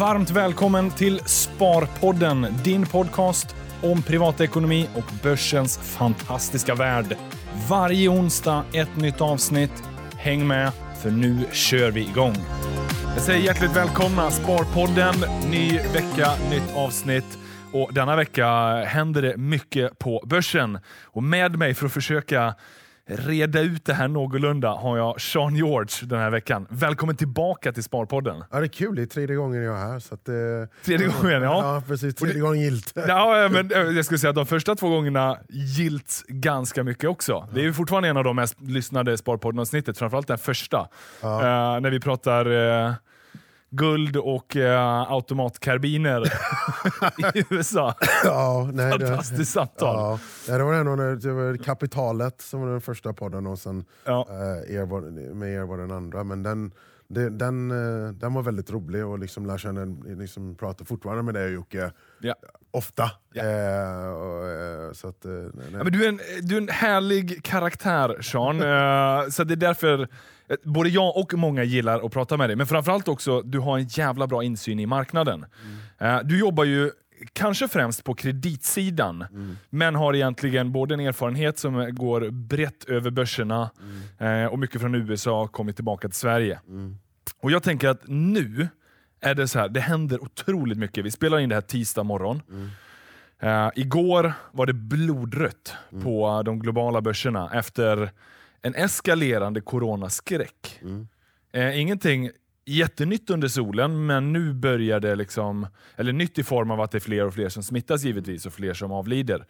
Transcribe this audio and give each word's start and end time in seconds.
Varmt 0.00 0.30
välkommen 0.30 0.90
till 0.90 1.20
Sparpodden, 1.26 2.46
din 2.64 2.86
podcast 2.86 3.56
om 3.82 4.02
privatekonomi 4.02 4.88
och 4.94 5.12
börsens 5.22 5.78
fantastiska 5.78 6.74
värld. 6.74 7.16
Varje 7.68 8.08
onsdag 8.08 8.64
ett 8.72 8.96
nytt 8.96 9.20
avsnitt. 9.20 9.82
Häng 10.16 10.46
med, 10.46 10.72
för 11.02 11.10
nu 11.10 11.46
kör 11.52 11.90
vi 11.90 12.00
igång. 12.00 12.34
Jag 13.14 13.22
säger 13.22 13.40
hjärtligt 13.40 13.76
välkomna 13.76 14.30
Sparpodden. 14.30 15.14
Ny 15.50 15.72
vecka, 15.72 16.30
nytt 16.50 16.76
avsnitt. 16.76 17.38
Och 17.72 17.94
denna 17.94 18.16
vecka 18.16 18.48
händer 18.84 19.22
det 19.22 19.36
mycket 19.36 19.98
på 19.98 20.22
börsen. 20.26 20.78
Och 21.04 21.22
med 21.22 21.58
mig 21.58 21.74
för 21.74 21.86
att 21.86 21.92
försöka 21.92 22.54
reda 23.16 23.60
ut 23.60 23.84
det 23.84 23.94
här 23.94 24.08
någorlunda 24.08 24.70
har 24.70 24.96
jag 24.96 25.20
Sean 25.20 25.56
George 25.56 26.06
den 26.06 26.18
här 26.18 26.30
veckan. 26.30 26.66
Välkommen 26.70 27.16
tillbaka 27.16 27.72
till 27.72 27.82
Sparpodden. 27.82 28.44
Ja, 28.50 28.58
det 28.58 28.64
är 28.64 28.68
kul, 28.68 28.94
det 28.94 29.02
är 29.02 29.06
tredje 29.06 29.36
gången 29.36 29.62
jag 29.62 29.74
är 29.74 29.86
här. 29.86 29.98
Så 29.98 30.14
att, 30.14 30.28
eh, 30.28 30.34
Tredje 30.84 31.06
gången, 31.06 31.42
ja. 31.42 31.74
ja 31.74 31.82
precis, 31.86 32.14
tredje 32.14 32.40
gången 32.40 32.60
gilt. 32.60 32.92
Ja, 33.08 33.48
men 33.52 33.72
eh, 33.72 33.78
jag 33.78 34.04
skulle 34.04 34.18
säga 34.18 34.30
att 34.30 34.36
de 34.36 34.46
första 34.46 34.74
två 34.74 34.88
gångerna 34.88 35.38
gilt 35.48 36.24
ganska 36.28 36.84
mycket 36.84 37.10
också. 37.10 37.48
Det 37.54 37.60
är 37.60 37.64
ju 37.64 37.72
fortfarande 37.72 38.08
en 38.08 38.16
av 38.16 38.24
de 38.24 38.36
mest 38.36 38.60
lyssnade 38.60 39.16
Sparpodden-avsnittet, 39.16 39.98
framförallt 39.98 40.28
den 40.28 40.38
första. 40.38 40.88
Ja. 41.20 41.40
Eh, 41.40 41.80
när 41.80 41.90
vi 41.90 42.00
pratar 42.00 42.46
eh, 42.86 42.92
guld 43.70 44.16
och 44.16 44.56
eh, 44.56 45.12
automatkarbiner 45.12 46.22
i 47.34 47.44
USA. 47.50 47.94
Ja, 48.24 48.70
nej, 48.72 48.98
det, 48.98 49.06
Fantastiskt 49.06 49.52
samtal. 49.52 50.18
ja, 50.48 50.56
det 50.58 50.64
var 50.64 50.74
ändå 50.74 50.96
det 50.96 51.32
var 51.32 51.56
Kapitalet 51.56 52.40
som 52.40 52.60
var 52.60 52.68
den 52.68 52.80
första 52.80 53.12
podden 53.12 53.46
och 53.46 53.58
sen 53.58 53.84
Ja. 54.04 54.26
eh, 54.30 54.76
er 54.76 54.86
var, 54.86 55.00
med 55.34 55.54
er 55.54 55.62
var 55.62 55.78
den 55.78 55.90
andra. 55.90 56.24
Men 56.24 56.42
den, 56.42 56.72
det, 57.08 57.30
den, 57.30 57.70
eh, 57.70 58.12
den 58.12 58.34
var 58.34 58.42
väldigt 58.42 58.70
rolig 58.70 59.06
och 59.06 59.18
liksom 59.18 59.46
lär 59.46 59.58
känna, 59.58 59.84
liksom 60.06 60.54
pratar 60.54 60.84
fortfarande 60.84 61.22
med 61.22 61.34
dig 61.34 61.44
och 61.46 61.52
Jocke 61.52 61.92
Ja. 62.20 62.34
ofta. 62.70 63.10
Ja. 63.32 63.42
Eh, 63.44 64.08
och, 64.10 64.46
eh, 64.48 64.92
så 64.92 65.08
att, 65.08 65.24
eh, 65.24 65.30
nej, 65.30 65.50
nej. 65.54 65.70
Ja, 65.72 65.84
men 65.84 65.92
du, 65.92 66.04
är 66.04 66.08
en, 66.08 66.20
du 66.42 66.54
är 66.56 66.60
en 66.60 66.68
härlig 66.68 67.42
karaktär 67.44 68.16
Sean, 68.22 68.56
så 69.32 69.44
det 69.44 69.54
är 69.54 69.56
därför 69.56 70.08
både 70.64 70.88
jag 70.88 71.16
och 71.16 71.34
många 71.34 71.64
gillar 71.64 72.06
att 72.06 72.12
prata 72.12 72.36
med 72.36 72.48
dig. 72.48 72.56
Men 72.56 72.66
framförallt 72.66 73.08
också, 73.08 73.42
du 73.42 73.58
har 73.58 73.78
en 73.78 73.84
jävla 73.86 74.26
bra 74.26 74.44
insyn 74.44 74.80
i 74.80 74.86
marknaden. 74.86 75.46
Eh, 75.98 76.18
Du 76.24 76.38
jobbar 76.38 76.64
ju 76.64 76.90
kanske 77.32 77.68
främst 77.68 78.04
på 78.04 78.14
kreditsidan, 78.14 79.24
men 79.70 79.94
har 79.94 80.14
egentligen 80.14 80.72
både 80.72 80.94
en 80.94 81.00
erfarenhet 81.00 81.58
som 81.58 81.94
går 81.94 82.30
brett 82.30 82.84
över 82.84 83.10
börserna 83.10 83.70
eh, 84.18 84.44
och 84.44 84.58
mycket 84.58 84.80
från 84.80 84.94
USA 84.94 85.46
kommit 85.46 85.76
tillbaka 85.76 86.08
till 86.08 86.16
Sverige. 86.18 86.60
Och 87.40 87.50
Jag 87.50 87.62
tänker 87.62 87.88
att 87.88 88.00
nu 88.06 88.68
är 89.20 89.34
det 89.34 89.48
så 89.48 89.58
här, 89.58 89.68
det 89.68 89.80
händer 89.80 90.22
otroligt 90.22 90.78
mycket. 90.78 91.04
Vi 91.04 91.10
spelar 91.10 91.38
in 91.38 91.48
det 91.48 91.54
här 91.54 91.62
tisdag 91.62 92.02
morgon. 92.02 92.42
Eh, 93.42 93.68
igår 93.74 94.32
var 94.52 94.66
det 94.66 94.72
blodrött 94.72 95.74
på 96.02 96.42
de 96.44 96.58
globala 96.58 97.00
börserna 97.00 97.50
efter 97.54 98.10
en 98.62 98.74
eskalerande 98.74 99.60
coronaskräck. 99.60 100.80
Eh, 101.52 101.80
ingenting 101.80 102.30
jättenytt 102.64 103.30
under 103.30 103.48
solen, 103.48 104.06
men 104.06 104.32
nu 104.32 104.52
börjar 104.52 105.00
det 105.00 105.14
liksom, 105.14 105.66
eller 105.96 106.12
nytt 106.12 106.38
i 106.38 106.42
form 106.42 106.70
av 106.70 106.80
att 106.80 106.90
det 106.90 106.98
är 106.98 107.00
fler 107.00 107.26
och 107.26 107.34
fler 107.34 107.48
som 107.48 107.62
smittas 107.62 108.02
givetvis 108.04 108.46
och 108.46 108.52
fler 108.52 108.74
som 108.74 108.92
avlider. 108.92 109.46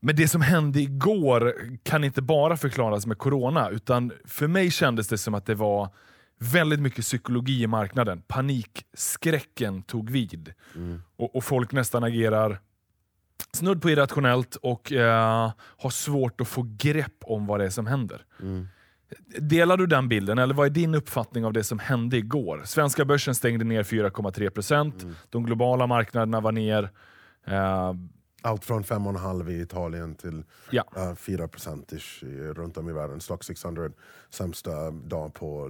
Men 0.00 0.16
det 0.16 0.28
som 0.28 0.40
hände 0.40 0.80
igår 0.80 1.54
kan 1.82 2.04
inte 2.04 2.22
bara 2.22 2.56
förklaras 2.56 3.06
med 3.06 3.18
corona, 3.18 3.70
utan 3.70 4.12
för 4.24 4.46
mig 4.46 4.70
kändes 4.70 5.08
det 5.08 5.18
som 5.18 5.34
att 5.34 5.46
det 5.46 5.54
var 5.54 5.88
väldigt 6.38 6.80
mycket 6.80 7.04
psykologi 7.04 7.62
i 7.62 7.66
marknaden. 7.66 8.22
Panikskräcken 8.28 9.82
tog 9.82 10.10
vid. 10.10 10.52
Och, 11.16 11.36
och 11.36 11.44
folk 11.44 11.72
nästan 11.72 12.04
agerar 12.04 12.60
snudd 13.52 13.82
på 13.82 13.90
irrationellt 13.90 14.56
och 14.56 14.92
eh, 14.92 15.52
har 15.78 15.90
svårt 15.90 16.40
att 16.40 16.48
få 16.48 16.66
grepp 16.78 17.14
om 17.20 17.46
vad 17.46 17.60
det 17.60 17.66
är 17.66 17.70
som 17.70 17.86
händer. 17.86 18.24
Delar 19.38 19.76
du 19.76 19.86
den 19.86 20.08
bilden, 20.08 20.38
eller 20.38 20.54
vad 20.54 20.66
är 20.66 20.70
din 20.70 20.94
uppfattning 20.94 21.44
av 21.44 21.52
det 21.52 21.64
som 21.64 21.78
hände 21.78 22.16
igår? 22.16 22.62
Svenska 22.64 23.04
börsen 23.04 23.34
stängde 23.34 23.64
ner 23.64 23.82
4,3%, 23.82 25.14
de 25.30 25.44
globala 25.46 25.86
marknaderna 25.86 26.40
var 26.40 26.52
ner. 26.52 26.90
Eh, 27.46 27.94
Allt 28.42 28.64
från 28.64 28.84
5,5 28.84 29.50
i 29.50 29.60
Italien 29.62 30.14
till 30.14 30.44
Ja. 30.70 30.84
uh, 30.96 31.14
4 31.14 31.48
ish 31.92 32.22
i- 32.22 32.26
runt 32.52 32.76
om 32.76 32.88
i 32.88 32.92
världen. 32.92 33.20
Stock 33.20 33.44
600 33.44 33.90
sämsta 34.30 34.90
dag 34.90 35.34
på 35.34 35.68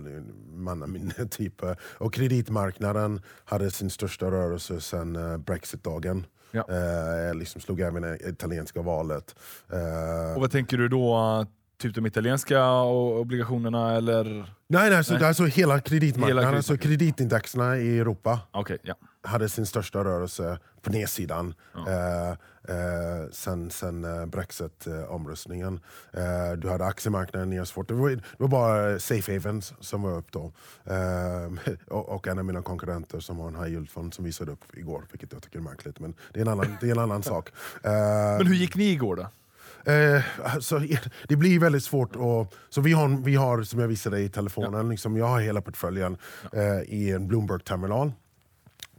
mannaminne. 0.53 1.13
Typ. 1.31 1.63
eh, 1.63 1.73
Och 1.99 2.15
kreditmarknaden 2.15 3.21
hade 3.45 3.71
sin 3.71 3.91
största 3.91 4.31
rörelse 4.31 4.81
sedan 4.81 5.17
uh, 5.17 5.39
Brexit-dagen. 5.39 6.27
Ja. 6.51 6.65
Eh, 6.69 7.35
liksom 7.35 7.61
slog 7.61 7.81
även 7.81 8.03
det 8.03 8.19
italienska 8.29 8.83
valet. 8.83 9.35
Eh, 9.73 10.35
och 10.35 10.41
vad 10.41 10.51
tänker 10.51 10.79
du 10.79 10.89
då? 10.89 11.47
Typ 11.79 11.95
de 11.95 12.07
italienska 12.07 12.71
obligationerna 12.83 13.97
eller? 13.97 14.25
nej, 14.67 14.91
nej, 14.91 15.05
så, 15.05 15.15
Nej. 15.15 15.25
Alltså 15.25 15.45
hela 15.45 15.81
kreditmarknaden, 15.81 16.45
Hela 16.47 16.57
alltså 16.57 16.77
kreditindexerna 16.77 17.77
i 17.79 17.99
Europa 17.99 18.41
Okej, 18.51 18.79
ja. 18.83 18.95
Hade 19.23 19.49
sin 19.49 19.67
största 19.67 20.05
rörelse 20.05 20.59
på 20.83 20.91
nedsidan 20.91 21.55
eh, 21.87 22.31
eh, 22.31 23.31
sen, 23.33 23.71
sen 23.71 24.05
eh, 24.05 24.27
Brexit-omröstningen. 24.27 25.81
Eh, 26.13 26.53
du 26.59 26.69
hade 26.69 26.85
aktiemarknaden 26.85 27.51
ner 27.51 27.65
svårt. 27.65 27.89
Det 27.89 27.95
var, 27.95 28.11
det 28.11 28.23
var 28.37 28.49
bara 28.49 28.99
Safe 28.99 29.33
Havens 29.33 29.75
som 29.81 30.03
var 30.03 30.17
upp 30.17 30.33
då. 30.33 30.53
Eh, 30.85 31.75
och, 31.89 32.09
och 32.09 32.29
en 32.29 32.39
av 32.39 32.45
mina 32.45 32.63
konkurrenter 32.63 33.21
som 33.21 33.39
har 33.39 33.49
en 33.49 33.55
high 33.57 33.73
yield-fond 33.73 34.15
som 34.15 34.25
visade 34.25 34.53
upp 34.53 34.65
igår, 34.77 35.05
vilket 35.11 35.33
jag 35.33 35.43
tycker 35.43 35.59
är 35.59 35.63
märkligt. 35.63 36.01
Men 36.01 36.15
det 36.33 36.41
är 36.41 36.43
en 36.43 36.49
annan, 36.49 36.77
det 36.81 36.87
är 36.87 36.93
en 36.93 36.99
annan 36.99 37.23
sak. 37.23 37.49
Eh, 37.83 37.91
Men 38.39 38.47
hur 38.47 38.55
gick 38.55 38.77
ni 38.77 38.85
igår 38.85 39.17
då? 39.17 39.27
Eh, 39.93 40.23
alltså, 40.55 40.81
det 41.29 41.37
blir 41.37 41.59
väldigt 41.61 41.85
svårt 41.85 42.17
att... 42.17 42.55
Så 42.69 42.81
vi 42.81 42.93
har, 42.93 43.23
vi 43.25 43.35
har, 43.35 43.63
som 43.63 43.81
jag 43.81 43.89
visade 43.89 44.21
i 44.21 44.29
telefonen, 44.29 44.89
liksom, 44.89 45.17
jag 45.17 45.27
har 45.27 45.41
hela 45.41 45.61
portföljen 45.61 46.17
eh, 46.53 46.81
i 46.81 47.11
en 47.11 47.29
Bloomberg-terminal. 47.29 48.13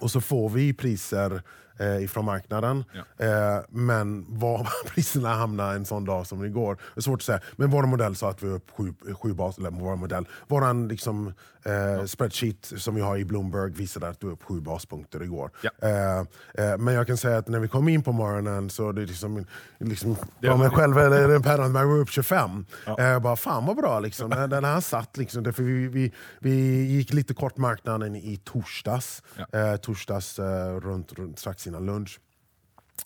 Och 0.01 0.11
så 0.11 0.21
får 0.21 0.49
vi 0.49 0.73
priser 0.73 1.41
eh, 1.79 2.03
ifrån 2.03 2.25
marknaden. 2.25 2.83
Eh, 3.17 3.27
men 3.69 4.25
var 4.39 4.69
priserna 4.87 5.33
hamnar 5.35 5.73
en 5.75 5.85
sån 5.85 6.05
dag 6.05 6.27
som 6.27 6.45
igår, 6.45 6.77
det 6.95 6.99
är 6.99 7.01
svårt 7.01 7.19
att 7.19 7.25
säga. 7.25 7.39
Men 7.55 7.69
vår 7.69 7.83
modell 7.83 8.15
sa 8.15 8.29
att 8.29 8.43
vi 8.43 8.47
är 8.47 8.53
upp 8.53 8.71
sju, 8.77 8.93
sju 9.21 9.33
bas, 9.33 9.57
eller 9.57 9.71
vår 9.71 9.95
modell, 9.95 10.27
våran 10.47 10.87
liksom, 10.87 11.33
eh, 11.63 12.05
spreadsheet 12.05 12.73
som 12.77 12.95
vi 12.95 13.01
har 13.01 13.17
i 13.17 13.25
Bloomberg 13.25 13.71
visade 13.71 14.09
att 14.09 14.23
vi 14.23 14.27
är 14.27 14.31
upp 14.31 14.43
sju 14.43 14.61
baspunkter 14.61 15.23
igår. 15.23 15.51
Ja. 15.61 15.69
Eh, 15.81 16.19
eh, 16.65 16.77
men 16.77 16.93
jag 16.93 17.07
kan 17.07 17.17
säga 17.17 17.37
att 17.37 17.47
när 17.47 17.59
vi 17.59 17.67
kom 17.67 17.89
in 17.89 18.03
på 18.03 18.11
morgonen 18.11 18.69
så 18.69 18.91
det 18.91 19.01
är 19.01 19.05
liksom, 19.05 19.45
liksom 19.79 20.15
Det 20.39 20.47
var 20.49 20.57
var- 20.57 20.63
mig 20.67 20.69
själv 20.77 20.97
eller 20.97 21.39
pennan, 21.39 21.71
men 21.71 21.87
vi 21.89 21.93
var 21.95 22.01
upp 22.01 22.09
25. 22.09 22.65
Ja. 22.85 22.99
Eh, 22.99 23.19
bara, 23.19 23.35
fan 23.35 23.65
vad 23.65 23.75
bra, 23.75 23.99
liksom. 23.99 24.29
den, 24.29 24.49
den 24.49 24.63
här 24.63 24.81
satt. 24.81 25.17
Liksom, 25.17 25.43
därför 25.43 25.63
vi, 25.63 25.87
vi, 25.87 26.11
vi 26.39 26.83
gick 26.85 27.13
lite 27.13 27.33
kort 27.33 27.57
marknaden 27.57 28.15
i 28.15 28.37
torsdags, 28.43 29.23
Ja. 29.51 29.77
torsdags 29.77 30.39
runt, 30.81 31.13
runt 31.13 31.39
strax 31.39 31.60
innan 31.67 31.85
lunch. 31.85 32.19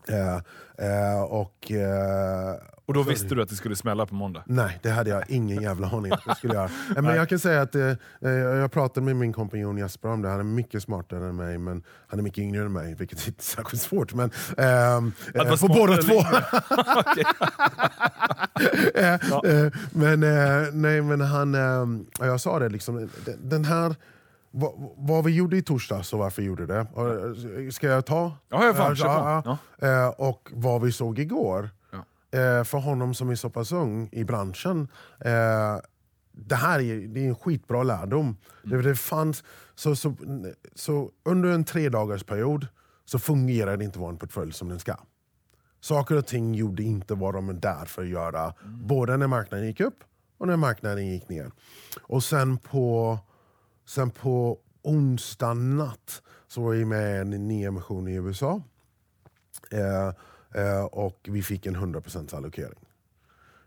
Eh, 0.07 0.35
eh, 0.87 1.21
och, 1.21 1.71
eh, 1.71 2.55
Och 2.85 2.93
då 2.93 3.03
visste 3.03 3.35
du 3.35 3.41
att 3.41 3.49
det 3.49 3.55
skulle 3.55 3.75
smälla 3.75 4.05
på 4.05 4.15
måndag? 4.15 4.43
Nej, 4.45 4.79
det 4.83 4.89
hade 4.89 5.09
jag 5.09 5.29
ingen 5.29 5.61
jävla 5.61 5.87
aning 5.87 6.11
om 6.11 6.17
att 6.17 6.27
jag 6.27 6.37
skulle 6.37 6.53
göra. 6.53 6.69
Men 7.01 7.15
jag 7.15 7.29
kan 7.29 7.39
säga 7.39 7.61
att 7.61 7.75
eh, 7.75 7.89
eh, 8.21 8.29
jag 8.31 8.71
pratade 8.71 9.05
med 9.05 9.15
min 9.15 9.33
kompanjon 9.33 9.77
Jesper 9.77 10.09
om 10.09 10.21
det. 10.21 10.29
Han 10.29 10.39
är 10.39 10.43
mycket 10.43 10.83
smartare 10.83 11.25
än 11.29 11.35
mig, 11.35 11.57
men 11.57 11.83
han 12.07 12.19
är 12.19 12.23
mycket 12.23 12.39
yngre 12.39 12.61
än 12.65 12.73
mig, 12.73 12.95
vilket 12.95 13.27
inte 13.27 13.39
är 13.39 13.43
särskilt 13.43 13.81
svårt. 13.81 14.13
Men, 14.13 14.31
ehm, 14.57 15.11
Att 15.35 15.45
vara 15.45 15.57
smartare 15.57 15.75
båda 15.75 15.97
två. 15.97 16.23
Ja. 18.95 19.45
eh, 19.49 19.71
men, 19.91 20.19
nej, 20.81 21.01
men 21.01 21.21
han, 21.21 21.55
eh, 21.55 22.05
ja, 22.19 22.25
jag 22.25 22.41
sa 22.41 22.59
det, 22.59 22.69
liksom, 22.69 23.09
den 23.37 23.65
här, 23.65 23.95
vad, 24.55 24.93
vad 24.97 25.23
vi 25.23 25.35
gjorde 25.35 25.57
i 25.57 25.61
torsdags 25.61 26.13
och 26.13 26.19
varför 26.19 26.41
vi 26.41 26.47
gjorde 26.47 26.65
det. 26.65 27.71
Ska 27.71 27.87
jag 27.87 28.05
ta? 28.05 28.31
Ja, 28.49 28.65
ja, 28.65 28.73
fan, 28.73 28.95
på. 28.95 29.57
ja. 29.79 29.87
Eh, 29.87 30.07
och 30.07 30.49
vad 30.53 30.81
vi 30.81 30.91
såg 30.91 31.19
igår. 31.19 31.69
Ja. 31.91 31.97
Eh, 32.39 32.63
för 32.63 32.77
honom 32.77 33.13
som 33.13 33.29
är 33.29 33.35
så 33.35 33.49
pass 33.49 33.71
ung 33.71 34.09
i 34.11 34.23
branschen. 34.23 34.87
Eh, 35.19 35.77
det 36.31 36.55
här 36.55 36.79
är, 36.79 37.07
det 37.07 37.25
är 37.25 37.27
en 37.27 37.35
skitbra 37.35 37.83
lärdom. 37.83 38.37
Det, 38.63 38.81
det 38.81 38.95
fanns, 38.95 39.43
så, 39.75 39.95
så, 39.95 40.15
så 40.75 41.11
under 41.25 41.49
en 41.49 41.63
tre 41.63 41.89
dagars 41.89 42.23
period 42.23 42.67
så 43.05 43.19
fungerade 43.19 43.83
inte 43.83 43.99
vår 43.99 44.13
portfölj 44.13 44.53
som 44.53 44.69
den 44.69 44.79
ska. 44.79 44.95
Saker 45.81 46.15
och 46.15 46.27
ting 46.27 46.55
gjorde 46.55 46.83
inte 46.83 47.15
vad 47.15 47.33
de 47.33 47.49
är 47.49 47.53
där 47.53 47.85
för 47.85 48.01
att 48.01 48.07
göra. 48.07 48.53
Både 48.65 49.17
när 49.17 49.27
marknaden 49.27 49.67
gick 49.67 49.79
upp 49.79 49.97
och 50.37 50.47
när 50.47 50.57
marknaden 50.57 51.07
gick 51.07 51.29
ner. 51.29 51.51
Och 52.01 52.23
sen 52.23 52.57
på, 52.57 53.19
sen 53.85 54.11
på 54.11 54.59
onsdag 54.81 55.53
natt 55.53 56.21
så 56.47 56.61
var 56.61 56.71
vi 56.71 56.85
med 56.85 57.15
i 57.15 57.19
en 57.19 57.47
nyemission 57.47 58.07
i 58.07 58.13
USA. 58.13 58.61
Eh, 59.71 60.07
eh, 60.61 60.85
och 60.85 61.29
vi 61.31 61.43
fick 61.43 61.65
en 61.65 61.75
100% 61.75 62.35
allokering. 62.35 62.79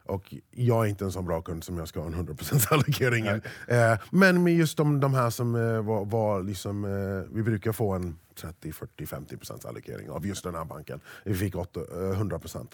och 0.04 0.34
jag 0.50 0.84
är 0.84 0.88
inte 0.88 1.04
en 1.04 1.12
sån 1.12 1.24
bra 1.24 1.42
kund 1.42 1.64
som 1.64 1.78
jag 1.78 1.88
ska 1.88 2.00
ha 2.00 2.06
en 2.06 2.14
100% 2.14 2.66
allokering. 2.72 3.26
Eh, 3.26 3.98
men 4.10 4.42
med 4.42 4.54
just 4.54 4.76
de, 4.76 5.00
de 5.00 5.14
här 5.14 5.30
som 5.30 5.54
eh, 5.54 5.82
var, 5.82 6.04
var 6.04 6.42
liksom, 6.42 6.84
eh, 6.84 7.34
vi 7.34 7.42
brukar 7.42 7.72
få 7.72 7.92
en 7.92 8.18
30, 8.40 8.72
40, 8.72 9.04
50% 9.04 9.66
allokering 9.66 10.10
av 10.10 10.26
just 10.26 10.44
den 10.44 10.54
här 10.54 10.64
banken. 10.64 11.00
Vi 11.24 11.34
fick 11.34 11.56
8, 11.56 11.80
eh, 11.80 12.20
100%. 12.20 12.66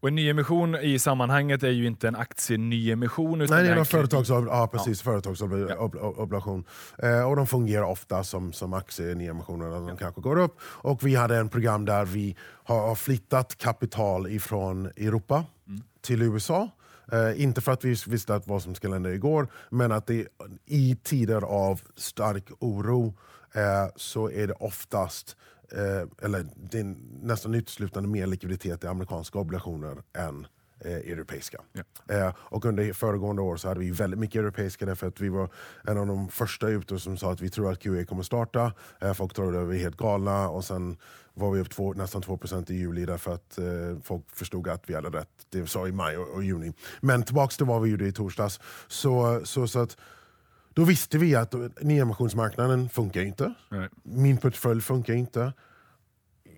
Och 0.00 0.08
en 0.08 0.14
nyemission 0.14 0.74
i 0.74 0.98
sammanhanget 0.98 1.62
är 1.62 1.70
ju 1.70 1.86
inte 1.86 2.08
en 2.08 2.16
aktieniemission. 2.16 3.40
utan 3.40 3.56
Nej, 3.56 3.64
det 3.64 3.68
är 3.68 3.72
en 3.72 3.78
en 3.78 3.84
kredit. 3.84 4.12
företagsob- 4.12 4.46
ja, 4.48 4.66
precis, 4.72 5.02
företagsobligation. 5.02 6.64
Eh, 6.98 7.28
och 7.30 7.36
de 7.36 7.46
fungerar 7.46 7.84
ofta 7.84 8.24
som, 8.24 8.52
som 8.52 8.72
aktieniemissioner. 8.72 9.70
De 9.88 9.96
kanske 9.96 10.20
går 10.20 10.38
upp. 10.38 10.56
Och 10.62 11.06
vi 11.06 11.14
hade 11.14 11.36
en 11.36 11.48
program 11.48 11.84
där 11.84 12.04
vi 12.04 12.36
har, 12.64 12.94
flyttat 12.94 13.56
kapital 13.56 14.26
ifrån 14.26 14.86
Europa 14.86 15.44
till 16.00 16.22
USA. 16.22 16.68
Eh, 17.12 17.42
inte 17.42 17.60
för 17.60 17.72
att 17.72 17.84
vi 17.84 17.96
visste 18.06 18.34
att 18.34 18.46
vad 18.46 18.62
som 18.62 18.74
skulle 18.74 18.94
hända 18.94 19.12
igår, 19.12 19.48
men 19.70 19.92
att 19.92 20.06
det, 20.06 20.26
i 20.66 20.96
tider 21.02 21.42
av 21.42 21.80
stark 21.96 22.44
oro 22.58 23.14
eh, 23.54 23.62
så 23.96 24.30
är 24.30 24.46
det 24.46 24.52
oftast 24.54 25.36
eh, 25.72 26.24
eller 26.24 26.46
det 26.56 26.78
är 26.78 26.94
nästan 27.22 27.54
uteslutande 27.54 28.08
mer 28.08 28.26
likviditet 28.26 28.84
i 28.84 28.86
amerikanska 28.86 29.38
obligationer 29.38 30.02
än 30.18 30.46
eh, 30.80 30.92
europeiska. 30.92 31.58
Eh, 32.08 32.32
och 32.36 32.64
under 32.64 32.92
föregående 32.92 33.42
år 33.42 33.56
så 33.56 33.68
hade 33.68 33.80
vi 33.80 33.90
väldigt 33.90 34.20
mycket 34.20 34.40
europeiska 34.40 34.86
därför 34.86 35.06
att 35.06 35.20
vi 35.20 35.28
var 35.28 35.48
en 35.84 35.98
av 35.98 36.06
de 36.06 36.28
första 36.28 36.68
ute 36.68 36.98
som 36.98 37.16
sa 37.16 37.32
att 37.32 37.40
vi 37.40 37.50
tror 37.50 37.72
att 37.72 37.82
QE 37.82 38.04
kommer 38.04 38.22
starta. 38.22 38.72
Eh, 39.00 39.12
folk 39.12 39.34
trodde 39.34 39.62
att 39.62 39.68
vi 39.68 39.76
är 39.76 39.82
helt 39.82 39.96
galna 39.96 40.48
och 40.48 40.64
sen 40.64 40.96
var 41.34 41.50
vi 41.50 41.60
upp 41.60 41.70
två, 41.70 41.92
nästan 41.92 42.22
2% 42.22 42.72
i 42.72 42.74
juli 42.74 43.06
därför 43.06 43.34
att 43.34 43.58
eh, 43.58 43.64
folk 44.04 44.30
förstod 44.32 44.68
att 44.68 44.90
vi 44.90 44.94
hade 44.94 45.08
rätt. 45.08 45.28
Det 45.50 45.66
sa 45.66 45.88
i 45.88 45.92
maj 45.92 46.16
och, 46.16 46.34
och 46.34 46.44
juni. 46.44 46.72
Men 47.00 47.22
tillbaks 47.22 47.56
till 47.56 47.66
vad 47.66 47.82
vi 47.82 47.90
gjorde 47.90 48.06
i 48.06 48.12
torsdags. 48.12 48.60
Så, 48.88 49.40
så, 49.44 49.68
så 49.68 49.78
att 49.78 49.96
då 50.78 50.84
visste 50.84 51.18
vi 51.18 51.34
att 51.34 51.54
nyemissionsmarknaden 51.80 52.88
funkar 52.88 53.20
inte. 53.20 53.54
Nej. 53.68 53.88
Min 54.02 54.36
portfölj 54.36 54.80
funkar 54.80 55.14
inte. 55.14 55.52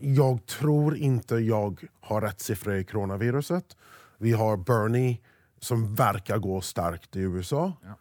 Jag 0.01 0.47
tror 0.47 0.97
inte 0.97 1.35
jag 1.35 1.85
har 2.01 2.21
rätt 2.21 2.41
siffror 2.41 2.75
i 2.75 2.85
coronaviruset. 2.85 3.77
Vi 4.19 4.33
har 4.33 4.57
Bernie 4.57 5.19
som 5.61 5.95
verkar 5.95 6.39
gå 6.39 6.61
starkt 6.61 7.17
i 7.17 7.21
USA. 7.21 7.73
Ja. 7.83 7.99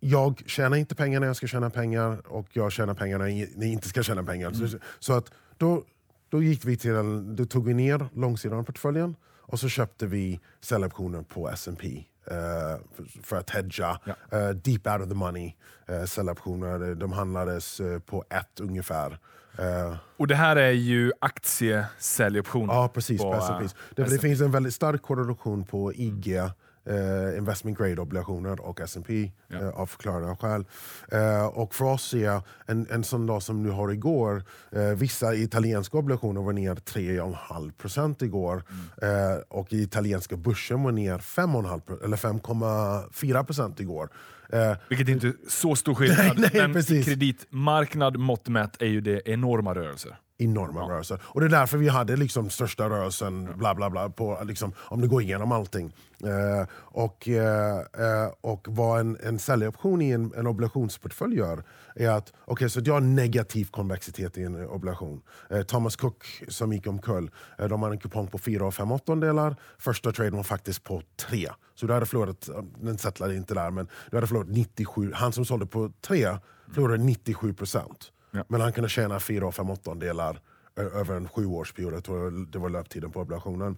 Jag 0.00 0.42
tjänar 0.46 0.76
inte 0.76 0.94
pengar 0.94 1.20
när 1.20 1.26
jag 1.26 1.36
ska 1.36 1.46
tjäna 1.46 1.70
pengar 1.70 2.26
och 2.26 2.48
jag 2.52 2.72
tjänar 2.72 2.94
pengar 2.94 3.18
när 3.18 3.66
jag 3.66 3.72
inte 3.72 3.88
ska 3.88 4.02
tjäna 4.02 4.22
pengar. 4.22 4.52
Så, 4.52 4.78
så 4.98 5.12
att 5.12 5.32
då, 5.56 5.84
då, 6.28 6.42
gick 6.42 6.64
vi 6.64 6.76
till 6.76 7.36
då 7.36 7.44
tog 7.44 7.64
vi 7.64 7.74
ner 7.74 8.08
långsidan 8.14 8.58
av 8.58 8.62
portföljen 8.62 9.16
och 9.26 9.60
så 9.60 9.68
köpte 9.68 10.06
vi 10.06 10.40
säljoptioner 10.60 11.22
på 11.22 11.48
S&P 11.48 12.04
för, 12.24 13.22
för 13.22 13.36
att 13.36 13.50
hedga. 13.50 13.98
Ja. 14.04 14.38
eh, 14.38 14.48
deep 14.50 14.86
out 14.86 15.00
of 15.02 15.08
the 15.08 15.14
money 15.14 15.54
uh, 15.90 16.04
säljoptioner. 16.04 16.94
De 16.94 17.12
handlades 17.12 17.80
eh, 17.80 17.98
på 17.98 18.24
ett 18.30 18.60
ungefär. 18.60 19.18
Eh, 19.58 19.96
Och 20.16 20.26
det 20.26 20.34
här 20.34 20.56
är 20.56 20.70
ju 20.70 21.12
aktiesäljoptioner. 21.18 22.74
Ja, 22.74 22.88
precis. 22.88 23.20
på, 23.22 23.32
eh, 23.32 23.38
S&Ps. 23.38 23.74
Det, 23.94 24.02
det 24.04 24.18
finns 24.18 24.40
en 24.40 24.50
väldigt 24.50 24.74
stark 24.74 25.02
korrelation 25.02 25.64
på 25.64 25.92
IG, 25.94 26.40
eh, 26.86 27.38
investment 27.38 27.78
grade 27.78 28.00
obligationer 28.00 28.60
och 28.60 28.80
S&P 28.80 29.30
Ja. 29.48 29.58
eh, 29.60 29.68
av 29.68 29.86
förklarliga 29.86 30.36
skäl. 30.36 30.64
Eh, 31.12 31.46
och 31.46 31.74
för 31.74 31.84
oss 31.84 32.14
är 32.14 32.40
en, 32.66 32.86
en 32.90 33.04
sån 33.04 33.26
dag 33.26 33.42
som 33.42 33.62
du 33.62 33.70
har 33.70 33.90
igår, 33.92 34.42
eh, 34.72 34.82
vissa 34.82 35.34
italienska 35.34 35.96
obligationer 35.98 36.42
var 36.42 36.52
ner 36.52 36.74
3,5% 36.74 38.22
igår 38.24 38.62
Mm. 39.00 39.30
eh, 39.32 39.38
och 39.48 39.72
italienska 39.72 40.36
börsen 40.36 40.82
var 40.82 40.92
ner 40.92 41.18
5,5 41.18 42.04
eller 42.04 42.16
5,4% 42.16 43.80
igår. 43.80 44.08
Eh, 44.52 44.76
Vilket 44.88 45.08
inte 45.08 45.26
är 45.26 45.32
så 45.48 45.76
stor 45.76 45.94
skillnad. 45.94 46.18
Nej, 46.18 46.34
nej, 46.52 46.62
men 46.62 46.72
precis. 46.72 47.04
kreditmarknad 47.04 48.16
mått 48.16 48.48
mätt 48.48 48.82
är 48.82 48.86
ju 48.86 49.00
det 49.00 49.28
enorma 49.28 49.74
rörelser. 49.74 50.16
Enorma 50.38 50.80
rörelser. 50.80 51.20
Och 51.24 51.40
det 51.40 51.46
är 51.46 51.50
därför 51.50 51.78
vi 51.78 51.88
hade 51.88 52.16
liksom 52.16 52.50
största 52.50 52.90
rörelsen, 52.90 53.58
bla 53.58 53.74
bla 53.74 53.90
bla, 53.90 54.10
på, 54.10 54.38
liksom, 54.44 54.72
om 54.78 55.00
du 55.00 55.08
går 55.08 55.22
igenom 55.22 55.52
allting. 55.52 55.94
Eh, 56.24 56.66
och, 56.74 57.28
eh, 57.28 57.78
eh, 57.78 58.30
och 58.40 58.66
vad 58.70 59.00
en, 59.00 59.18
en 59.22 59.38
säljoption 59.38 60.02
i 60.02 60.10
en, 60.10 60.32
en 60.36 60.46
obligationsportfölj 60.46 61.36
gör 61.36 61.64
är 61.94 62.10
att 62.10 62.32
okay, 62.46 62.68
så 62.68 62.80
jag 62.84 62.94
har 62.94 63.00
negativ 63.00 63.64
konvexitet 63.64 64.38
i 64.38 64.42
en 64.42 64.66
obligation. 64.66 65.22
Eh, 65.50 65.62
Thomas 65.62 65.96
Cook 65.96 66.24
som 66.48 66.72
gick 66.72 66.86
omkull, 66.86 67.30
eh, 67.58 67.68
de 67.68 67.82
hade 67.82 67.94
en 67.94 68.00
kupong 68.00 68.26
på 68.26 68.38
4,5 68.38 69.20
delar. 69.20 69.56
Första 69.78 70.12
traden 70.12 70.36
var 70.36 70.42
faktiskt 70.42 70.84
på 70.84 71.02
3. 71.16 71.48
Så 71.74 71.86
du 71.86 71.92
hade 71.92 72.06
förlorat, 72.06 72.48
den 72.80 72.98
settlade 72.98 73.36
inte 73.36 73.54
där, 73.54 73.70
men 73.70 73.88
du 74.10 74.16
hade 74.16 74.26
förlorat 74.26 74.48
97. 74.48 75.12
Han 75.14 75.32
som 75.32 75.44
sålde 75.44 75.66
på 75.66 75.92
3 76.00 76.28
förlorade 76.72 77.04
97 77.04 77.54
procent. 77.54 78.10
Ja. 78.34 78.44
Men 78.48 78.60
han 78.60 78.72
kunde 78.72 78.88
tjäna 78.88 79.20
4 79.20 79.46
och 79.46 79.54
5 79.54 79.70
åttondelar 79.70 80.40
över 80.76 81.16
en 81.16 81.28
sjuårsperiod. 81.28 82.04
Tror 82.04 82.46
det 82.52 82.58
var 82.58 82.68
löptiden 82.68 83.10
på 83.10 83.20
obligationen. 83.20 83.76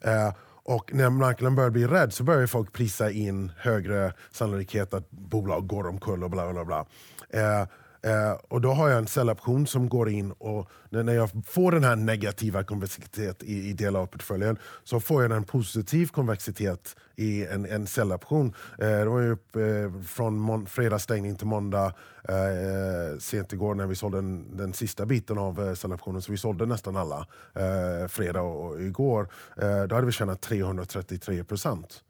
Eh, 0.00 0.34
och 0.66 0.94
när 0.94 1.10
marknaden 1.10 1.54
börjar 1.56 1.70
bli 1.70 1.86
rädd 1.86 2.12
så 2.12 2.24
börjar 2.24 2.46
folk 2.46 2.72
prisa 2.72 3.10
in 3.10 3.52
högre 3.56 4.12
sannolikhet 4.30 4.94
att 4.94 5.10
bolag 5.10 5.66
går 5.66 5.86
omkull 5.86 6.24
och 6.24 6.30
bla 6.30 6.52
bla 6.52 6.64
bla. 6.64 6.86
Eh, 7.30 7.68
Eh, 8.04 8.32
och 8.48 8.60
då 8.60 8.72
har 8.72 8.88
jag 8.88 8.98
en 8.98 9.06
säljoption 9.06 9.66
som 9.66 9.88
går 9.88 10.08
in 10.08 10.32
och 10.32 10.68
när 10.90 11.14
jag 11.14 11.30
får 11.46 11.72
den 11.72 11.84
här 11.84 11.96
negativa 11.96 12.64
konvexitet 12.64 13.42
i, 13.42 13.68
i 13.68 13.72
delar 13.72 14.00
av 14.00 14.06
portföljen 14.06 14.58
så 14.84 15.00
får 15.00 15.22
jag 15.22 15.32
en 15.32 15.44
positiv 15.44 16.06
konvexitet 16.06 16.96
i 17.16 17.46
en, 17.46 17.66
en 17.66 17.86
säljoption. 17.86 18.54
Eh, 18.78 18.86
det 18.88 19.04
var 19.04 19.20
ju 19.20 19.30
upp, 19.32 19.56
eh, 19.56 20.02
från 20.06 20.38
mon- 20.50 20.66
fredagsstängning 20.66 21.36
till 21.36 21.46
måndag 21.46 21.94
eh, 22.28 23.18
sent 23.18 23.52
igår 23.52 23.74
när 23.74 23.86
vi 23.86 23.94
sålde 23.94 24.18
den, 24.18 24.56
den 24.56 24.72
sista 24.72 25.06
biten 25.06 25.38
av 25.38 25.68
eh, 25.68 25.74
säljoptionen, 25.74 26.22
så 26.22 26.32
vi 26.32 26.38
sålde 26.38 26.66
nästan 26.66 26.96
alla 26.96 27.26
eh, 27.54 28.08
fredag 28.08 28.40
och, 28.42 28.70
och 28.70 28.80
igår. 28.82 29.28
Eh, 29.56 29.82
då 29.82 29.94
hade 29.94 30.06
vi 30.06 30.12
tjänat 30.12 30.40
333 30.40 31.44
procent. 31.44 32.00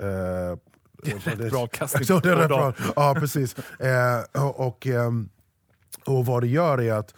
Eh, 0.00 0.58
Rätt 1.04 1.50
bra 1.50 1.62
avkastning 1.62 2.04
Så 2.06 2.18
det 2.20 2.30
är 2.30 2.36
rätt 2.36 2.48
bra. 2.48 2.74
Ja, 2.96 3.14
precis. 3.18 3.58
Eh, 3.80 4.42
och, 4.44 4.66
och, 4.66 4.86
ehm, 4.86 5.28
och 6.04 6.26
vad 6.26 6.42
det 6.42 6.46
gör 6.46 6.80
är 6.80 6.92
att, 6.92 7.14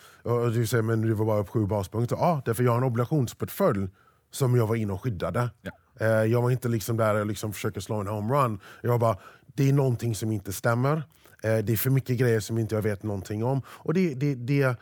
du 0.55 0.67
säger 0.67 0.83
men 0.83 1.03
du 1.03 1.13
var 1.13 1.27
bara 1.27 1.41
upp 1.41 1.49
sju 1.49 1.67
baspunkter. 1.67 2.17
Ja, 2.17 2.43
därför 2.45 2.65
jag 2.65 2.71
har 2.71 2.79
en 2.79 2.85
obligationsportfölj 2.85 3.89
som 4.31 4.57
jag 4.57 4.67
var 4.67 4.77
inne 4.77 4.93
och 4.93 5.03
skyddade. 5.03 5.51
Ja. 5.63 5.71
Eh, 6.01 6.07
jag 6.07 6.43
var 6.43 6.51
inte 6.51 6.69
liksom 6.69 6.97
där 6.97 7.15
och 7.15 7.27
liksom 7.27 7.53
försöker 7.53 7.81
slå 7.81 7.97
en 7.97 8.07
homerun. 8.07 8.61
Jag 8.83 8.91
var 8.91 8.99
bara, 8.99 9.19
det 9.47 9.69
är 9.69 9.73
någonting 9.73 10.15
som 10.15 10.33
inte 10.33 10.53
stämmer. 10.53 10.97
Eh, 11.43 11.59
det 11.59 11.73
är 11.73 11.77
för 11.77 11.91
mycket 11.91 12.19
grejer 12.19 12.41
som 12.41 12.59
inte 12.59 12.75
jag 12.75 12.83
vet 12.83 13.03
någonting 13.03 13.45
om. 13.45 13.63
Och 13.69 13.95
det, 13.95 14.15
det, 14.15 14.35
det, 14.35 14.77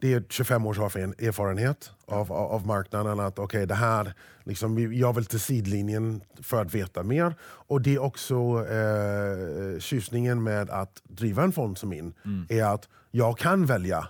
det 0.00 0.14
är 0.14 0.24
25 0.28 0.66
års 0.66 0.78
erfaren- 0.78 1.14
erfarenhet 1.28 1.90
av, 2.06 2.32
av, 2.32 2.52
av 2.52 2.66
marknaden. 2.66 3.20
att 3.20 3.38
okej 3.38 3.66
det 3.66 3.74
här, 3.74 4.14
liksom, 4.44 4.92
Jag 4.94 5.12
vill 5.12 5.24
till 5.26 5.40
sidlinjen 5.40 6.20
för 6.42 6.62
att 6.62 6.74
veta 6.74 7.02
mer. 7.02 7.34
Och 7.42 7.82
det 7.82 7.94
är 7.94 7.98
också 8.02 8.34
eh, 8.66 9.78
tjusningen 9.80 10.42
med 10.42 10.70
att 10.70 11.02
driva 11.04 11.42
en 11.42 11.52
fond 11.52 11.78
som 11.78 11.88
min. 11.88 12.14
är 12.48 12.64
att 12.64 12.88
jag 13.10 13.38
kan 13.38 13.66
välja 13.66 14.08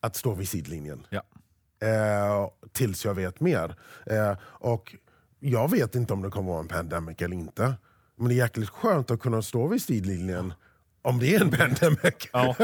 att 0.00 0.16
stå 0.16 0.34
vid 0.34 0.48
sidlinjen 0.48 1.06
Ja. 1.10 1.22
eh, 1.86 2.50
tills 2.72 3.04
jag 3.04 3.14
vet 3.14 3.40
mer. 3.40 3.76
Eh, 4.06 4.36
och 4.42 4.96
jag 5.40 5.70
vet 5.70 5.94
inte 5.94 6.12
om 6.12 6.22
det 6.22 6.30
kommer 6.30 6.48
vara 6.52 6.60
en 6.60 6.68
pandemic 6.68 7.22
eller 7.22 7.36
inte. 7.36 7.74
Men 8.16 8.28
det 8.28 8.34
är 8.34 8.36
jäkligt 8.36 8.68
skönt 8.68 9.10
att 9.10 9.20
kunna 9.20 9.42
stå 9.42 9.66
vid 9.68 9.82
sidlinjen 9.82 10.52
om 11.06 11.18
det 11.18 11.34
är 11.34 11.40
en 11.40 11.50
pandemic. 11.50 12.28
Ja. 12.32 12.56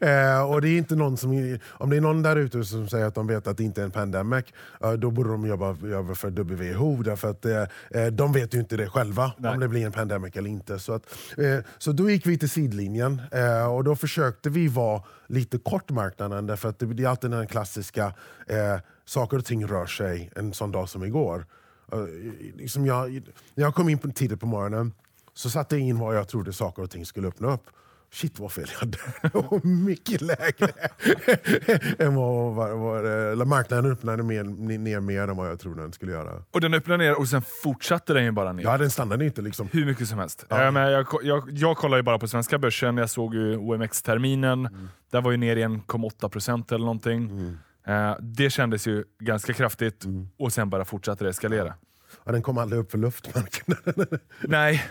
eh, 0.00 0.50
och 0.50 0.60
det 0.60 0.68
är 0.68 0.78
inte 0.78 0.96
någon 0.96 1.16
som, 1.16 1.58
om 1.68 1.90
det 1.90 1.96
är 1.96 2.00
någon 2.00 2.22
där 2.22 2.36
ute 2.36 2.64
som 2.64 2.88
säger 2.88 3.06
att 3.06 3.14
de 3.14 3.26
vet 3.26 3.46
att 3.46 3.56
det 3.56 3.64
inte 3.64 3.80
är 3.80 3.84
en 3.84 3.90
pandemic, 3.90 4.44
eh, 4.84 4.92
då 4.92 5.10
borde 5.10 5.30
de 5.30 5.46
jobba, 5.46 5.76
jobba 5.82 6.14
för 6.14 6.30
WHO. 6.30 7.02
Därför 7.02 7.30
att 7.30 7.44
eh, 7.44 7.62
eh, 7.90 8.06
de 8.06 8.32
vet 8.32 8.54
ju 8.54 8.58
inte 8.58 8.76
det 8.76 8.88
själva, 8.88 9.32
Nej. 9.38 9.54
om 9.54 9.60
det 9.60 9.68
blir 9.68 9.86
en 9.86 9.92
pandemic 9.92 10.36
eller 10.36 10.50
inte. 10.50 10.78
Så, 10.78 10.92
att, 10.92 11.02
eh, 11.38 11.58
så 11.78 11.92
då 11.92 12.10
gick 12.10 12.26
vi 12.26 12.38
till 12.38 12.50
sidlinjen 12.50 13.22
eh, 13.32 13.74
och 13.74 13.84
då 13.84 13.96
försökte 13.96 14.50
vi 14.50 14.68
vara 14.68 15.02
lite 15.26 15.58
kort 15.58 15.90
marknaden. 15.90 16.46
Därför 16.46 16.68
att 16.68 16.78
det, 16.78 16.86
det 16.86 17.04
är 17.04 17.08
alltid 17.08 17.30
den 17.30 17.46
klassiska, 17.46 18.12
saker 19.04 19.38
och 19.38 19.44
ting 19.44 19.66
rör 19.66 19.86
sig 19.86 20.30
en 20.36 20.52
sån 20.52 20.72
dag 20.72 20.88
som 20.88 21.04
igår. 21.04 21.46
Uh, 21.94 22.32
liksom 22.56 22.86
jag, 22.86 23.22
jag 23.54 23.74
kom 23.74 23.88
in 23.88 23.98
på 23.98 24.08
tidigt 24.08 24.40
på 24.40 24.46
morgonen 24.46 24.92
så 25.34 25.50
satte 25.50 25.76
jag 25.76 25.86
in 25.88 25.98
vad 25.98 26.16
jag 26.16 26.28
trodde 26.28 26.52
saker 26.52 26.82
och 26.82 26.90
ting 26.90 27.06
skulle 27.06 27.28
öppna 27.28 27.52
upp. 27.54 27.62
Shit 28.12 28.38
vad 28.38 28.52
fel 28.52 28.66
jag 28.72 28.78
hade. 28.78 28.98
Var 29.50 29.66
mycket 29.66 30.20
lägre. 30.20 30.68
än 32.04 32.14
vad, 32.14 32.54
vad, 32.54 32.78
vad, 32.78 33.46
marknaden 33.46 33.92
öppnade 33.92 34.22
mer, 34.22 34.44
ner 34.78 35.00
mer 35.00 35.22
än 35.28 35.36
vad 35.36 35.48
jag 35.50 35.60
trodde 35.60 35.82
den 35.82 35.92
skulle 35.92 36.12
göra. 36.12 36.42
Och 36.50 36.60
den 36.60 36.74
öppnade 36.74 37.04
ner 37.04 37.18
och 37.18 37.28
sen 37.28 37.42
fortsatte 37.62 38.14
den 38.14 38.24
ju 38.24 38.30
bara 38.30 38.52
ner. 38.52 38.62
Ja, 38.64 38.78
den 38.78 38.90
stannade 38.90 39.24
inte 39.24 39.42
liksom. 39.42 39.68
Hur 39.72 39.86
mycket 39.86 40.08
som 40.08 40.18
helst. 40.18 40.46
Ja. 40.48 40.70
Men 40.70 40.92
jag, 40.92 41.06
jag, 41.22 41.50
jag 41.50 41.76
kollar 41.76 41.96
ju 41.96 42.02
bara 42.02 42.18
på 42.18 42.28
svenska 42.28 42.58
börsen, 42.58 42.96
jag 42.96 43.10
såg 43.10 43.34
ju 43.34 43.56
OMX-terminen, 43.56 44.66
Mm. 44.66 44.88
där 45.10 45.20
var 45.20 45.30
ju 45.30 45.36
ner 45.36 45.56
i 45.56 45.62
1,8% 45.64 46.74
eller 46.74 46.84
någonting. 46.84 47.30
Eh, 47.86 48.16
det 48.20 48.50
kändes 48.50 48.86
ju 48.86 49.04
ganska 49.18 49.52
kraftigt 49.52 50.04
Mm. 50.04 50.28
och 50.38 50.52
sen 50.52 50.70
bara 50.70 50.84
fortsatte 50.84 51.24
det 51.24 51.30
eskalera. 51.30 51.74
Och 52.16 52.32
den 52.32 52.42
kom 52.42 52.58
aldrig 52.58 52.80
upp 52.80 52.90
för 52.90 52.98
luftmarknaden. 52.98 54.06
Nej, 54.40 54.84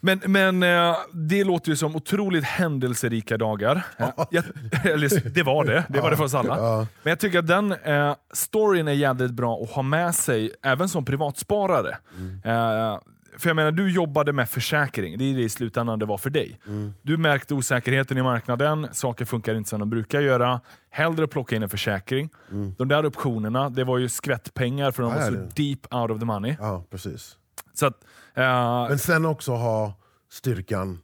men, 0.00 0.20
men 0.26 0.62
eh, 0.62 0.96
det 1.12 1.44
låter 1.44 1.70
ju 1.70 1.76
som 1.76 1.96
otroligt 1.96 2.44
händelserika 2.44 3.36
dagar. 3.36 3.86
Ja. 3.96 4.28
Jag, 4.30 4.44
eller, 4.84 5.30
det 5.30 5.42
var 5.42 5.64
det, 5.64 5.84
det 5.88 6.00
var 6.00 6.10
det 6.10 6.16
för 6.16 6.24
oss 6.24 6.34
alla. 6.34 6.56
Ja. 6.56 6.86
Men 7.02 7.10
jag 7.10 7.18
tycker 7.20 7.38
att 7.38 7.46
den 7.46 7.72
eh, 7.72 8.14
storyn 8.32 8.88
är 8.88 8.92
jävligt 8.92 9.32
bra 9.32 9.62
att 9.62 9.70
ha 9.70 9.82
med 9.82 10.14
sig, 10.14 10.50
även 10.62 10.88
som 10.88 11.04
privatsparare. 11.04 11.96
Eh, 12.44 12.98
för 13.40 13.48
jag 13.48 13.56
menar, 13.56 13.70
du 13.72 13.90
jobbade 13.92 14.32
med 14.32 14.48
försäkring, 14.48 15.18
det 15.18 15.24
är 15.24 15.34
det 15.34 15.42
i 15.42 15.48
slutändan 15.48 15.98
det 15.98 16.06
var 16.06 16.18
för 16.18 16.30
dig. 16.30 16.60
Du 17.02 17.16
märkte 17.16 17.54
osäkerheten 17.54 18.18
i 18.18 18.22
marknaden, 18.22 18.88
saker 18.92 19.24
funkar 19.24 19.54
inte 19.54 19.70
som 19.70 19.80
de 19.80 19.90
brukar 19.90 20.20
göra. 20.20 20.60
Hellre 20.90 21.26
plocka 21.26 21.56
in 21.56 21.62
en 21.62 21.68
försäkring. 21.68 22.30
De 22.78 22.88
där 22.88 23.06
optionerna, 23.06 23.70
det 23.70 23.84
var 23.84 23.98
ju 23.98 24.08
skvättpengar 24.08 24.90
för 24.90 25.02
de 25.02 25.14
var 25.14 25.22
så 25.22 25.30
det- 25.30 25.48
deep 25.56 25.94
out 25.94 26.10
of 26.10 26.18
the 26.18 26.24
money. 26.24 26.56
Ja, 26.60 26.84
precis. 26.90 27.36
Så 27.74 27.86
att, 27.86 28.04
eh, 28.34 28.88
Men 28.88 28.98
sen 28.98 29.24
också 29.26 29.52
ha 29.52 29.94
styrkan 30.32 30.98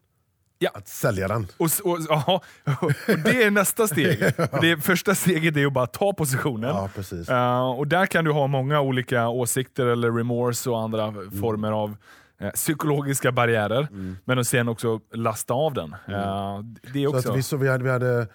Ja. 0.58 0.70
att 0.74 0.88
sälja 0.88 1.28
den. 1.28 1.46
Och, 1.56 1.70
och, 1.84 1.98
ja, 2.08 2.40
och 2.80 2.92
det 3.24 3.42
är 3.42 3.50
nästa 3.50 3.86
steg. 3.88 4.18
Det 4.60 4.84
första 4.84 5.14
steget 5.14 5.56
är 5.56 5.66
att 5.66 5.72
bara 5.72 5.86
ta 5.86 6.12
positionen. 6.12 6.70
Ja. 6.70 6.88
Eh, 7.28 7.70
och 7.78 7.86
där 7.86 8.06
kan 8.06 8.24
du 8.24 8.32
ha 8.32 8.46
många 8.46 8.80
olika 8.80 9.28
åsikter 9.28 9.86
eller 9.86 10.12
remorse 10.12 10.70
och 10.70 10.80
andra 10.80 11.04
Mm. 11.06 11.30
former 11.40 11.72
av 11.72 11.96
eh, 12.38 12.50
psykologiska 12.50 13.32
barriärer. 13.32 13.88
Men 14.24 14.38
att 14.38 14.46
sen 14.46 14.68
också 14.68 15.00
lasta 15.12 15.54
av 15.54 15.74
den. 15.74 15.92
Eh, 15.92 16.60
det 16.92 17.04
Mm. 17.04 17.22
Så 17.22 17.30
att 17.30 17.36
vi, 17.36 17.42
så 17.42 17.56
vi, 17.56 17.68
hade, 17.68 17.84
vi, 17.84 17.90
hade, 17.90 18.26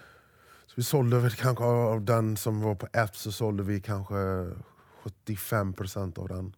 så 0.65 0.73
vi 0.75 0.83
sålde 0.83 1.19
väl 1.19 1.31
kanske 1.31 1.63
av 1.63 2.01
den 2.05 2.37
som 2.37 2.61
var 2.61 2.75
på 2.75 2.87
app 2.93 3.15
så 3.15 3.31
sålde 3.31 3.63
vi 3.63 3.81
kanske 3.81 4.15
75% 5.25 6.19
av 6.19 6.27
den 6.27 6.55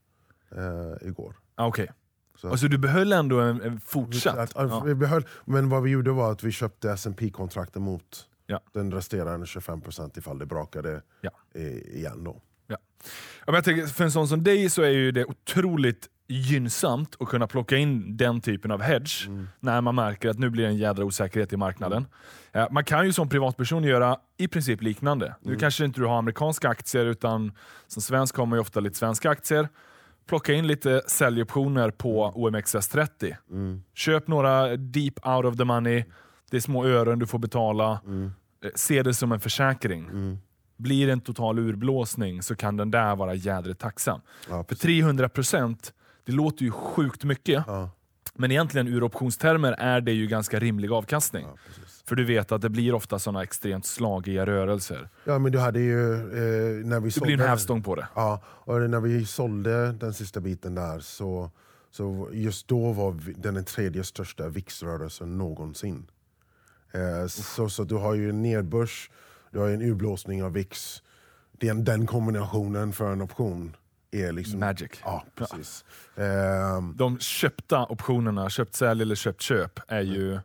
eh, 0.56 1.08
igår. 1.08 1.36
Ah, 1.56 1.68
Okej. 1.68 1.92
Så- 2.38 2.50
Och 2.50 2.60
så 2.60 2.68
du 2.68 2.78
behöll 2.78 3.14
ändå 3.14 3.40
en, 3.40 3.62
en 3.62 3.80
fortsatt? 3.80 4.38
Att, 4.38 4.52
Ja. 4.56 4.80
vi 4.86 4.96
behöll, 4.96 5.26
men 5.46 5.70
vad 5.70 5.84
vi 5.84 5.90
gjorde 5.90 6.12
var 6.12 6.32
att 6.32 6.44
vi 6.44 6.52
köpte 6.52 6.92
S&P 6.92 7.30
kontrakten 7.30 7.82
mot 7.82 8.28
Ja. 8.48 8.62
den 8.74 8.92
resterande 8.94 9.46
25% 9.46 10.18
ifall 10.18 10.40
det 10.40 10.46
brakade 10.46 11.02
Ja. 11.22 11.32
igen. 11.94 12.24
Då. 12.24 12.42
Ja. 12.68 12.78
Ja, 13.00 13.08
men 13.46 13.56
jag 13.56 13.64
tänker, 13.64 13.86
för 13.88 14.04
en 14.04 14.12
sån 14.12 14.28
som 14.28 14.44
dig 14.44 14.70
så 14.70 14.82
är 14.82 14.90
ju 14.90 15.12
det 15.12 15.26
otroligt 15.26 16.08
gynnsamt 16.28 17.16
att 17.20 17.28
kunna 17.28 17.48
plocka 17.48 17.78
in 17.78 18.18
den 18.18 18.42
typen 18.42 18.72
av 18.72 18.82
hedge 18.82 19.28
när 19.60 19.82
man 19.82 19.96
märker 19.96 20.30
att 20.30 20.40
nu 20.40 20.50
blir 20.50 20.64
det 20.64 20.70
en 20.70 20.78
jädra 20.78 21.06
osäkerhet 21.06 21.54
i 21.54 21.58
marknaden. 21.58 22.06
Eh, 22.52 22.68
Man 22.72 22.84
kan 22.84 23.06
ju 23.06 23.14
som 23.14 23.30
privatperson 23.30 23.84
göra 23.84 24.18
i 24.38 24.48
princip 24.48 24.82
liknande. 24.82 25.36
Nu 25.42 25.56
kanske 25.56 25.86
inte 25.86 26.00
du 26.02 26.06
har 26.06 26.18
amerikanska 26.18 26.70
aktier 26.70 27.06
utan 27.06 27.52
som 27.88 28.02
svensk 28.02 28.36
har 28.38 28.46
man 28.46 28.58
ju 28.58 28.62
ofta 28.62 28.80
lite 28.80 28.98
svenska 28.98 29.30
aktier. 29.30 29.70
Plocka 30.28 30.54
in 30.54 30.68
lite 30.68 31.02
säljoptioner 31.08 31.92
på 31.92 32.32
OMXS30. 32.32 33.36
Köp 33.94 34.28
några 34.28 34.78
deep 34.78 35.28
out 35.28 35.46
of 35.46 35.58
the 35.58 35.64
money. 35.66 36.04
Det 36.52 36.58
är 36.58 36.62
små 36.62 36.86
ören 36.86 37.20
du 37.20 37.28
får 37.28 37.40
betala. 37.40 37.92
Eh, 38.66 38.70
Se 38.76 39.04
det 39.04 39.14
som 39.14 39.32
en 39.32 39.40
försäkring. 39.40 40.40
Blir 40.78 41.08
det 41.08 41.14
en 41.14 41.22
total 41.22 41.60
urblåsning 41.60 42.42
så 42.42 42.56
kan 42.56 42.78
den 42.78 42.92
där 42.92 43.16
vara 43.16 43.34
jädrigt 43.34 43.80
tacksam. 43.80 44.22
Ja, 44.50 44.64
För 44.68 44.76
300%, 44.76 45.94
det 46.26 46.32
låter 46.32 46.66
ju 46.66 46.72
sjukt 46.72 47.24
mycket. 47.24 47.64
Ja. 47.68 47.90
Men 48.34 48.52
egentligen 48.52 48.88
ur 48.88 49.04
optionstermer 49.04 49.72
är 49.72 50.02
det 50.02 50.12
ju 50.12 50.28
ganska 50.28 50.60
rimlig 50.60 50.92
avkastning. 50.92 51.46
Ja. 51.46 51.58
För 52.06 52.16
du 52.16 52.26
vet 52.26 52.52
att 52.52 52.62
det 52.62 52.70
blir 52.70 52.94
ofta 52.94 53.20
sådana 53.20 53.44
extremt 53.44 53.86
slagiga 53.86 54.46
rörelser. 54.46 55.10
ja, 55.26 55.40
men 55.40 55.52
du 55.52 55.60
hade 55.60 55.80
ju... 55.80 56.14
Eh, 56.14 56.86
när 56.86 57.00
vi 57.00 57.10
Det 57.10 57.22
blir 57.22 57.34
en 57.34 57.48
hävstång 57.48 57.84
på 57.84 57.96
det. 57.96 58.08
Ja, 58.16 58.42
och 58.46 58.90
när 58.90 59.00
vi 59.00 59.26
sålde 59.26 59.92
den 59.92 60.14
sista 60.14 60.40
biten 60.40 60.76
där 60.76 61.00
så, 61.00 61.52
så 61.92 62.30
just 62.34 62.68
då 62.68 62.92
var 62.92 63.12
vi, 63.12 63.34
den 63.34 63.66
tredje 63.66 64.04
största 64.04 64.48
VIX-rörelsen 64.48 65.38
någonsin. 65.38 66.08
Eh, 66.92 67.28
så, 67.28 67.70
så 67.70 67.84
du 67.84 67.96
har 67.96 68.14
ju 68.14 68.30
en 68.30 68.42
nedbörs, 68.42 69.12
du 69.52 69.60
har 69.60 69.70
en 69.70 69.82
urblåsning 69.82 70.44
av 70.44 70.54
VIX. 70.54 71.04
Den, 71.52 71.84
den 71.84 72.08
kombinationen 72.08 72.94
för 72.94 73.12
en 73.12 73.22
option 73.22 73.76
är 74.14 74.32
liksom... 74.32 74.60
Magic. 74.60 74.92
Ja, 75.04 75.24
precis. 75.36 75.86
Ehm, 76.16 76.94
De 76.98 77.20
köpta 77.20 77.86
optionerna, 77.86 78.50
köpt 78.50 78.76
sälj 78.76 79.02
eller 79.02 79.16
köpt 79.16 79.42
köp, 79.42 79.80
är 79.88 80.02
ju 80.02 80.40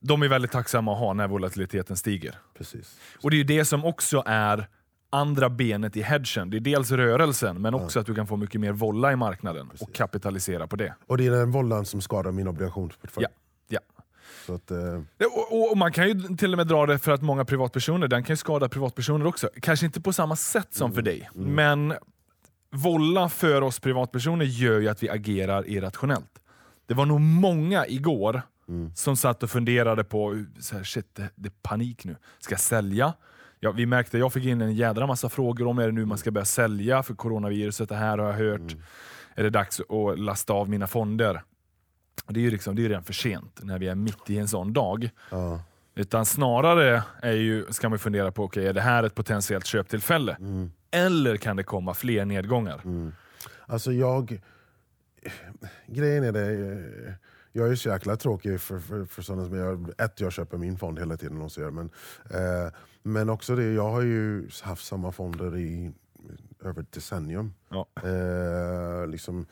de 0.00 0.22
är 0.22 0.28
väldigt 0.28 0.50
tacksamma 0.50 0.92
att 0.92 0.98
ha 0.98 1.12
när 1.12 1.28
volatiliteten 1.28 1.96
stiger. 1.96 2.34
precis. 2.58 2.98
Och 3.22 3.30
det 3.30 3.36
är 3.36 3.38
ju 3.38 3.44
det 3.44 3.64
som 3.64 3.84
också 3.84 4.22
är 4.26 4.68
andra 5.10 5.50
benet 5.50 5.96
i 5.96 6.02
hedgen. 6.02 6.50
Det 6.50 6.56
är 6.56 6.60
dels 6.60 6.90
rörelsen, 6.90 7.62
men 7.62 7.74
också 7.74 8.00
att 8.00 8.06
du 8.06 8.14
kan 8.14 8.26
få 8.26 8.36
mycket 8.36 8.60
mer 8.60 8.72
volla 8.72 9.12
i 9.12 9.16
marknaden 9.16 9.70
och 9.80 9.94
kapitalisera 9.94 10.66
på 10.66 10.76
det. 10.76 10.94
Och 11.06 11.18
det 11.18 11.26
är 11.26 11.30
den 11.30 11.50
vållan 11.50 11.86
som 11.86 12.00
skadar 12.00 12.32
min 12.32 12.48
obligationsportfölj. 12.48 13.26
Ja. 13.30 13.36
Ja. 13.68 13.80
Så 14.46 14.54
att, 14.54 14.70
eh, 14.70 14.78
Ja, 15.18 15.26
Och, 15.26 15.52
och, 15.52 15.70
och 15.70 15.76
man 15.78 15.92
kan 15.92 16.08
ju 16.08 16.36
till 16.36 16.52
och 16.52 16.56
med 16.56 16.66
dra 16.66 16.86
det 16.86 16.98
för 16.98 17.12
att 17.12 17.22
många 17.22 17.44
privatpersoner, 17.44 18.08
den 18.08 18.24
kan 18.24 18.32
ju 18.32 18.36
skada 18.36 18.68
privatpersoner 18.68 19.26
också. 19.26 19.50
Kanske 19.62 19.86
inte 19.86 20.00
på 20.00 20.12
samma 20.12 20.36
sätt 20.36 20.74
som 20.74 20.92
för 20.92 21.02
dig, 21.02 21.30
men 21.34 21.94
volla 22.72 23.28
för 23.28 23.62
oss 23.62 23.80
privatpersoner 23.80 24.44
gör 24.44 24.80
ju 24.80 24.88
att 24.88 25.02
vi 25.02 25.08
agerar 25.10 25.68
irrationellt. 25.68 26.38
Det 26.86 26.94
var 26.94 27.06
nog 27.06 27.20
många 27.20 27.86
igår 27.86 28.42
som 28.94 29.16
satt 29.16 29.42
och 29.42 29.50
funderade 29.50 30.04
på, 30.04 30.44
så 30.60 30.76
här, 30.76 30.84
shit 30.84 31.14
det, 31.14 31.30
det 31.34 31.48
är 31.48 31.52
panik 31.62 32.04
nu. 32.04 32.16
Ska 32.40 32.52
jag 32.52 32.60
sälja? 32.60 33.14
Ja, 33.60 33.72
vi 33.72 33.86
märkte, 33.86 34.18
jag 34.18 34.32
fick 34.32 34.44
in 34.44 34.60
en 34.60 34.74
jädra 34.74 35.06
massa 35.06 35.28
frågor 35.28 35.66
om 35.66 35.78
är 35.78 35.86
det 35.86 35.92
nu 35.92 36.04
man 36.06 36.18
ska 36.18 36.30
börja 36.30 36.44
sälja 36.44 37.02
för 37.02 37.14
coronaviruset, 37.14 37.88
det 37.88 37.94
här 37.96 38.18
har 38.18 38.26
jag 38.26 38.32
hört. 38.32 38.76
Är 39.34 39.42
det 39.42 39.50
dags 39.50 39.80
att 39.80 40.18
lasta 40.18 40.52
av 40.52 40.68
mina 40.68 40.86
fonder? 40.86 41.42
Det 42.28 42.40
är 42.40 42.44
ju 42.44 42.50
liksom, 42.50 42.76
det 42.76 42.84
är 42.84 42.88
redan 42.88 43.04
för 43.04 43.12
sent 43.12 43.60
när 43.62 43.78
vi 43.78 43.88
är 43.88 43.94
mitt 43.94 44.30
i 44.30 44.38
en 44.38 44.48
sån 44.48 44.72
dag. 44.72 45.10
ja. 45.30 45.60
Utan 45.94 46.26
snarare 46.26 47.02
är 47.22 47.32
ju, 47.32 47.66
ska 47.70 47.88
man 47.88 47.98
fundera 47.98 48.32
på, 48.32 48.44
okay, 48.44 48.66
är 48.66 48.72
det 48.72 48.80
här 48.80 49.02
ett 49.02 49.14
potentiellt 49.14 49.66
köptillfälle? 49.66 50.36
Eller 50.92 51.36
kan 51.36 51.56
det 51.56 51.62
komma 51.64 51.94
fler 51.94 52.24
nedgångar? 52.24 52.82
Alltså 53.66 53.92
jag... 53.92 54.40
Grejen 55.86 56.24
är 56.24 56.32
det, 56.32 56.50
eh, 57.06 57.12
jag 57.52 57.68
är 57.68 57.74
så 57.74 57.88
jäkla 57.88 58.16
tråkig 58.16 58.60
för, 58.60 58.78
för, 58.78 59.04
för 59.04 59.22
sådana 59.22 59.44
som 59.44 59.54
jag. 59.56 59.90
Ett, 59.98 60.20
jag 60.20 60.32
köper 60.32 60.58
min 60.58 60.78
fond 60.78 60.98
hela 60.98 61.16
tiden 61.16 61.36
hos 61.40 61.58
er. 61.58 61.70
Men, 61.70 61.90
eh, 62.30 62.72
men 63.02 63.28
också 63.28 63.56
det, 63.56 63.72
jag 63.72 63.90
har 63.90 64.00
ju 64.00 64.48
haft 64.62 64.86
samma 64.86 65.12
fonder 65.12 65.56
i 65.56 65.92
över 66.64 66.82
ett 66.82 66.92
decennium. 66.92 67.54
Ja. 67.68 67.86
Eh, 68.02 69.06
liksom, 69.06 69.46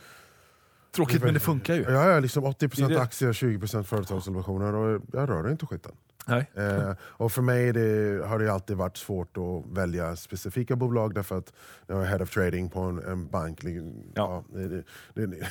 Tråkigt 0.92 1.22
men 1.22 1.34
det 1.34 1.40
funkar 1.40 1.74
ju. 1.74 1.82
jag 1.82 1.98
har 2.14 2.20
liksom 2.20 2.44
80% 2.44 2.76
Det 2.76 2.82
är 2.82 2.88
det. 2.88 3.00
aktier, 3.00 3.32
20% 3.32 3.82
företagsobligationer 3.82 4.74
och 4.74 5.02
jag 5.12 5.28
rör 5.28 5.50
inte 5.50 5.66
skiten. 5.66 5.92
Nej. 6.26 6.50
Eh, 6.54 6.92
och 7.00 7.32
för 7.32 7.42
mig 7.42 7.72
det, 7.72 8.26
har 8.26 8.38
det 8.38 8.52
alltid 8.52 8.76
varit 8.76 8.96
svårt 8.96 9.36
att 9.36 9.76
välja 9.76 10.16
specifika 10.16 10.76
bolag 10.76 11.14
därför 11.14 11.38
att 11.38 11.52
jag 11.86 12.02
är 12.02 12.06
head 12.06 12.22
of 12.22 12.30
trading 12.30 12.68
på 12.68 12.80
en, 12.80 12.98
en 12.98 13.28
bank. 13.28 13.64
Ja. 13.64 13.70
Ja, 14.14 14.44
det, 14.52 14.84
det, 15.14 15.26
det, 15.26 15.46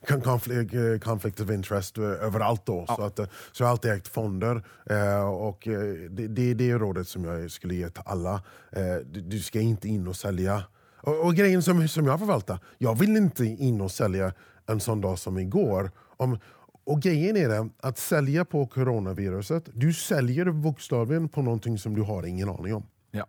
kan 0.06 0.20
conflict, 0.20 1.04
conflict 1.04 1.40
of 1.40 1.50
interest 1.50 1.98
eh, 1.98 2.04
överallt 2.04 2.66
då. 2.66 2.86
Så, 2.86 3.02
att, 3.02 3.18
eh, 3.18 3.26
så 3.52 3.62
jag 3.62 3.66
har 3.66 3.72
alltid 3.72 3.90
ägt 3.90 4.08
fonder. 4.08 4.62
Eh, 4.90 5.28
och 5.28 5.68
eh, 5.68 5.80
det, 6.10 6.28
det, 6.28 6.54
det 6.54 6.70
är 6.70 6.78
rådet 6.78 7.08
som 7.08 7.24
jag 7.24 7.50
skulle 7.50 7.74
ge 7.74 7.88
till 7.88 8.02
alla. 8.06 8.42
Eh, 8.72 8.96
du, 9.12 9.20
du 9.20 9.40
ska 9.40 9.60
inte 9.60 9.88
in 9.88 10.08
och 10.08 10.16
sälja. 10.16 10.62
Och, 11.00 11.26
och 11.26 11.34
grejen 11.34 11.62
som, 11.62 11.88
som 11.88 12.06
jag 12.06 12.18
förvaltar, 12.18 12.58
jag 12.78 12.98
vill 12.98 13.16
inte 13.16 13.44
in 13.44 13.80
och 13.80 13.90
sälja 13.90 14.32
en 14.66 14.80
sån 14.80 15.00
dag 15.00 15.18
som 15.18 15.38
igår. 15.38 15.90
Om, 16.16 16.38
och 16.84 17.02
grejen 17.02 17.36
är 17.36 17.48
det, 17.48 17.68
att 17.78 17.98
sälja 17.98 18.44
på 18.44 18.66
coronaviruset, 18.66 19.68
du 19.74 19.92
säljer 19.92 20.50
bokstavligen 20.50 21.28
på 21.28 21.42
någonting 21.42 21.78
som 21.78 21.94
du 21.94 22.02
har 22.02 22.26
ingen 22.26 22.48
aning 22.48 22.74
om. 22.74 22.86
Ja. 23.10 23.26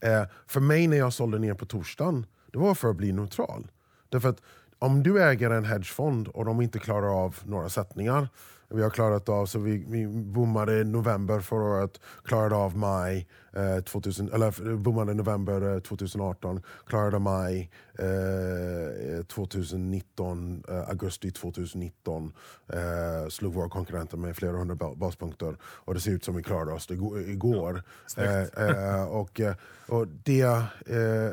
Eh, 0.00 0.24
för 0.46 0.60
mig 0.60 0.86
när 0.86 0.96
jag 0.96 1.12
sålde 1.12 1.38
ner 1.38 1.54
på 1.54 1.66
torsdagen, 1.66 2.26
det 2.52 2.58
var 2.58 2.74
för 2.74 2.90
att 2.90 2.96
bli 2.96 3.12
neutral. 3.12 3.70
Därför 4.08 4.28
att 4.28 4.42
om 4.78 5.02
du 5.02 5.22
äger 5.22 5.50
en 5.50 5.64
hedgefond 5.64 6.28
och 6.28 6.44
de 6.44 6.60
inte 6.60 6.78
klarar 6.78 7.24
av 7.24 7.36
några 7.44 7.68
sättningar, 7.68 8.28
vi 8.70 8.82
har 8.82 8.90
klarat 8.90 9.28
av, 9.28 9.46
så 9.46 9.58
vi, 9.58 9.84
vi 9.88 10.06
boomade 10.06 10.84
november 10.84 11.40
förra 11.40 11.62
året, 11.64 12.00
klarade 12.24 12.54
av 12.54 12.76
maj, 12.76 13.28
eh, 13.52 13.84
2000, 13.84 14.32
eller 14.32 14.76
boomade 14.76 15.14
november 15.14 15.74
eh, 15.74 15.80
2018, 15.80 16.62
klarade 16.86 17.18
maj 17.18 17.70
eh, 17.98 19.24
2019, 19.24 20.64
eh, 20.68 20.88
augusti 20.88 21.30
2019, 21.30 22.32
eh, 22.68 23.28
slog 23.28 23.54
våra 23.54 23.68
konkurrenter 23.68 24.16
med 24.16 24.36
flera 24.36 24.56
hundra 24.56 24.74
ba- 24.74 24.94
baspunkter 24.94 25.56
och 25.62 25.94
det 25.94 26.00
ser 26.00 26.10
ut 26.12 26.24
som 26.24 26.36
vi 26.36 26.42
klarade 26.42 26.72
oss 26.72 26.90
igår. 26.90 27.20
igår. 27.20 27.82
snyggt. 28.06 28.58
Eh, 28.58 28.94
eh, 28.94 29.04
och, 29.04 29.40
eh, 29.40 29.54
och 29.88 30.08
det, 30.08 30.42
eh, 30.42 31.30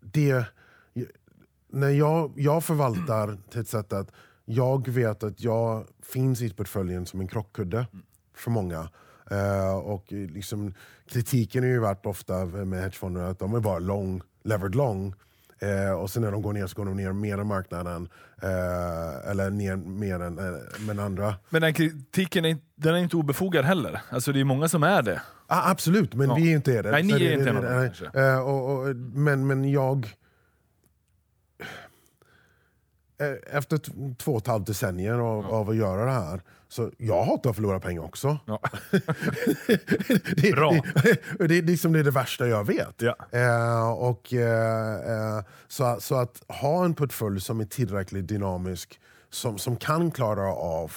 det 0.00 0.44
när 1.70 1.90
jag, 1.90 2.32
jag 2.36 2.64
förvaltar 2.64 3.38
till 3.50 3.60
ett 3.60 3.68
sätt 3.68 3.92
att 3.92 4.10
jag 4.50 4.88
vet 4.88 5.22
att 5.22 5.40
jag 5.40 5.86
finns 6.02 6.42
i 6.42 6.50
portföljen 6.50 7.06
som 7.06 7.20
en 7.20 7.28
krockkudde 7.28 7.86
för 8.34 8.50
många. 8.50 8.88
Eh, 9.30 9.74
och 9.76 10.04
liksom, 10.12 10.74
kritiken 11.08 11.62
har 11.62 11.70
ju 11.70 11.78
varit 11.78 12.06
ofta 12.06 12.44
med 12.46 12.80
hedgefonder 12.82 13.20
att 13.22 13.38
de 13.38 13.54
är 13.54 13.60
bara 13.60 13.78
long, 13.78 14.22
levered 14.44 14.74
long. 14.74 15.14
Eh, 15.60 15.92
och 15.92 16.10
sen 16.10 16.22
när 16.22 16.32
de 16.32 16.42
går 16.42 16.52
ner 16.52 16.66
så 16.66 16.76
går 16.76 16.84
de 16.86 16.96
ner 16.96 17.12
mer 17.12 17.38
än 17.38 17.46
marknaden. 17.46 18.08
Eh, 18.42 19.30
eller 19.30 19.50
ner 19.50 19.76
mer 19.76 20.20
än, 20.20 20.38
än 20.90 20.98
andra. 20.98 21.34
Men 21.50 21.62
den 21.62 21.74
kritiken 21.74 22.44
är, 22.44 22.56
den 22.74 22.94
är 22.94 22.98
inte 22.98 23.16
obefogad 23.16 23.64
heller. 23.64 24.00
Alltså 24.10 24.32
det 24.32 24.40
är 24.40 24.44
många 24.44 24.68
som 24.68 24.82
är 24.82 25.02
det. 25.02 25.22
Ah, 25.46 25.70
absolut, 25.70 26.14
men 26.14 26.28
Ja. 26.28 26.34
vi 26.34 26.52
är 26.52 26.56
inte 26.56 26.82
det. 26.82 26.90
Nej, 26.90 27.02
ni 27.02 27.12
är 27.12 27.32
inte 27.38 27.52
det- 28.12 28.36
och, 28.36 28.70
och, 28.88 28.96
men, 28.96 29.46
men 29.46 29.70
jag... 29.70 30.04
eh, 31.60 31.66
Efter 33.52 33.78
t- 33.78 33.92
två 34.18 34.32
och 34.32 34.38
ett 34.38 34.46
halvt 34.46 34.66
decennier 34.66 35.18
av, 35.18 35.46
av 35.46 35.70
att 35.70 35.76
göra 35.76 36.04
det 36.04 36.10
här, 36.10 36.42
så 36.68 36.90
jag 36.98 37.24
hatar 37.24 37.50
att 37.50 37.56
förlora 37.56 37.80
pengar 37.80 38.02
också. 38.02 38.38
Ja. 38.44 38.60
det, 40.36 40.52
Bra. 40.54 40.72
Det, 41.04 41.48
det, 41.48 41.60
det, 41.60 41.72
är 41.72 41.76
som 41.76 41.92
det 41.92 41.98
är 41.98 42.04
det 42.04 42.10
värsta 42.10 42.46
jag 42.46 42.66
vet. 42.66 43.02
Ja. 43.02 43.16
Eh, 43.30 43.90
och, 43.90 44.32
eh, 44.32 45.36
eh, 45.36 45.44
så, 45.68 45.96
så 46.00 46.14
att 46.14 46.42
ha 46.48 46.84
en 46.84 46.94
portfölj 46.94 47.40
som 47.40 47.60
är 47.60 47.64
tillräckligt 47.64 48.28
dynamisk, 48.28 49.00
som, 49.30 49.58
som 49.58 49.76
kan 49.76 50.10
klara 50.10 50.52
av 50.52 50.92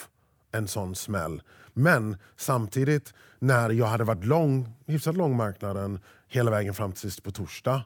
en 0.51 0.67
sån 0.67 0.95
smäll. 0.95 1.41
Men 1.73 2.17
samtidigt, 2.37 3.13
när 3.39 3.69
jag 3.69 3.85
hade 3.85 4.03
varit 4.03 4.25
lång, 4.25 4.73
hyfsat 4.85 5.15
lång 5.17 5.35
marknaden 5.35 5.99
hela 6.27 6.51
vägen 6.51 6.73
fram 6.73 6.91
till 6.91 7.01
sist 7.01 7.23
på 7.23 7.31
torsdag, 7.31 7.83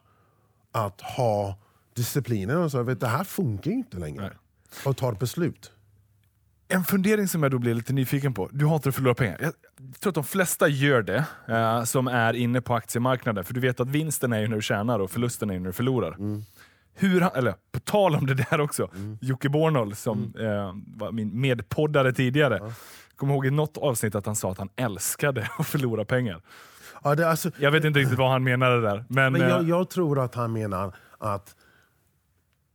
att 0.72 1.00
ha 1.00 1.58
disciplinen 1.96 2.56
och 2.56 2.70
så, 2.70 2.82
vet, 2.82 3.00
det 3.00 3.06
här 3.08 3.24
funkar 3.24 3.70
inte 3.70 3.96
längre. 3.96 4.22
Nej. 4.22 4.30
Och 4.84 4.96
ta 4.96 5.12
ett 5.12 5.18
beslut. 5.18 5.72
En 6.68 6.84
fundering 6.84 7.28
som 7.28 7.42
jag 7.42 7.52
då 7.52 7.58
blir 7.58 7.74
lite 7.74 7.92
nyfiken 7.92 8.34
på. 8.34 8.48
Du 8.52 8.66
hatar 8.66 8.88
att 8.90 8.94
förlora 8.94 9.14
pengar. 9.14 9.36
Jag 9.40 9.54
tror 10.00 10.10
att 10.10 10.14
de 10.14 10.24
flesta 10.24 10.68
gör 10.68 11.02
det 11.02 11.24
eh, 11.48 11.84
som 11.84 12.08
är 12.08 12.34
inne 12.34 12.60
på 12.60 12.74
aktiemarknaden. 12.74 13.44
För 13.44 13.54
du 13.54 13.60
vet 13.60 13.80
att 13.80 13.88
vinsten 13.90 14.32
är 14.32 14.40
ju 14.40 14.48
när 14.48 14.56
du 14.56 14.62
tjänar 14.62 14.98
och 14.98 15.10
förlusten 15.10 15.50
är 15.50 15.54
ju 15.54 15.60
när 15.60 15.66
du 15.66 15.72
förlorar. 15.72 16.16
Hur, 16.94 17.20
han- 17.20 17.30
eller 17.34 17.54
på 17.72 17.80
tal 17.80 18.14
om 18.16 18.26
det 18.26 18.34
där 18.34 18.60
också, 18.60 18.90
Jocke 19.20 19.48
Bornold 19.48 19.98
som 19.98 20.32
eh, 20.38 20.74
var 20.96 21.12
min 21.12 21.40
medpoddare 21.40 22.12
tidigare. 22.12 22.72
Kommer 23.16 23.34
ihåg 23.34 23.46
i 23.46 23.50
något 23.50 23.76
avsnitt 23.76 24.14
att 24.14 24.26
han 24.26 24.36
sa 24.36 24.52
att 24.52 24.58
han 24.58 24.68
älskade 24.76 25.48
att 25.58 25.66
förlora 25.66 26.04
pengar. 26.04 26.42
Ja, 27.04 27.14
det, 27.14 27.28
alltså, 27.30 27.50
Jag 27.58 27.70
vet 27.70 27.84
inte 27.84 27.98
riktigt 28.00 28.18
vad 28.18 28.30
han 28.30 28.44
menade 28.44 28.80
där. 28.80 29.04
Men, 29.08 29.32
men 29.32 29.40
jag, 29.42 29.60
eh, 29.62 29.68
jag 29.68 29.90
tror 29.90 30.18
att 30.24 30.34
han 30.34 30.52
menar 30.52 30.94
att 31.18 31.54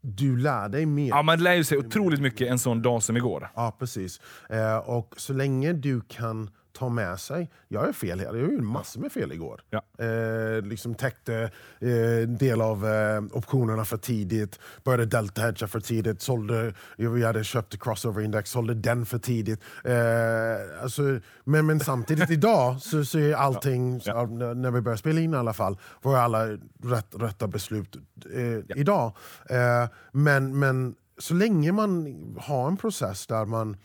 du 0.01 0.37
lär 0.37 0.69
dig 0.69 0.85
mer. 0.85 1.09
ja, 1.09 1.21
man 1.21 1.43
lär 1.43 1.63
sig 1.63 1.77
otroligt 1.77 2.21
mycket 2.21 2.47
en 2.51 2.59
sån 2.59 2.81
dag 2.81 3.03
som 3.03 3.17
igår. 3.17 3.51
Ja, 3.55 3.75
precis. 3.79 4.21
Eh, 4.49 4.77
och 4.77 5.13
så 5.17 5.33
länge 5.33 5.73
du 5.73 6.01
kan 6.01 6.49
ta 6.81 6.89
med 6.89 7.19
sig... 7.19 7.49
Jag 7.67 7.87
är 7.87 7.93
fel 7.93 8.19
här, 8.19 8.25
jag 8.25 8.37
gjorde 8.51 8.63
massor 8.63 9.01
med 9.01 9.11
fel 9.11 9.31
igår. 9.31 9.61
Ja. 9.69 10.05
Eh, 10.05 10.61
liksom 10.61 10.95
täckte 10.95 11.51
eh, 11.79 12.27
del 12.27 12.61
av 12.61 12.85
eh, 12.87 13.21
optionerna 13.31 13.85
för 13.85 13.97
tidigt, 13.97 14.59
började 14.83 15.05
delta 15.05 15.41
hedga 15.41 15.67
för 15.67 15.79
tidigt, 15.79 16.21
sålde, 16.21 16.73
vi 16.97 17.25
hade 17.25 17.43
köpt 17.43 17.79
crossover 17.83 18.21
index, 18.21 18.49
sålde 18.49 18.73
den 18.73 19.05
för 19.05 19.19
tidigt. 19.19 19.59
Eh, 19.83 20.83
alltså, 20.83 21.19
men, 21.43 21.65
men 21.65 21.79
samtidigt 21.79 22.29
idag 22.39 22.81
så, 22.81 23.05
så 23.05 23.19
är 23.19 23.33
allting, 23.33 24.01
Ja. 24.03 24.27
ja, 24.39 24.53
när 24.53 24.71
vi 24.71 24.81
börjar 24.81 24.97
spela 24.97 25.21
in 25.21 25.33
i 25.33 25.37
alla 25.37 25.53
fall, 25.53 25.77
var 26.01 26.17
alla 26.17 26.47
rätt, 26.83 27.15
rätta 27.19 27.47
beslut 27.47 27.95
eh, 28.33 28.77
idag. 28.79 29.13
Eh, 29.49 29.89
men, 30.11 30.59
men 30.59 30.95
så 31.17 31.33
länge 31.33 31.71
man 31.71 32.15
har 32.39 32.67
en 32.67 32.77
process 32.77 33.27
där 33.27 33.45
man 33.45 33.77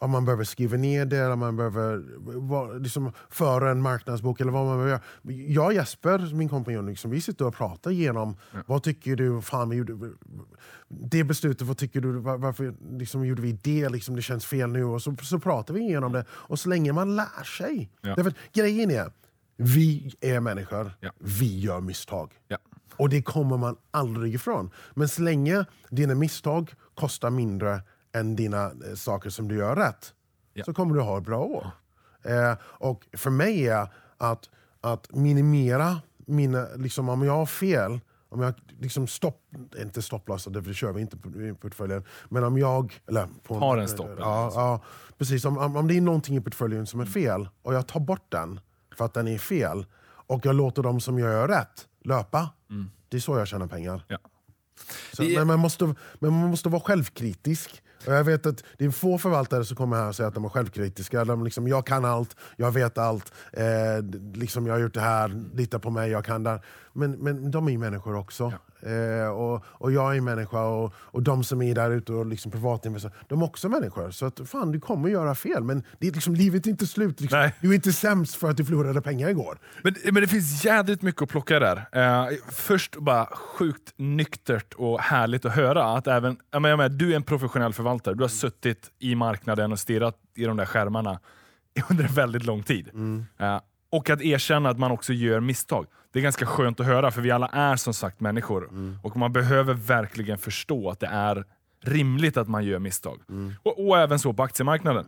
om 0.00 0.10
man 0.10 0.24
behöver 0.24 0.44
skriva 0.44 0.76
ner 0.76 1.06
det, 1.06 1.16
eller 1.18 1.36
man 1.36 1.56
behöver 1.56 2.78
liksom, 2.80 3.12
föra 3.30 3.70
en 3.70 3.82
marknadsbok 3.82 4.40
eller 4.40 4.52
vad 4.52 4.66
man 4.66 4.76
behöver 4.78 4.90
göra. 4.90 5.00
Jag 5.48 5.66
och 5.66 5.74
Jesper, 5.74 6.34
min 6.34 6.48
kompanjon, 6.48 6.86
liksom, 6.86 7.10
vi 7.10 7.20
sitter 7.20 7.46
och 7.46 7.54
pratar 7.54 7.90
igenom 7.90 8.36
vad 8.66 8.82
tycker 8.82 9.16
du, 9.16 9.40
fan 9.42 9.68
vi 9.70 9.76
gjorde 9.76 10.10
det 10.88 11.24
beslutet, 11.24 11.66
vad 11.66 11.76
tycker 11.78 12.00
du, 12.00 12.12
var- 12.12 12.38
varför 12.38 12.74
liksom, 12.98 13.26
gjorde 13.26 13.42
vi 13.42 13.52
det, 13.52 13.88
liksom, 13.88 14.16
det 14.16 14.22
känns 14.22 14.46
fel 14.46 14.70
nu. 14.70 14.84
Och 14.84 15.02
så, 15.02 15.16
så 15.22 15.38
pratar 15.38 15.74
vi 15.74 15.80
igenom 15.80 16.12
det. 16.12 16.24
Och 16.30 16.58
så 16.58 16.68
länge 16.68 16.92
man 16.92 17.16
lär 17.16 17.44
sig. 17.44 17.90
Ja. 18.00 18.14
Därför, 18.14 18.34
grejen 18.52 18.90
är, 18.90 19.12
vi 19.56 20.14
är 20.20 20.40
människor, 20.40 20.92
Ja. 21.00 21.10
vi 21.18 21.60
gör 21.60 21.80
misstag. 21.80 22.32
Ja. 22.48 22.56
Och 22.96 23.08
det 23.08 23.22
kommer 23.22 23.56
man 23.56 23.76
aldrig 23.90 24.34
ifrån. 24.34 24.70
Men 24.94 25.08
så 25.08 25.22
länge 25.22 25.64
dina 25.90 26.14
misstag 26.14 26.74
kostar 26.94 27.30
mindre 27.30 27.80
än 28.12 28.36
dina 28.36 28.64
eh, 28.66 28.94
saker 28.94 29.30
som 29.30 29.48
du 29.48 29.54
gör 29.56 29.76
rätt, 29.76 30.14
Ja. 30.52 30.64
så 30.64 30.74
kommer 30.74 30.94
du 30.94 31.00
ha 31.00 31.18
ett 31.18 31.24
bra 31.24 31.40
år. 31.40 31.70
Eh, 32.22 32.54
och 32.62 33.06
för 33.12 33.30
mig 33.30 33.68
är 33.68 33.88
att, 34.16 34.48
att 34.80 35.14
minimera 35.14 36.00
mina, 36.26 36.66
liksom 36.76 37.08
om 37.08 37.22
jag 37.22 37.32
har 37.36 37.46
fel, 37.46 38.00
om 38.28 38.40
jag 38.40 38.54
liksom 38.78 39.06
stopp, 39.06 39.42
inte 39.78 40.02
stopplösa, 40.02 40.50
det 40.50 40.74
kör 40.74 40.92
vi 40.92 41.00
inte 41.00 41.16
i 41.38 41.54
portföljen, 41.60 42.04
men 42.28 42.44
om 42.44 42.58
jag... 42.58 43.00
Eller 43.08 43.28
på, 43.42 43.54
Har 43.58 43.78
en 43.78 43.88
stopp, 43.88 44.10
Ja, 44.18 44.52
ja, 44.54 44.80
precis. 45.18 45.44
Om, 45.44 45.58
om, 45.76 45.88
det 45.88 45.96
är 45.96 46.00
någonting 46.00 46.36
i 46.36 46.40
portföljen 46.40 46.86
som 46.86 47.00
är 47.00 47.06
fel 47.06 47.48
och 47.62 47.74
jag 47.74 47.86
tar 47.86 48.00
bort 48.00 48.26
den 48.28 48.60
för 48.96 49.04
att 49.04 49.14
den 49.14 49.28
är 49.28 49.38
fel 49.38 49.86
och 50.06 50.46
jag 50.46 50.54
låter 50.54 50.82
de 50.82 51.00
som 51.00 51.18
gör 51.18 51.48
rätt 51.48 51.88
löpa, 52.04 52.50
det 53.08 53.16
är 53.16 53.20
så 53.20 53.38
jag 53.38 53.48
tjänar 53.48 53.66
pengar. 53.66 54.04
Ja. 54.08 54.18
Så, 55.12 55.22
är- 55.22 55.38
men, 55.38 55.46
man 55.46 55.58
måste, 55.58 55.84
men 56.18 56.32
man 56.32 56.50
måste 56.50 56.68
vara 56.68 56.82
självkritisk. 56.82 57.82
Och 58.06 58.12
jag 58.12 58.24
vet 58.24 58.46
att 58.46 58.64
det 58.78 58.84
är 58.84 58.90
få 58.90 59.18
förvaltare 59.18 59.64
som 59.64 59.76
kommer 59.76 59.96
här 59.96 60.08
och 60.08 60.16
säger 60.16 60.28
att 60.28 60.34
de 60.34 60.44
är 60.44 60.48
självkritiska. 60.48 61.24
De 61.24 61.44
liksom, 61.44 61.68
jag 61.68 61.86
kan 61.86 62.04
allt, 62.04 62.36
jag 62.56 62.70
vet 62.70 62.98
allt, 62.98 63.32
eh, 63.52 63.64
liksom, 64.34 64.66
jag 64.66 64.74
har 64.74 64.80
gjort 64.80 64.94
det 64.94 65.00
här, 65.00 65.42
lita 65.54 65.78
på 65.78 65.90
mig, 65.90 66.10
jag 66.10 66.24
kan 66.24 66.42
det. 66.42 66.60
Men, 66.92 67.12
men 67.12 67.50
de 67.50 67.66
är 67.66 67.70
ju 67.70 67.78
människor 67.78 68.16
också. 68.16 68.52
Eh, 68.82 69.28
och, 69.28 69.64
och 69.66 69.92
jag 69.92 70.16
är 70.16 70.20
människa 70.20 70.64
och, 70.64 70.94
och 70.96 71.22
de 71.22 71.44
som 71.44 71.62
är 71.62 71.74
där 71.74 71.90
ute 71.90 72.12
och 72.12 72.26
liksom 72.26 72.52
privatinvesterare, 72.52 73.14
de 73.28 73.42
är 73.42 73.46
också 73.46 73.68
människor. 73.68 74.10
Så 74.10 74.26
att, 74.26 74.40
fan, 74.48 74.72
du 74.72 74.80
kommer 74.80 75.08
göra 75.08 75.34
fel, 75.34 75.64
men 75.64 75.82
det 75.98 76.08
är 76.08 76.12
liksom, 76.12 76.34
livet 76.34 76.66
är 76.66 76.70
inte 76.70 76.86
slut. 76.86 77.20
Liksom. 77.20 77.38
Nej. 77.38 77.54
Du 77.60 77.70
är 77.70 77.74
inte 77.74 77.92
sämst 77.92 78.34
för 78.34 78.50
att 78.50 78.56
du 78.56 78.64
förlorade 78.64 79.00
pengar 79.00 79.28
igår. 79.28 79.58
Men, 79.82 79.94
men 80.04 80.14
det 80.14 80.28
finns 80.28 80.64
jädrigt 80.64 81.02
mycket 81.02 81.22
att 81.22 81.28
plocka 81.28 81.58
där. 81.58 81.88
Eh, 81.92 82.28
först 82.50 82.96
bara 82.96 83.26
sjukt 83.26 83.94
nyktert 83.96 84.74
och 84.74 85.00
härligt 85.00 85.44
att 85.44 85.52
höra 85.52 85.84
att 85.84 86.06
även, 86.06 86.36
jag 86.50 86.62
menar, 86.62 86.70
jag 86.70 86.76
menar, 86.76 86.88
du 86.88 87.12
är 87.12 87.16
en 87.16 87.22
professionell 87.22 87.72
förvaltare. 87.72 88.14
Du 88.14 88.24
har 88.24 88.28
suttit 88.28 88.90
i 88.98 89.14
marknaden 89.14 89.72
och 89.72 89.78
stirrat 89.78 90.16
i 90.34 90.44
de 90.44 90.56
där 90.56 90.66
skärmarna 90.66 91.20
under 91.90 92.04
en 92.04 92.14
väldigt 92.14 92.44
lång 92.44 92.62
tid. 92.62 92.90
Eh, 93.38 93.60
och 93.90 94.10
att 94.10 94.22
erkänna 94.22 94.68
att 94.68 94.78
man 94.78 94.90
också 94.90 95.12
gör 95.12 95.40
misstag. 95.40 95.86
Det 96.12 96.18
är 96.18 96.22
ganska 96.22 96.46
skönt 96.46 96.80
att 96.80 96.86
höra 96.86 97.10
för 97.10 97.20
vi 97.22 97.30
alla 97.30 97.46
är 97.46 97.76
som 97.76 97.94
sagt 97.94 98.20
människor. 98.20 98.68
Och 99.02 99.16
man 99.16 99.32
behöver 99.32 99.74
verkligen 99.74 100.38
förstå 100.38 100.90
att 100.90 101.00
det 101.00 101.06
är 101.06 101.44
rimligt 101.80 102.36
att 102.36 102.48
man 102.48 102.64
gör 102.64 102.78
misstag. 102.78 103.20
Och, 103.62 103.88
och 103.88 103.98
även 103.98 104.18
så 104.18 104.32
på 104.32 104.42
aktiemarknaden. 104.42 105.06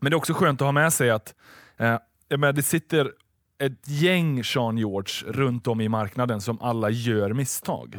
Men 0.00 0.10
det 0.10 0.14
är 0.14 0.18
också 0.18 0.34
skönt 0.34 0.60
att 0.60 0.66
ha 0.66 0.72
med 0.72 0.92
sig 0.92 1.10
att 1.10 1.34
eh, 1.76 1.98
menar, 2.30 2.52
det 2.52 2.62
sitter 2.62 3.12
ett 3.58 3.88
gäng 3.88 4.44
Sean 4.44 4.78
George 4.78 5.32
runt 5.32 5.66
om 5.66 5.80
i 5.80 5.88
marknaden 5.88 6.40
som 6.40 6.60
alla 6.60 6.90
gör 6.90 7.32
misstag. 7.32 7.96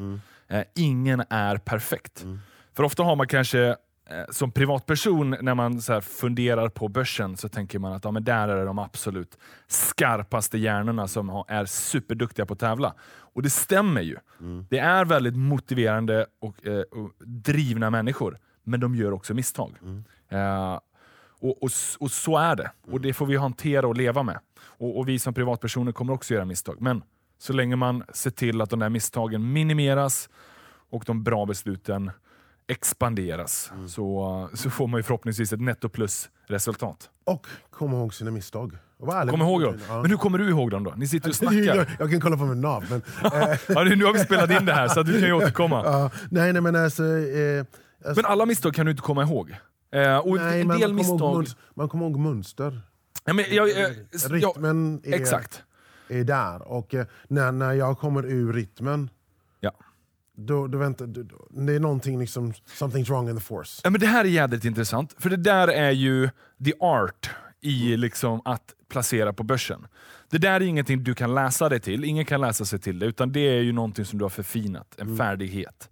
Eh, 0.48 0.64
ingen 0.76 1.24
är 1.30 1.58
perfekt. 1.58 2.26
För 2.76 2.84
ofta 2.84 3.04
har 3.04 3.16
man 3.16 3.28
kanske 3.28 3.76
som 4.30 4.52
privatperson, 4.52 5.36
när 5.42 5.56
man 5.56 5.82
så 5.82 6.02
funderar 6.02 6.70
på 6.70 6.88
börsen, 6.88 7.38
så 7.38 7.50
tänker 7.50 7.80
man 7.80 7.94
att 7.94 8.04
ja, 8.04 8.12
men 8.12 8.24
där 8.24 8.48
är 8.48 8.58
det 8.58 8.66
de 8.66 8.80
absolut 8.80 9.38
skarpaste 9.68 10.58
hjärnorna 10.58 11.08
som 11.08 11.30
har, 11.30 11.46
är 11.48 11.66
superduktiga 11.66 12.46
på 12.46 12.54
att 12.54 12.60
tävla. 12.60 12.94
Och 13.10 13.44
det 13.44 13.50
stämmer 13.50 14.02
ju. 14.02 14.16
Det 14.70 14.80
är 14.80 15.06
väldigt 15.06 15.36
motiverande 15.36 16.26
och, 16.40 16.68
eh, 16.68 16.82
och 16.82 17.12
drivna 17.26 17.90
människor, 17.90 18.40
men 18.64 18.80
de 18.80 18.96
gör 18.96 19.12
också 19.12 19.34
misstag. 19.34 19.78
Eh, 20.30 20.80
och, 21.42 21.64
och, 21.64 21.72
och 22.00 22.12
så 22.12 22.38
är 22.38 22.56
det. 22.56 22.72
Och 22.92 23.02
det 23.02 23.14
får 23.14 23.26
vi 23.26 23.38
hantera 23.38 23.88
och 23.88 23.98
leva 23.98 24.24
med. 24.24 24.40
Och, 24.62 24.98
och 25.00 25.08
vi 25.08 25.20
som 25.20 25.34
privatpersoner 25.34 25.92
kommer 25.92 26.14
också 26.14 26.34
göra 26.34 26.46
misstag. 26.46 26.82
Men 26.82 27.04
så 27.38 27.54
länge 27.54 27.76
man 27.76 28.04
ser 28.14 28.32
till 28.32 28.62
att 28.62 28.70
de 28.70 28.80
där 28.80 28.90
misstagen 28.90 29.54
minimeras 29.54 30.30
och 30.90 31.04
de 31.06 31.24
bra 31.24 31.46
besluten 31.46 32.12
expanderas 32.70 33.72
så, 33.88 34.50
så 34.54 34.70
får 34.70 34.88
man 34.88 35.00
ju 35.00 35.04
förhoppningsvis 35.04 35.54
ett 35.54 35.62
netto 35.62 35.90
plus 35.90 36.30
resultat. 36.48 37.10
Och 37.26 37.48
kom 37.70 37.94
ihåg 37.94 38.14
sina 38.14 38.32
misstag. 38.32 38.78
Kom 39.00 39.42
ihåg 39.42 39.62
dem. 39.62 39.78
Ja. 39.88 40.02
Men 40.02 40.12
hur 40.12 40.18
kommer 40.18 40.38
du 40.38 40.50
ihåg 40.50 40.72
dem 40.72 40.84
då? 40.84 40.94
Ni 40.98 41.08
sitter 41.08 41.30
och 41.30 41.36
jag, 41.42 41.64
snackar. 41.66 41.96
jag 42.00 42.12
kan 42.12 42.22
kolla 42.22 42.38
på 42.38 42.46
min 42.46 42.62
nav. 42.62 42.84
Men, 42.90 43.02
eh, 43.42 43.58
Ja, 43.68 43.84
nu 43.84 44.06
har 44.06 44.14
vi 44.14 44.20
spelat 44.20 44.52
in 44.52 44.66
det 44.66 44.74
här 44.74 44.88
så 44.88 45.00
att 45.00 45.06
du 45.06 45.12
kan 45.14 45.22
ju 45.22 45.34
återkomma. 45.44 45.82
ja, 45.86 46.12
nej, 46.30 46.54
nej, 46.54 46.62
men 46.62 46.76
alltså... 46.76 47.04
Eh, 47.04 47.66
alltså 48.06 48.22
Men 48.22 48.32
alla 48.32 48.46
misstag 48.46 48.74
kan 48.74 48.86
du 48.86 48.92
inte 48.92 49.04
komma 49.04 49.24
ihåg. 49.24 49.56
Eh, 49.92 50.18
och 50.18 50.36
nej, 50.36 50.62
en 50.62 50.68
men 50.68 50.80
del 50.80 50.90
man, 50.90 50.96
misstag... 50.96 51.46
man 51.74 51.90
kommer 51.90 52.06
ihåg 52.06 52.20
mönster. 52.20 52.82
Ja, 53.26 53.34
men 53.34 53.46
jag, 53.50 53.70
jag, 53.70 53.80
jag, 53.80 54.34
Rytmen 54.34 55.02
är, 55.04 55.14
exakt. 55.14 55.64
är 56.08 56.24
där. 56.24 56.68
Och 56.72 56.96
eh, 56.96 57.06
när, 57.28 57.52
när 57.52 57.74
jag 57.74 57.98
kommer 58.00 58.26
ur 58.26 58.54
rytmen. 58.54 59.10
Då, 60.40 60.68
då 60.68 60.78
väntar, 60.78 61.08
då, 61.08 61.24
då, 61.24 61.48
det 61.50 61.74
är 61.74 61.80
någonting 61.80 62.20
liksom, 62.20 62.52
something's 62.52 63.08
wrong 63.08 63.30
in 63.30 63.36
the 63.36 63.42
force. 63.42 63.82
Ja, 63.84 63.90
men 63.90 64.00
det 64.00 64.08
här 64.08 64.26
är 64.26 64.30
jävligt 64.30 64.66
intressant, 64.66 65.16
för 65.18 65.30
det 65.30 65.38
där 65.38 65.68
är 65.68 65.92
ju 65.92 66.30
the 66.66 66.74
art 66.80 67.30
i 67.62 67.98
liksom 67.98 68.42
att 68.46 68.74
placera 68.90 69.34
på 69.34 69.44
börsen. 69.44 69.88
Det 70.30 70.38
där 70.38 70.52
är 70.52 70.62
ingenting 70.62 71.04
du 71.04 71.16
kan 71.16 71.36
läsa 71.36 71.70
dig 71.70 71.80
till, 71.80 72.04
ingen 72.04 72.26
kan 72.26 72.42
läsa 72.42 72.66
sig 72.66 72.80
till 72.80 73.00
det, 73.00 73.06
utan 73.06 73.32
det 73.32 73.40
är 73.40 73.62
ju 73.62 73.72
någonting 73.72 74.06
som 74.06 74.20
du 74.20 74.26
har 74.26 74.30
förfinat, 74.30 74.96
en 74.98 75.18
färdighet. 75.18 75.90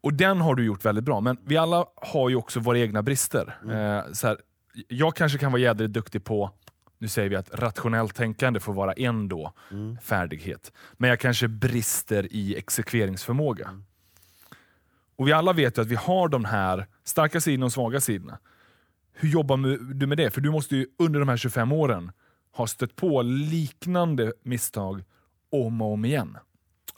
Och 0.00 0.14
den 0.14 0.40
har 0.40 0.54
du 0.54 0.64
gjort 0.64 0.84
väldigt 0.84 1.04
bra, 1.04 1.20
men 1.20 1.38
vi 1.44 1.56
alla 1.56 1.84
har 1.94 2.28
ju 2.28 2.36
också 2.36 2.60
våra 2.60 2.78
egna 2.78 3.02
brister. 3.02 3.58
Eh, 3.62 4.12
så 4.12 4.26
här, 4.26 4.38
jag 4.88 5.16
kanske 5.16 5.38
kan 5.38 5.52
vara 5.52 5.62
jädrigt 5.62 5.92
duktig 5.92 6.24
på, 6.24 6.50
nu 6.98 7.08
säger 7.08 7.28
vi 7.28 7.36
att 7.36 7.54
rationellt 7.54 8.14
tänkande 8.14 8.60
får 8.60 8.72
vara 8.72 8.92
en 8.92 9.28
då, 9.28 9.52
färdighet. 10.02 10.72
Men 10.92 11.10
jag 11.10 11.20
kanske 11.20 11.48
brister 11.48 12.32
i 12.32 12.56
exekveringsförmåga. 12.56 13.82
Och 15.16 15.28
vi 15.28 15.32
alla 15.32 15.52
vet 15.52 15.78
ju 15.78 15.82
att 15.82 15.88
vi 15.88 15.94
har 15.94 16.28
de 16.28 16.44
här 16.44 16.86
starka 17.04 17.40
sidorna 17.40 17.66
och 17.66 17.72
svaga 17.72 18.00
sidorna. 18.00 18.38
Hur 19.12 19.28
jobbar 19.28 19.56
du 19.94 20.06
med 20.06 20.18
det? 20.18 20.30
För 20.30 20.40
du 20.40 20.50
måste 20.50 20.76
ju 20.76 20.86
under 20.98 21.20
de 21.20 21.28
här 21.28 21.36
25 21.36 21.72
åren 21.72 22.12
ha 22.52 22.66
stött 22.66 22.96
på 22.96 23.22
liknande 23.22 24.32
misstag 24.42 25.04
om 25.52 25.82
och 25.82 25.92
om 25.92 26.04
igen. 26.04 26.38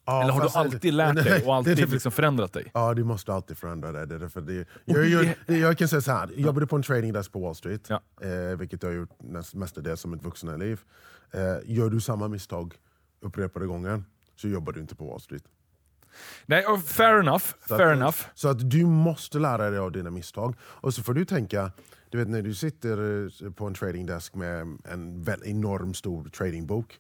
Ja, 0.05 0.23
Eller 0.23 0.33
har 0.33 0.41
du 0.43 0.49
alltid 0.55 0.95
lärt 0.95 1.15
dig 1.15 1.33
och 1.41 1.47
det 1.47 1.53
alltid 1.53 1.77
därför- 1.77 1.93
liksom 1.93 2.13
förändrat 2.13 2.53
dig? 2.53 2.71
Ja, 2.75 2.95
du 2.95 3.05
måste 3.05 3.33
alltid 3.33 3.59
förändra 3.59 3.93
det. 3.93 4.07
det, 4.07 4.19
därför 4.19 4.41
det 4.41 4.65
jag, 4.85 5.07
jag, 5.07 5.35
jag, 5.59 5.79
kan 5.79 5.89
säga 5.89 6.01
så 6.01 6.13
här, 6.13 6.29
jag 6.33 6.41
jobbade 6.41 6.67
på 6.67 6.77
en 6.77 6.83
trading 6.83 7.13
desk 7.13 7.33
på 7.33 7.41
Wall 7.41 7.55
Street, 7.55 7.87
Ja. 7.89 8.01
eh, 8.21 8.57
vilket 8.59 8.83
jag 8.83 8.91
har 8.91 8.95
gjort 8.97 9.19
näst- 9.23 9.55
mestadels 9.55 10.01
som 10.01 10.13
ett 10.15 10.23
vuxna 10.25 10.57
liv. 10.57 10.81
Eh, 11.33 11.41
gör 11.65 11.91
du 11.91 12.01
samma 12.01 12.29
misstag 12.29 12.75
upprepade 13.21 13.67
gånger 13.67 14.03
så 14.37 14.49
jobbar 14.49 14.73
du 14.73 14.81
inte 14.81 14.95
på 14.95 15.05
Wall 15.07 15.21
Street. 15.21 15.45
Nej, 16.47 16.65
fair 16.87 17.19
enough. 17.21 17.45
Så 17.69 17.77
fair 17.77 17.87
att, 17.87 17.97
enough. 17.97 18.17
Så 18.35 18.49
att 18.49 18.71
du 18.71 18.87
måste 18.87 19.39
lära 19.39 19.71
dig 19.71 19.79
av 19.79 19.93
dina 19.93 20.11
misstag. 20.11 20.55
Och 20.63 20.95
så 20.95 21.03
får 21.03 21.15
du 21.15 21.25
tänka, 21.25 21.73
du 22.11 22.19
vet 22.19 22.29
när 22.29 22.43
du 22.43 22.55
sitter 22.55 23.25
eh, 23.45 23.51
på 23.51 23.67
en 23.67 23.75
trading 23.75 24.07
desk 24.07 24.35
med 24.35 24.79
en 24.85 25.23
väl 25.23 25.41
enorm 25.45 25.95
stor 25.95 26.25
tradingbok. 26.29 26.99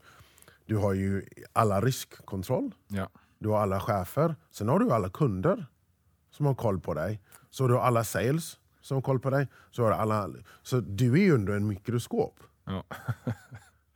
Du 0.70 0.76
har 0.76 0.92
ju 0.94 1.22
alla 1.52 1.80
riskkontroll, 1.80 2.70
Ja. 2.88 3.08
du 3.38 3.48
har 3.48 3.58
alla 3.60 3.80
chefer, 3.80 4.36
sen 4.50 4.68
har 4.68 4.78
du 4.78 4.90
alla 4.90 5.08
kunder 5.08 5.66
som 6.30 6.46
har 6.46 6.54
koll 6.54 6.80
på 6.80 6.94
dig. 6.94 7.20
Så 7.50 7.68
du 7.68 7.74
har 7.74 7.80
alla 7.80 8.04
sales 8.04 8.58
som 8.80 8.94
har 8.94 9.02
koll 9.02 9.20
på 9.20 9.30
dig. 9.30 9.48
Så, 9.70 9.82
har 9.82 9.90
du 9.90 9.96
alla, 9.96 10.28
så 10.62 10.80
du 10.80 11.12
är 11.12 11.18
ju 11.22 11.32
under 11.34 11.52
en 11.52 11.66
mikroskop. 11.66 12.40
Ja. 12.66 12.84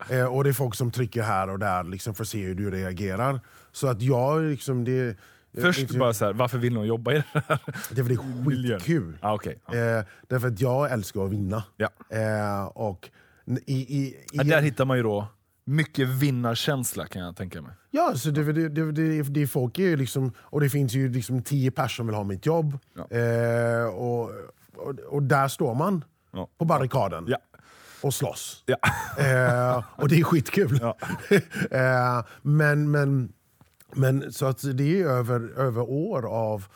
Eh, 0.08 0.24
och 0.26 0.44
det 0.44 0.50
är 0.50 0.54
folk 0.54 0.74
som 0.74 0.90
trycker 0.90 1.22
här 1.22 1.50
och 1.50 1.58
där 1.58 1.84
liksom 1.84 2.14
för 2.14 2.24
att 2.24 2.28
se 2.28 2.42
hur 2.44 2.54
du 2.54 2.70
reagerar. 2.70 3.40
Så 3.72 3.86
att 3.88 4.02
jag 4.02 4.42
liksom... 4.42 4.84
Det, 4.84 5.16
Först 5.60 5.80
inte- 5.80 5.98
bara 5.98 6.14
så 6.14 6.24
här, 6.24 6.32
varför 6.32 6.58
vill 6.58 6.74
någon 6.74 6.86
jobba 6.86 7.12
i 7.12 7.14
det 7.14 7.24
här? 7.32 7.58
det 7.90 8.00
är 8.00 8.04
för 8.04 8.08
det 8.08 8.14
är 8.14 8.78
skitkul. 8.78 9.18
Ah, 9.20 9.34
okay. 9.34 9.54
ja. 9.66 9.74
Eh, 9.74 10.04
därför 10.28 10.48
att 10.48 10.60
jag 10.60 10.92
älskar 10.92 11.24
att 11.24 11.30
vinna. 11.30 11.64
Ja. 11.76 11.88
Eh, 12.10 12.64
och 12.64 13.10
i, 13.66 13.74
i, 13.74 14.16
i, 14.32 14.38
där 14.38 14.62
hittar 14.62 14.84
man 14.84 14.96
ju 14.96 15.02
då 15.02 15.26
mycket 15.64 16.08
vinnarkänsla 16.08 17.06
kan 17.06 17.22
jag 17.22 17.36
tänka 17.36 17.62
mig. 17.62 17.72
Ja, 17.90 18.14
så 18.16 18.30
det, 18.30 18.52
det, 18.52 18.68
det, 18.68 18.92
det, 18.92 19.22
det 19.22 19.46
folk 19.46 19.78
är 19.78 19.96
liksom, 19.96 20.32
och 20.38 20.60
det 20.60 20.68
finns 20.70 20.92
ju 20.94 21.08
liksom 21.12 21.42
tio 21.42 21.70
personer 21.70 21.88
som 21.96 22.06
vill 22.06 22.16
ha 22.16 22.24
mitt 22.24 22.46
jobb. 22.46 22.78
Ja. 22.94 23.16
Eh, 23.18 23.84
och, 23.86 24.30
och, 24.76 24.98
och 25.08 25.22
där 25.22 25.48
står 25.48 25.74
man 25.74 26.04
Ja. 26.32 26.48
på 26.58 26.64
barrikaden 26.64 27.24
Ja. 27.28 27.38
och 28.00 28.14
slåss. 28.14 28.64
Eh, 29.18 29.84
och 29.96 30.08
det 30.08 30.20
är 30.20 30.24
skitkul. 30.24 30.80
Eh, 31.70 32.24
men, 32.42 32.90
men, 32.90 33.32
men 33.94 34.32
så 34.32 34.46
att 34.46 34.76
det 34.76 35.00
är 35.00 35.06
över, 35.06 35.58
över 35.58 35.80
år 35.82 36.26
av 36.26 36.66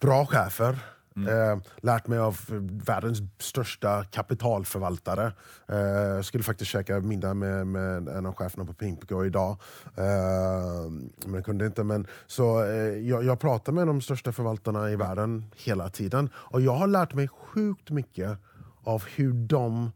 bra 0.00 0.26
chefer. 0.26 0.78
Mm. 1.26 1.52
Eh, 1.52 1.58
lärt 1.76 2.06
mig 2.06 2.18
av 2.18 2.40
eh, 2.48 2.54
världens 2.86 3.18
största 3.38 4.04
kapitalförvaltare. 4.04 5.32
Eh, 5.68 6.22
skulle 6.22 6.44
faktiskt 6.44 6.70
käka 6.70 7.00
middag 7.00 7.34
med, 7.34 7.66
med 7.66 8.08
en 8.08 8.26
av 8.26 8.34
cheferna 8.34 8.64
på 8.64 8.72
Pimpico 8.72 9.24
idag. 9.24 9.56
Eh, 9.96 10.90
men 11.26 11.34
jag 11.34 11.44
kunde 11.44 11.66
inte. 11.66 11.84
Men, 11.84 12.06
så, 12.26 12.64
eh, 12.64 12.98
jag, 13.08 13.24
jag 13.24 13.40
pratar 13.40 13.72
med 13.72 13.86
de 13.86 14.00
största 14.00 14.32
förvaltarna 14.32 14.90
i 14.90 14.96
världen 14.96 15.44
hela 15.56 15.88
tiden. 15.88 16.30
Och 16.34 16.60
jag 16.60 16.74
har 16.74 16.86
lärt 16.86 17.14
mig 17.14 17.28
sjukt 17.28 17.90
mycket 17.90 18.38
av 18.84 19.04
hur 19.16 19.32
de 19.32 19.90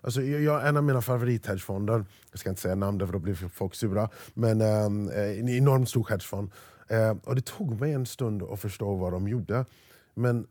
Alltså, 0.00 0.22
jag, 0.22 0.42
jag, 0.42 0.68
en 0.68 0.76
av 0.76 0.84
mina 0.84 1.02
favorithedgefonder, 1.02 2.04
jag 2.30 2.40
ska 2.40 2.48
inte 2.48 2.62
säga 2.62 2.74
namn 2.74 3.00
för 3.00 3.12
då 3.12 3.18
blir 3.18 3.34
folk 3.34 3.74
sura, 3.74 4.08
men 4.34 4.60
eh, 4.60 4.84
eh, 5.18 5.38
en 5.38 5.48
enormt 5.48 5.88
stor 5.88 6.06
hedgefond. 6.10 6.50
Eh, 6.88 7.16
och 7.24 7.34
det 7.34 7.44
tog 7.44 7.80
mig 7.80 7.92
en 7.92 8.06
stund 8.06 8.42
att 8.42 8.60
förstå 8.60 8.94
vad 8.94 9.12
de 9.12 9.28
gjorde. 9.28 9.64
Men... 10.14 10.46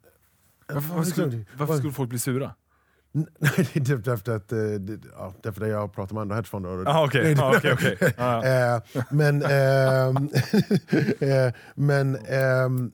Varför, 0.67 0.95
varför, 0.95 1.11
skulle, 1.11 1.45
varför 1.57 1.77
skulle 1.77 1.93
folk 1.93 2.09
bli 2.09 2.19
sura? 2.19 2.55
Nej, 3.11 3.69
det 3.73 3.89
är 3.89 3.97
därför 3.97 4.35
att, 4.35 4.51
eh, 4.51 4.57
det- 4.59 4.99
ja, 5.17 5.33
därför 5.43 5.61
att 5.61 5.69
jag 5.69 5.93
pratar 5.93 6.13
med 6.13 6.21
andra 6.21 6.35
hedgefonder. 6.35 6.83
Ah, 6.87 7.05
okej. 7.05 7.35
Ah, 7.39 7.53
okej, 7.57 7.73
okej. 7.73 7.97
Ah, 8.17 8.45
ja. 8.47 8.75
Eh, 8.75 9.03
men 9.11 9.41
ehm, 9.45 10.15
eh, 11.19 11.53
men 11.75 12.15
ehm, 12.15 12.91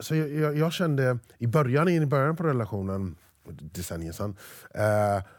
så 0.00 0.14
jag, 0.14 0.30
jag, 0.34 0.56
jag 0.58 0.72
kände 0.72 1.18
i 1.38 1.46
början, 1.46 1.88
i 1.88 2.06
början 2.06 2.36
på 2.36 2.42
relationen, 2.42 3.16
decennier 3.48 4.12
sedan, 4.12 4.36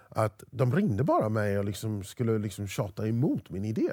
att 0.10 0.44
de 0.52 0.76
ringde 0.76 1.04
bara 1.04 1.30
mig 1.30 1.60
och 1.60 1.66
liksom 1.66 2.04
skulle 2.04 2.38
liksom 2.38 2.68
tjata 2.68 3.08
emot 3.08 3.50
min 3.50 3.66
idé. 3.66 3.92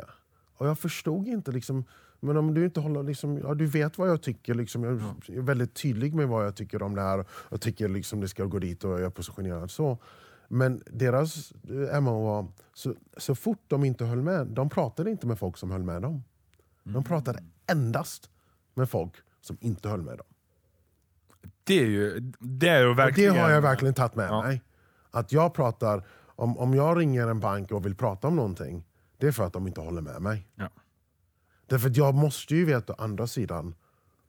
Och 0.56 0.66
jag 0.68 0.78
förstod 0.78 1.26
inte, 1.28 1.52
liksom, 1.52 1.84
men 2.20 2.36
om 2.36 2.54
du 2.54 2.64
inte 2.64 2.80
håller, 2.80 3.02
liksom, 3.02 3.38
ja, 3.38 3.54
du 3.54 3.66
vet 3.66 3.98
vad 3.98 4.08
jag 4.08 4.22
tycker, 4.22 4.54
liksom, 4.54 4.84
jag 4.84 4.92
är 5.36 5.40
väldigt 5.40 5.74
tydlig 5.74 6.14
med 6.14 6.28
vad 6.28 6.46
jag 6.46 6.56
tycker 6.56 6.82
om 6.82 6.94
det 6.94 7.02
här. 7.02 7.24
Jag 7.50 7.60
tycker 7.60 7.88
liksom 7.88 8.20
det 8.20 8.28
ska 8.28 8.44
gå 8.44 8.58
dit 8.58 8.84
och 8.84 8.90
jag 8.90 9.00
är 9.00 9.10
positionerad 9.10 9.70
så. 9.70 9.98
Men 10.48 10.82
deras 10.86 11.52
eh, 11.92 12.00
MO 12.00 12.24
var, 12.26 12.46
så, 12.74 12.94
så 13.16 13.34
fort 13.34 13.62
de 13.66 13.84
inte 13.84 14.04
höll 14.04 14.22
med, 14.22 14.46
de 14.46 14.68
pratade 14.68 15.10
inte 15.10 15.26
med 15.26 15.38
folk 15.38 15.56
som 15.56 15.70
höll 15.70 15.82
med 15.82 16.02
dem. 16.02 16.24
De 16.82 17.04
pratade 17.04 17.42
endast 17.70 18.30
med 18.74 18.90
folk 18.90 19.12
som 19.40 19.56
inte 19.60 19.88
höll 19.88 20.02
med 20.02 20.18
dem. 20.18 20.26
Det 21.64 21.80
är 21.80 21.86
ju 21.86 22.32
det 22.38 22.68
är 22.68 22.80
ju 22.80 22.88
Och 22.88 22.96
det 22.96 23.02
verkligen... 23.02 23.36
har 23.36 23.50
jag 23.50 23.60
verkligen 23.62 23.94
tagit 23.94 24.14
med 24.14 24.28
Ja. 24.28 24.42
mig. 24.42 24.62
Att 25.10 25.32
jag 25.32 25.54
pratar, 25.54 26.06
om, 26.26 26.58
om 26.58 26.74
jag 26.74 26.98
ringer 26.98 27.26
en 27.28 27.40
bank 27.40 27.72
och 27.72 27.86
vill 27.86 27.94
prata 27.94 28.28
om 28.28 28.36
någonting, 28.36 28.84
det 29.18 29.26
är 29.26 29.32
för 29.32 29.44
att 29.44 29.52
de 29.52 29.66
inte 29.66 29.80
håller 29.80 30.02
med 30.02 30.22
mig. 30.22 30.48
Ja. 30.54 30.68
Därför 31.68 31.88
att 31.90 31.96
jag 31.96 32.14
måste 32.14 32.54
ju 32.56 32.64
veta 32.64 32.94
andra 32.98 33.26
sidan 33.26 33.74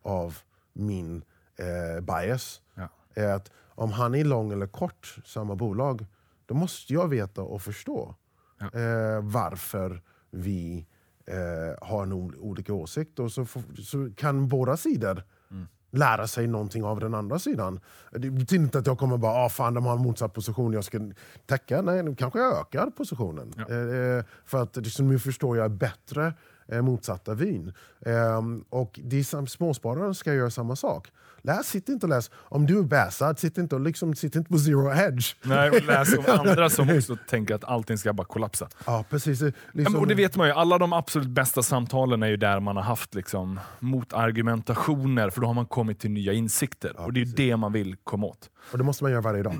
av 0.03 0.37
min 0.73 1.23
eh, 1.55 2.01
bias. 2.03 2.61
Ja. 2.75 2.89
Är 3.13 3.33
att 3.33 3.51
om 3.75 3.91
han 3.91 4.15
är 4.15 4.23
lång 4.23 4.51
eller 4.51 4.67
kort, 4.67 5.15
samma 5.25 5.55
bolag, 5.55 6.05
då 6.45 6.53
måste 6.53 6.93
jag 6.93 7.07
veta 7.07 7.41
och 7.41 7.61
förstå 7.61 8.15
Ja. 8.59 8.65
eh, 8.79 9.21
varför 9.23 10.01
vi 10.31 10.85
eh, 11.25 11.87
har 11.87 12.03
en 12.03 12.13
ol- 12.13 12.35
olika 12.39 12.73
åsikt. 12.73 13.19
Och 13.19 13.31
så, 13.31 13.45
så 13.85 14.09
kan 14.15 14.47
båda 14.47 14.77
sidor 14.77 15.23
Mm. 15.51 15.67
lära 15.91 16.27
sig 16.27 16.47
någonting 16.47 16.83
av 16.83 16.99
den 16.99 17.13
andra 17.13 17.39
sidan. 17.39 17.79
Det 18.11 18.29
betyder 18.31 18.63
inte 18.63 18.79
att 18.79 18.87
jag 18.87 18.97
kommer 18.99 19.17
bara, 19.17 19.45
ah, 19.45 19.49
fan 19.49 19.73
de 19.73 19.85
har 19.85 19.93
en 19.95 20.01
motsatt 20.01 20.33
position, 20.33 20.73
jag 20.73 20.83
ska 20.83 20.99
täcka. 21.45 21.81
Nej, 21.81 22.15
kanske 22.15 22.39
jag 22.39 22.59
ökar 22.59 22.89
positionen. 22.89 23.53
Ja. 23.57 23.61
Eh, 23.63 24.23
för 24.45 24.61
att 24.63 24.75
liksom, 24.75 25.07
nu 25.07 25.19
förstår 25.19 25.57
jag 25.57 25.71
bättre 25.71 26.33
eh, 26.71 26.81
motsatta 26.81 27.33
vyn. 27.33 27.73
Ehm, 28.05 28.63
och 28.69 28.99
de 29.03 29.23
småsparare 29.23 30.13
ska 30.13 30.33
göra 30.33 30.49
samma 30.49 30.75
sak. 30.75 31.07
Läs, 31.41 31.67
sitt 31.67 31.89
inte 31.89 32.05
och 32.05 32.09
läs. 32.09 32.31
Om 32.33 32.65
du 32.65 32.79
är 32.79 32.83
bäsad, 32.83 33.39
sitt 33.39 33.57
inte, 33.57 33.75
och 33.75 33.81
liksom, 33.81 34.15
sitt 34.15 34.35
inte 34.35 34.49
på 34.49 34.57
zero 34.57 34.89
hedge. 34.89 35.35
Nej, 35.43 35.69
och 35.69 35.83
läs 35.83 36.17
om 36.17 36.23
andra 36.39 36.69
som 36.69 36.97
också 36.97 37.17
tänker 37.29 37.55
att 37.55 37.63
allting 37.63 37.97
ska 37.97 38.13
bara 38.13 38.27
kollapsa. 38.27 38.67
Ja, 38.85 39.05
precis. 39.09 39.41
Liksom, 39.41 39.93
Ja, 39.93 39.99
och 39.99 40.07
det 40.07 40.15
vet 40.15 40.35
man 40.35 40.47
ju, 40.47 40.53
alla 40.53 40.77
de 40.77 40.93
absolut 40.93 41.27
bästa 41.27 41.63
samtalen 41.63 42.23
är 42.23 42.27
ju 42.27 42.37
där 42.37 42.59
man 42.59 42.75
har 42.75 42.83
haft 42.83 43.15
liksom, 43.15 43.59
motargumentationer, 43.79 45.29
för 45.29 45.41
då 45.41 45.47
har 45.47 45.53
man 45.53 45.65
kommit 45.65 45.99
till 45.99 46.11
nya 46.11 46.33
insikter. 46.33 46.99
och 46.99 47.13
det 47.13 47.19
är 47.19 47.25
ju 47.25 47.31
det 47.31 47.57
man 47.57 47.73
vill 47.73 47.95
komma 48.03 48.27
åt. 48.27 48.49
och 48.71 48.77
det 48.77 48.83
måste 48.83 49.03
man 49.03 49.11
göra 49.11 49.21
varje 49.21 49.43
dag. 49.43 49.55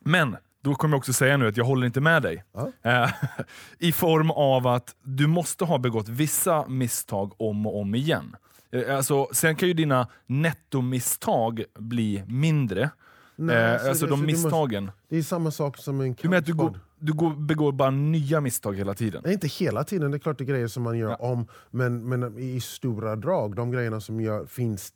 Men, 0.00 0.36
då 0.66 0.74
kommer 0.74 0.94
jag 0.94 0.98
också 0.98 1.12
säga 1.12 1.36
nu 1.36 1.48
att 1.48 1.56
jag 1.56 1.64
håller 1.64 1.86
inte 1.86 2.00
med 2.00 2.22
dig. 2.22 2.44
Ja. 2.54 2.72
Eh, 2.82 3.10
I 3.78 3.92
form 3.92 4.30
av 4.30 4.66
att 4.66 4.94
du 5.02 5.26
måste 5.26 5.64
ha 5.64 5.78
begått 5.78 6.08
vissa 6.08 6.66
misstag 6.68 7.32
om 7.40 7.66
och 7.66 7.80
om 7.80 7.94
igen. 7.94 8.36
Eh, 8.72 8.96
Alltså, 8.96 9.28
sen 9.32 9.56
kan 9.56 9.68
ju 9.68 9.74
dina 9.74 10.08
nettomisstag 10.26 11.64
bli 11.78 12.22
mindre. 12.26 12.90
Nej, 13.36 13.56
eh, 13.56 13.72
alltså, 13.72 13.88
alltså 13.88 14.06
de 14.06 14.10
du 14.20 14.26
måste- 14.26 14.26
misstagen. 14.46 14.90
Det 15.08 15.16
är 15.16 15.22
samma 15.22 15.50
sak 15.50 15.76
som 15.78 16.00
en 16.00 16.14
Du 16.22 16.28
menar 16.28 16.38
att 16.38 16.46
du, 16.46 16.54
går, 16.54 16.64
kampsport. 16.64 16.88
du 16.98 17.12
går, 17.12 17.30
begår 17.34 17.72
bara 17.72 17.90
nya 17.90 18.40
misstag 18.40 18.76
hela 18.76 18.94
tiden? 18.94 19.22
Nej, 19.24 19.32
inte 19.34 19.46
hela 19.48 19.84
tiden, 19.84 20.10
det 20.10 20.16
är 20.16 20.18
klart 20.18 20.38
det 20.38 20.44
är 20.44 20.46
grejer 20.46 20.66
som 20.68 20.82
man 20.82 20.98
gör 20.98 21.10
Ja. 21.10 21.16
om, 21.16 21.46
men, 21.70 22.08
men 22.08 22.38
i 22.38 22.60
stora 22.60 23.16
drag, 23.16 23.56
de 23.56 23.70
grejerna 23.70 24.00
som 24.00 24.20
gör, 24.20 24.46
finns, 24.46 24.92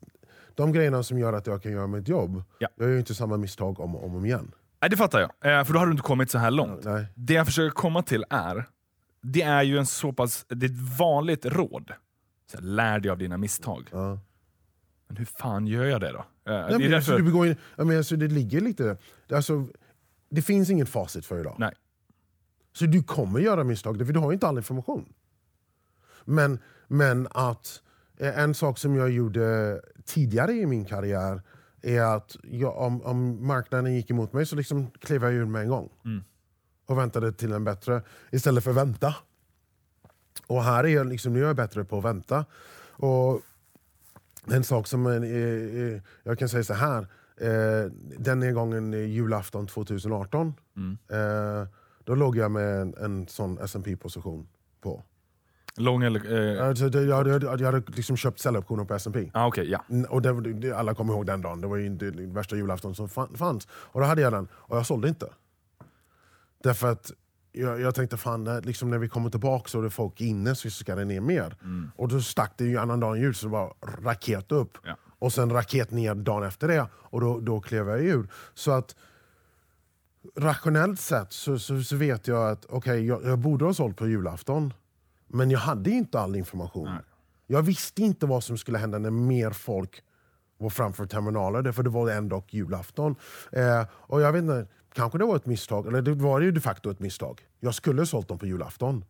de 0.54 0.72
grejerna 0.72 1.02
som 1.02 1.18
gör 1.18 1.32
att 1.32 1.46
jag 1.46 1.62
kan 1.62 1.72
göra 1.72 1.86
mitt 1.86 2.08
jobb, 2.08 2.42
Ja. 2.58 2.68
jag 2.76 2.86
gör 2.86 2.92
ju 2.92 2.98
inte 2.98 3.14
samma 3.14 3.36
misstag 3.36 3.80
om 3.80 3.96
och 3.96 4.04
om, 4.04 4.14
om 4.16 4.24
igen. 4.24 4.52
Nej, 4.82 4.90
det 4.90 4.96
fattar 4.96 5.20
jag. 5.20 5.58
Eh, 5.58 5.64
för 5.64 5.72
då 5.72 5.78
har 5.78 5.86
du 5.86 5.92
inte 5.92 6.02
kommit 6.02 6.30
så 6.30 6.38
här 6.38 6.50
långt. 6.50 6.84
Nej. 6.84 7.06
Det 7.14 7.34
jag 7.34 7.46
försöker 7.46 7.70
komma 7.74 8.02
till 8.02 8.24
är, 8.30 8.68
det 9.22 9.42
är 9.42 9.62
ju 9.62 9.78
en 9.78 9.86
så 9.86 10.12
pass, 10.12 10.44
det 10.48 10.66
är 10.66 10.70
ett 10.70 10.98
vanligt 10.98 11.46
råd. 11.46 11.92
Så 12.50 12.56
här, 12.56 12.64
lär 12.64 13.00
dig 13.00 13.10
av 13.10 13.18
dina 13.18 13.36
misstag. 13.36 13.88
Ja. 13.92 14.18
Men 15.08 15.16
hur 15.16 15.24
fan 15.24 15.66
gör 15.66 15.84
jag 15.84 16.00
det 16.00 16.12
då? 16.12 16.18
Eh, 16.18 16.24
det 16.44 16.52
Nej, 16.52 16.56
är 16.74 16.78
men, 16.78 16.94
alltså, 16.94 17.10
därför, 17.10 17.16
du 17.18 17.22
begår, 17.22 17.46
in- 17.46 17.56
jag 17.76 17.86
menar, 17.86 17.98
alltså, 17.98 18.16
det 18.16 18.28
ligger 18.28 18.60
lite... 18.60 18.96
det- 19.28 19.36
Alltså, 19.36 19.68
det 20.30 20.42
finns 20.42 20.70
inget 20.70 20.88
facit 20.88 21.26
för 21.26 21.40
idag. 21.40 21.56
Nej. 21.58 21.72
Så 22.72 22.86
du 22.86 23.02
kommer 23.02 23.40
göra 23.40 23.64
misstag, 23.64 24.06
för 24.06 24.12
du 24.12 24.20
har 24.20 24.32
inte 24.32 24.46
all 24.48 24.56
information. 24.56 25.12
Men, 26.24 26.58
men 26.88 27.28
att 27.30 27.82
eh, 28.18 28.38
en 28.38 28.54
sak 28.54 28.78
som 28.78 28.96
jag 28.96 29.10
gjorde 29.10 29.80
tidigare 30.04 30.52
i 30.52 30.66
min 30.66 30.84
karriär 30.84 31.42
är 31.82 32.02
att 32.16 32.36
jag, 32.42 32.76
om, 32.78 33.02
om 33.02 33.46
marknaden 33.46 33.94
gick 33.94 34.10
emot 34.10 34.32
mig 34.32 34.46
så 34.46 34.56
liksom 34.56 34.90
klev 34.90 35.22
jag 35.22 35.32
ur 35.32 35.46
med 35.46 35.62
en 35.62 35.68
gång. 35.68 35.88
Mm. 36.04 36.24
Och 36.86 36.98
väntade 36.98 37.32
till 37.32 37.52
en 37.52 37.64
bättre, 37.64 38.02
istället 38.30 38.64
för 38.64 38.70
att 38.70 38.76
vänta. 38.76 39.14
Och 40.46 40.64
här 40.64 40.84
är 40.84 40.88
jag, 40.88 41.06
liksom, 41.06 41.32
nu 41.32 41.42
är 41.42 41.46
jag 41.46 41.56
bättre 41.56 41.84
på 41.84 41.98
att 41.98 42.04
vänta. 42.04 42.44
Och 42.90 43.40
en 44.46 44.64
sak 44.64 44.86
som 44.86 45.06
är, 45.06 45.24
är, 45.24 46.02
jag 46.22 46.38
kan 46.38 46.48
säga 46.48 46.64
så 46.64 46.74
här. 46.74 47.06
Eh, 47.36 47.90
den 48.18 48.54
gången 48.54 48.92
julafton 48.92 49.66
2018, 49.66 50.54
Mm. 50.76 50.98
eh, 51.08 51.68
då 52.04 52.14
låg 52.14 52.36
jag 52.36 52.50
med 52.50 52.80
en, 52.80 52.94
en 52.94 53.28
sån 53.28 53.58
S&P 53.58 53.96
position 53.96 54.48
på. 54.80 55.02
Lång 55.80 56.02
eller... 56.02 56.56
Eh, 56.60 56.68
Alltså, 56.68 56.88
det, 56.88 57.02
jag, 57.02 57.16
hade- 57.16 57.46
jag, 57.46 57.62
hade 57.72 57.82
liksom 57.86 58.16
köpt 58.16 58.38
säljoptioner 58.40 58.84
på 58.84 58.94
S&P. 58.94 59.30
ah, 59.34 59.52
ja. 59.56 59.84
Mm, 59.90 60.04
Och 60.10 60.22
det, 60.22 60.52
det, 60.52 60.72
alla 60.72 60.94
kommer 60.94 61.12
ihåg 61.14 61.26
den 61.26 61.40
dagen, 61.42 61.60
det 61.60 61.66
var 61.66 61.76
ju 61.76 61.86
inte 61.86 62.10
den 62.10 62.34
värsta 62.34 62.56
julafton 62.56 62.94
som 62.94 63.08
fan- 63.08 63.36
fanns. 63.36 63.68
Och 63.72 64.00
då 64.00 64.06
hade 64.06 64.22
jag 64.22 64.32
den, 64.32 64.48
och 64.52 64.76
jag 64.76 64.86
sålde 64.86 65.08
inte. 65.08 65.26
Därför 66.62 66.88
att 66.92 67.12
jag, 67.52 67.80
jag 67.80 67.94
tänkte, 67.94 68.16
fan, 68.16 68.44
liksom 68.62 68.90
när 68.90 68.98
vi 68.98 69.08
kommer 69.08 69.30
tillbaka 69.30 69.68
så 69.68 69.78
är 69.78 69.82
det 69.82 69.90
folk 69.90 70.20
inne 70.20 70.54
så 70.54 70.70
ska 70.70 70.94
det 70.94 71.04
ner 71.04 71.20
mer. 71.20 71.56
Och 71.96 72.08
då 72.08 72.20
stack 72.20 72.52
det 72.56 72.64
ju 72.64 72.78
annan 72.78 73.00
dag 73.00 73.18
ljus, 73.18 73.38
så 73.38 73.46
det 73.46 73.52
var 73.52 73.74
raket 74.04 74.52
upp. 74.52 74.78
Ja. 74.84 74.96
Och 75.18 75.32
sen 75.32 75.50
raket 75.50 75.90
ner 75.90 76.14
dagen 76.14 76.42
efter 76.42 76.68
det, 76.68 76.86
och 76.92 77.20
då, 77.20 77.40
då 77.40 77.60
klev 77.60 77.88
jag 77.88 78.00
ur. 78.00 78.28
Så 78.54 78.70
att 78.70 78.96
rationellt 80.36 81.00
sett 81.00 81.32
så, 81.32 81.58
så, 81.58 81.82
så 81.82 81.96
vet 81.96 82.28
jag 82.28 82.50
att 82.50 82.66
okej, 82.68 83.06
jag, 83.06 83.24
jag 83.24 83.38
borde 83.38 83.64
ha 83.64 83.74
sålt 83.74 83.96
på 83.96 84.08
julafton. 84.08 84.72
Men 85.32 85.50
jag 85.50 85.58
hade 85.58 85.90
inte 85.90 86.20
all 86.20 86.36
information. 86.36 86.84
Nej. 86.84 87.00
Jag 87.46 87.62
visste 87.62 88.02
inte 88.02 88.26
vad 88.26 88.44
som 88.44 88.58
skulle 88.58 88.78
hända 88.78 88.98
när 88.98 89.10
mer 89.10 89.50
folk 89.50 90.02
var 90.58 90.70
framför 90.70 91.06
terminaler, 91.06 91.72
för 91.72 91.82
det 91.82 91.90
var 91.90 92.10
ändå 92.10 92.42
julafton. 92.50 93.16
Eh, 93.52 93.86
och 93.92 94.20
jag 94.20 94.32
vet 94.32 94.42
inte, 94.42 94.66
kanske 94.92 95.18
det 95.18 95.24
var 95.24 95.36
ett 95.36 95.46
misstag, 95.46 95.86
eller 95.86 96.02
det 96.02 96.14
var 96.14 96.40
ju 96.40 96.52
de 96.52 96.60
facto 96.60 96.90
ett 96.90 97.00
misstag. 97.00 97.40
Jag 97.60 97.74
skulle 97.74 98.00
ha 98.00 98.06
sålt 98.06 98.28
dem 98.28 98.38
på 98.38 98.46
julafton. 98.46 99.04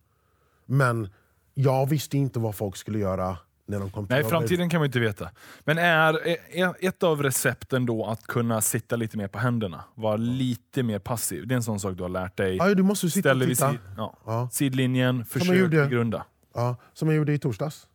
Men 0.66 1.08
jag 1.54 1.88
visste 1.88 2.18
inte 2.18 2.38
vad 2.38 2.54
folk 2.54 2.76
skulle 2.76 2.98
göra 2.98 3.38
när 3.70 3.80
de 3.80 3.90
kom 3.90 4.06
Nej, 4.10 4.22
till 4.22 4.30
framtiden 4.30 4.70
kan 4.70 4.80
man 4.80 4.86
inte 4.86 5.00
veta. 5.00 5.30
Men 5.64 5.78
är, 5.78 6.28
är 6.56 6.74
ett 6.88 7.02
av 7.02 7.22
recepten 7.22 7.86
då 7.86 8.06
att 8.06 8.26
kunna 8.26 8.60
sitta 8.60 8.96
lite 8.96 9.16
mer 9.16 9.28
på 9.28 9.38
händerna? 9.38 9.84
Vara 9.94 10.16
lite 10.16 10.82
mer 10.82 10.98
passiv? 10.98 11.46
Det 11.46 11.54
är 11.54 11.56
en 11.56 11.62
sån 11.62 11.80
sak 11.80 11.96
du 11.96 12.02
har 12.02 12.10
lärt 12.10 12.36
dig. 12.36 12.56
Ja, 12.56 12.74
du 12.74 12.82
måste 12.82 13.10
sitta 13.10 13.28
Ställer 13.28 13.44
och 13.44 13.48
vid 13.50 13.56
titta. 13.56 13.70
sid, 13.70 13.80
ja. 13.96 14.16
Ja. 14.26 14.48
sidlinjen, 14.52 15.24
försök 15.24 15.70
grunda. 15.70 16.24
Ja, 16.54 16.76
som 16.92 17.08
jag 17.08 17.16
gjorde 17.16 17.32
i 17.32 17.38
torsdags. 17.38 17.86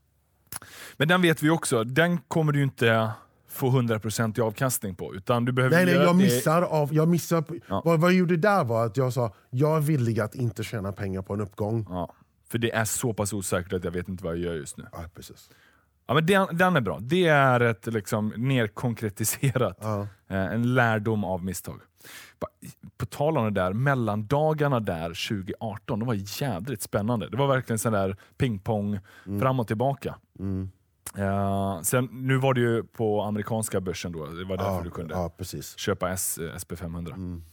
Men 0.98 1.08
den 1.08 1.22
vet 1.22 1.44
vi 1.44 1.50
också, 1.50 1.84
den 1.84 2.18
kommer 2.18 2.52
du 2.52 2.64
inte 2.64 3.12
få 3.50 3.68
100% 3.70 4.40
i 4.40 4.42
avkastning 4.42 4.96
på. 4.96 5.16
Utan 5.16 5.46
du 5.46 5.52
behöver 5.52 5.76
Nej, 5.76 5.86
nej, 5.86 5.96
jag 5.96 6.16
missar 6.16 6.62
av... 6.62 6.94
Jag 6.94 7.08
missar, 7.08 7.44
Ja. 7.68 7.82
vad, 7.86 8.00
vad 8.00 8.12
jag 8.12 8.18
gjorde 8.18 8.38
där 8.38 8.64
var 8.64 8.86
att 8.86 8.98
jag 8.98 9.14
sa 9.14 9.34
jag 9.50 9.78
är 9.78 9.82
villig 9.82 10.20
att 10.20 10.36
inte 10.36 10.64
tjäna 10.64 10.92
pengar 10.92 11.22
på 11.22 11.34
en 11.34 11.42
uppgång. 11.42 11.86
Ja, 11.90 12.14
för 12.50 12.58
det 12.58 12.72
är 12.72 12.86
så 12.86 13.14
pass 13.14 13.34
osäkert 13.34 13.74
att 13.74 13.84
jag 13.84 13.92
vet 13.92 14.10
inte 14.10 14.24
vad 14.24 14.34
jag 14.34 14.42
gör 14.42 14.54
just 14.54 14.78
nu. 14.78 14.86
Ja, 14.92 15.00
precis. 15.16 15.50
Ja, 16.08 16.14
men 16.14 16.26
den, 16.26 16.48
den 16.58 16.76
är 16.76 16.82
bra. 16.82 17.00
Det 17.02 17.28
är 17.28 17.60
ett 17.60 17.86
liksom, 17.88 18.34
mer 18.38 18.68
konkretiserat, 18.68 19.78
Ja. 19.82 20.08
eh, 20.28 20.46
en 20.46 20.74
lärdom 20.74 21.24
av 21.24 21.44
misstag. 21.44 21.82
På 22.98 23.06
tal 23.06 23.38
om 23.38 23.44
det 23.54 23.62
där, 23.62 23.74
mellandagarna 23.74 24.80
där 24.80 25.28
2018, 25.30 26.00
de 26.00 26.06
var 26.06 26.42
jädrigt 26.42 26.82
spännande. 26.82 27.30
Det 27.30 27.38
var 27.38 27.48
verkligen 27.48 27.80
sån 27.80 27.94
där 27.94 28.18
pingpong 28.38 29.00
fram 29.42 29.60
och 29.60 29.68
tillbaka. 29.68 30.16
Mm. 30.40 30.70
Eh, 31.18 31.82
sen, 31.82 32.10
nu 32.12 32.38
var 32.38 32.54
det 32.54 32.62
ju 32.62 32.84
på 32.84 33.22
amerikanska 33.22 33.82
börsen 33.82 34.12
då, 34.12 34.26
det 34.26 34.46
var 34.46 34.58
därför 34.58 34.72
Ja, 34.72 34.82
du 34.84 34.90
kunde 34.90 35.14
ja, 35.14 35.32
köpa 35.78 36.10
S, 36.10 36.38
eh, 36.38 36.56
SP500. 36.56 37.14
Mm. 37.14 37.44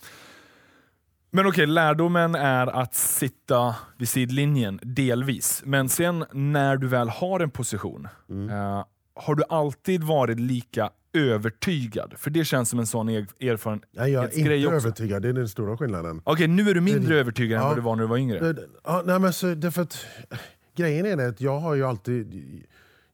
Men 1.35 1.47
okej, 1.47 1.67
lärdomen 1.67 2.35
är 2.35 2.67
att 2.67 2.95
sitta 2.95 3.75
vid 3.99 4.09
sidlinjen 4.09 4.81
delvis. 4.83 5.63
Men 5.67 5.89
sen 5.89 6.25
när 6.33 6.77
du 6.77 6.87
väl 6.89 7.09
har 7.09 7.41
en 7.41 7.51
position, 7.51 8.09
Mm. 8.31 8.51
eh, 8.51 8.85
har 9.15 9.35
du 9.35 9.43
alltid 9.49 10.05
varit 10.05 10.41
lika 10.41 10.91
övertygad? 11.13 12.15
För 12.17 12.31
det 12.31 12.45
känns 12.45 12.69
som 12.71 12.79
en 12.79 12.87
sån 12.87 13.09
er- 13.09 13.27
erfarenhet. 13.41 13.89
Nej, 13.93 14.11
jag 14.13 14.25
är 14.25 14.39
inte 14.39 14.67
också. 14.67 14.77
övertygad, 14.77 15.23
det 15.23 15.29
är 15.29 15.33
den 15.33 15.49
stora 15.49 15.77
skillnaden. 15.77 16.21
Okej, 16.25 16.49
nu 16.49 16.71
är 16.71 16.75
du 16.75 16.81
mindre 16.81 17.17
övertygad 17.17 17.57
än 17.57 17.63
Ja. 17.63 17.69
vad 17.69 17.77
du 17.79 17.81
var 17.83 17.97
när 17.97 18.03
du 18.03 18.09
var 18.09 18.17
yngre. 18.19 18.53
Det- 18.53 18.67
Ja, 18.85 19.03
nej, 19.07 19.19
men 19.19 19.33
så, 19.33 19.55
därför 19.55 19.83
att, 19.83 20.07
grejen 20.77 21.07
är 21.07 21.17
det 21.17 21.27
att 21.29 21.41
jag 21.41 21.61
har 21.61 21.75
ju 21.75 21.85
alltid... 21.85 22.27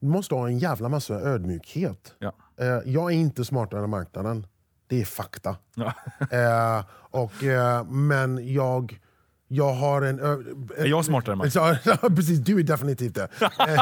Du 0.00 0.06
måste 0.06 0.34
ha 0.34 0.48
en 0.48 0.58
jävla 0.58 0.88
massa 0.88 1.14
ödmjukhet. 1.14 2.14
Ja. 2.18 2.32
Eh, 2.60 2.66
jag 2.92 3.12
är 3.12 3.16
inte 3.16 3.44
smartare 3.44 3.84
än 3.84 3.90
marknaden. 3.90 4.46
Det 4.88 5.00
är 5.00 5.04
fakta. 5.04 5.56
Ja. 5.74 5.92
Eh, 6.30 6.84
och, 6.90 7.44
eh, 7.44 7.84
men 7.84 8.52
jag, 8.54 9.00
jag 9.48 9.72
har 9.74 10.02
en... 10.02 10.20
ö- 10.20 10.42
Är 10.76 10.86
jag 10.86 11.04
smartare 11.04 11.32
än 11.32 11.38
Mark? 11.38 11.54
Ja, 11.84 12.08
precis, 12.08 12.38
du 12.38 12.58
är 12.58 12.62
definitivt 12.62 13.14
det. 13.14 13.28
Eh, 13.40 13.72
eh, 13.72 13.78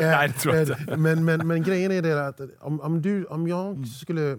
Nej, 0.00 0.28
det 0.28 0.34
tror 0.34 0.54
jag 0.56 0.70
eh, 0.70 0.80
inte. 0.80 0.96
Men, 0.96 1.24
men, 1.24 1.46
men 1.46 1.62
grejen 1.62 1.92
är 1.92 2.02
det 2.02 2.26
att 2.26 2.40
om, 2.60 2.80
om, 2.80 3.02
du, 3.02 3.24
om 3.24 3.48
jag 3.48 3.66
Mm. 3.66 3.86
skulle 3.86 4.38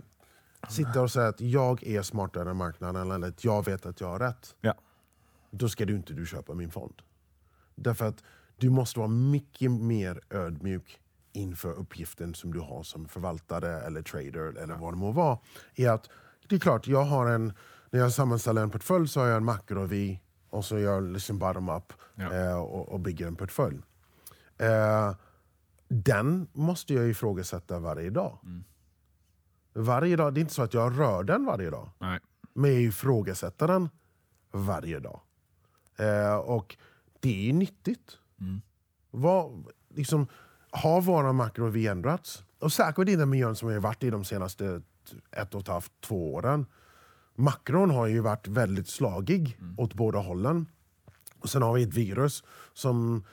sitta 0.69 1.01
och 1.01 1.12
säga 1.12 1.27
att 1.27 1.41
jag 1.41 1.84
är 1.84 2.01
smartare 2.01 2.49
än 2.49 2.58
marknaden 2.58 3.12
eller 3.12 3.27
att 3.27 3.43
jag 3.43 3.65
vet 3.65 3.86
att 3.86 4.01
jag 4.01 4.08
har 4.08 4.19
rätt, 4.19 4.56
Ja. 4.62 4.73
då 5.51 5.69
ska 5.69 5.86
du 5.86 5.95
inte 5.95 6.13
du 6.13 6.25
köpa 6.25 6.54
min 6.54 6.71
fond. 6.71 6.93
Därför 7.75 8.06
att 8.06 8.23
du 8.58 8.69
måste 8.69 8.99
vara 8.99 9.10
mycket 9.10 9.71
mer 9.71 10.21
ödmjuk 10.30 10.99
inför 11.33 11.71
uppgiften 11.73 12.33
som 12.35 12.53
du 12.53 12.59
har 12.59 12.83
som 12.83 13.07
förvaltare 13.07 13.81
eller 13.81 14.01
trader 14.01 14.57
eller 14.57 14.75
vad 14.75 14.93
det 14.93 14.97
må 14.97 15.11
vara. 15.11 15.39
Är 15.75 15.89
att, 15.89 16.09
det 16.47 16.55
är 16.55 16.59
klart, 16.59 16.87
jag 16.87 17.03
har 17.03 17.25
en, 17.29 17.53
när 17.89 17.99
jag 17.99 18.13
sammanställer 18.13 18.61
en 18.63 18.69
portfölj 18.69 19.07
så 19.07 19.19
har 19.19 19.27
jag 19.27 19.37
en 19.37 19.45
makro-vy 19.45 20.19
och 20.49 20.65
så 20.65 20.79
gör 20.79 20.93
jag 20.93 21.03
liksom 21.03 21.39
bottom-up 21.39 21.93
Ja. 22.15 22.33
eh, 22.33 22.57
och, 22.61 22.89
och 22.89 22.99
bygger 22.99 23.27
en 23.27 23.35
portfölj. 23.35 23.81
Eh, 24.57 25.15
den 25.87 26.47
måste 26.53 26.93
jag 26.93 27.09
ifrågasätta 27.09 27.79
varje 27.79 28.09
dag. 28.09 28.37
Varje 29.73 30.15
dag. 30.15 30.33
Det 30.33 30.39
är 30.39 30.41
inte 30.41 30.53
så 30.53 30.61
att 30.63 30.73
jag 30.73 30.99
rör 30.99 31.23
den 31.23 31.45
varje 31.45 31.69
dag. 31.69 31.89
Nej. 31.99 32.19
Men 32.53 32.71
jag 32.73 32.81
ifrågasätter 32.81 33.67
den 33.67 33.89
varje 34.51 34.99
dag. 34.99 35.21
Eh, 35.97 36.35
och 36.35 36.77
det 37.19 37.29
är 37.29 37.45
ju 37.45 37.53
nyttigt. 37.53 38.17
Mm. 38.41 38.61
Vad, 39.11 39.65
liksom, 39.89 40.27
har 40.71 41.01
våra 41.01 41.34
makro 41.34 41.77
ändrats? 41.77 42.43
Och 42.60 42.73
säkert 42.73 43.10
i 43.10 43.15
den 43.15 43.29
miljön 43.29 43.55
som 43.55 43.67
vi 43.67 43.73
har 43.73 43.81
varit 43.81 44.03
i 44.03 44.10
de 44.10 44.23
senaste 44.23 44.81
ett 45.31 45.55
och 45.55 45.62
ett 45.62 45.67
halvt, 45.67 45.91
två 46.01 46.34
åren. 46.34 46.65
Makron 47.36 47.91
har 47.91 48.07
ju 48.07 48.19
varit 48.19 48.47
väldigt 48.47 48.88
slagig 48.88 49.57
åt 49.77 49.93
båda 49.93 50.19
hållen. 50.19 50.65
Och 51.39 51.49
sen 51.49 51.62
har 51.62 51.73
vi 51.73 51.84
ett 51.84 51.93
virus 51.93 52.43
som, 52.73 53.23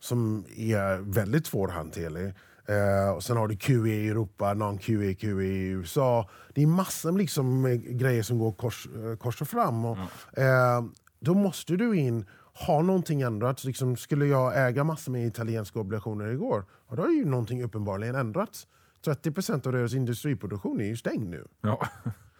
som 0.00 0.44
är 0.56 0.98
väldigt 0.98 1.46
svårhanterlig. 1.46 2.34
Eh, 2.66 3.10
och 3.10 3.24
sen 3.24 3.36
har 3.36 3.48
du 3.48 3.56
QE 3.56 3.88
i 3.88 4.08
Europa, 4.08 4.54
non-QE, 4.54 5.14
QE 5.14 5.44
i 5.44 5.68
USA. 5.68 6.28
Det 6.54 6.62
är 6.62 6.66
massor 6.66 7.12
med 7.12 7.18
liksom, 7.18 7.66
eh, 7.66 7.74
grejer 7.74 8.22
som 8.22 8.38
går 8.38 8.52
kors, 8.52 8.88
eh, 8.96 9.16
kors 9.16 9.42
och 9.42 9.48
fram. 9.48 9.84
Och, 9.84 9.98
eh, 10.38 10.84
då 11.20 11.34
måste 11.34 11.76
du 11.76 11.96
in, 11.96 12.26
ha 12.66 12.82
någonting 12.82 13.22
ändrats. 13.22 13.64
Liksom, 13.64 13.96
skulle 13.96 14.26
jag 14.26 14.68
äga 14.68 14.84
massor 14.84 15.12
med 15.12 15.26
italienska 15.26 15.80
obligationer 15.80 16.28
igår, 16.28 16.64
ja, 16.88 16.96
då 16.96 17.02
har 17.02 17.10
ju 17.10 17.24
någonting 17.24 17.64
uppenbarligen 17.64 18.14
ändrats. 18.14 18.66
30% 19.04 19.66
av 19.66 19.72
deras 19.72 19.94
industriproduktion 19.94 20.80
är 20.80 20.84
ju 20.84 20.96
stängd 20.96 21.30
nu. 21.30 21.44
Ja. 21.60 21.88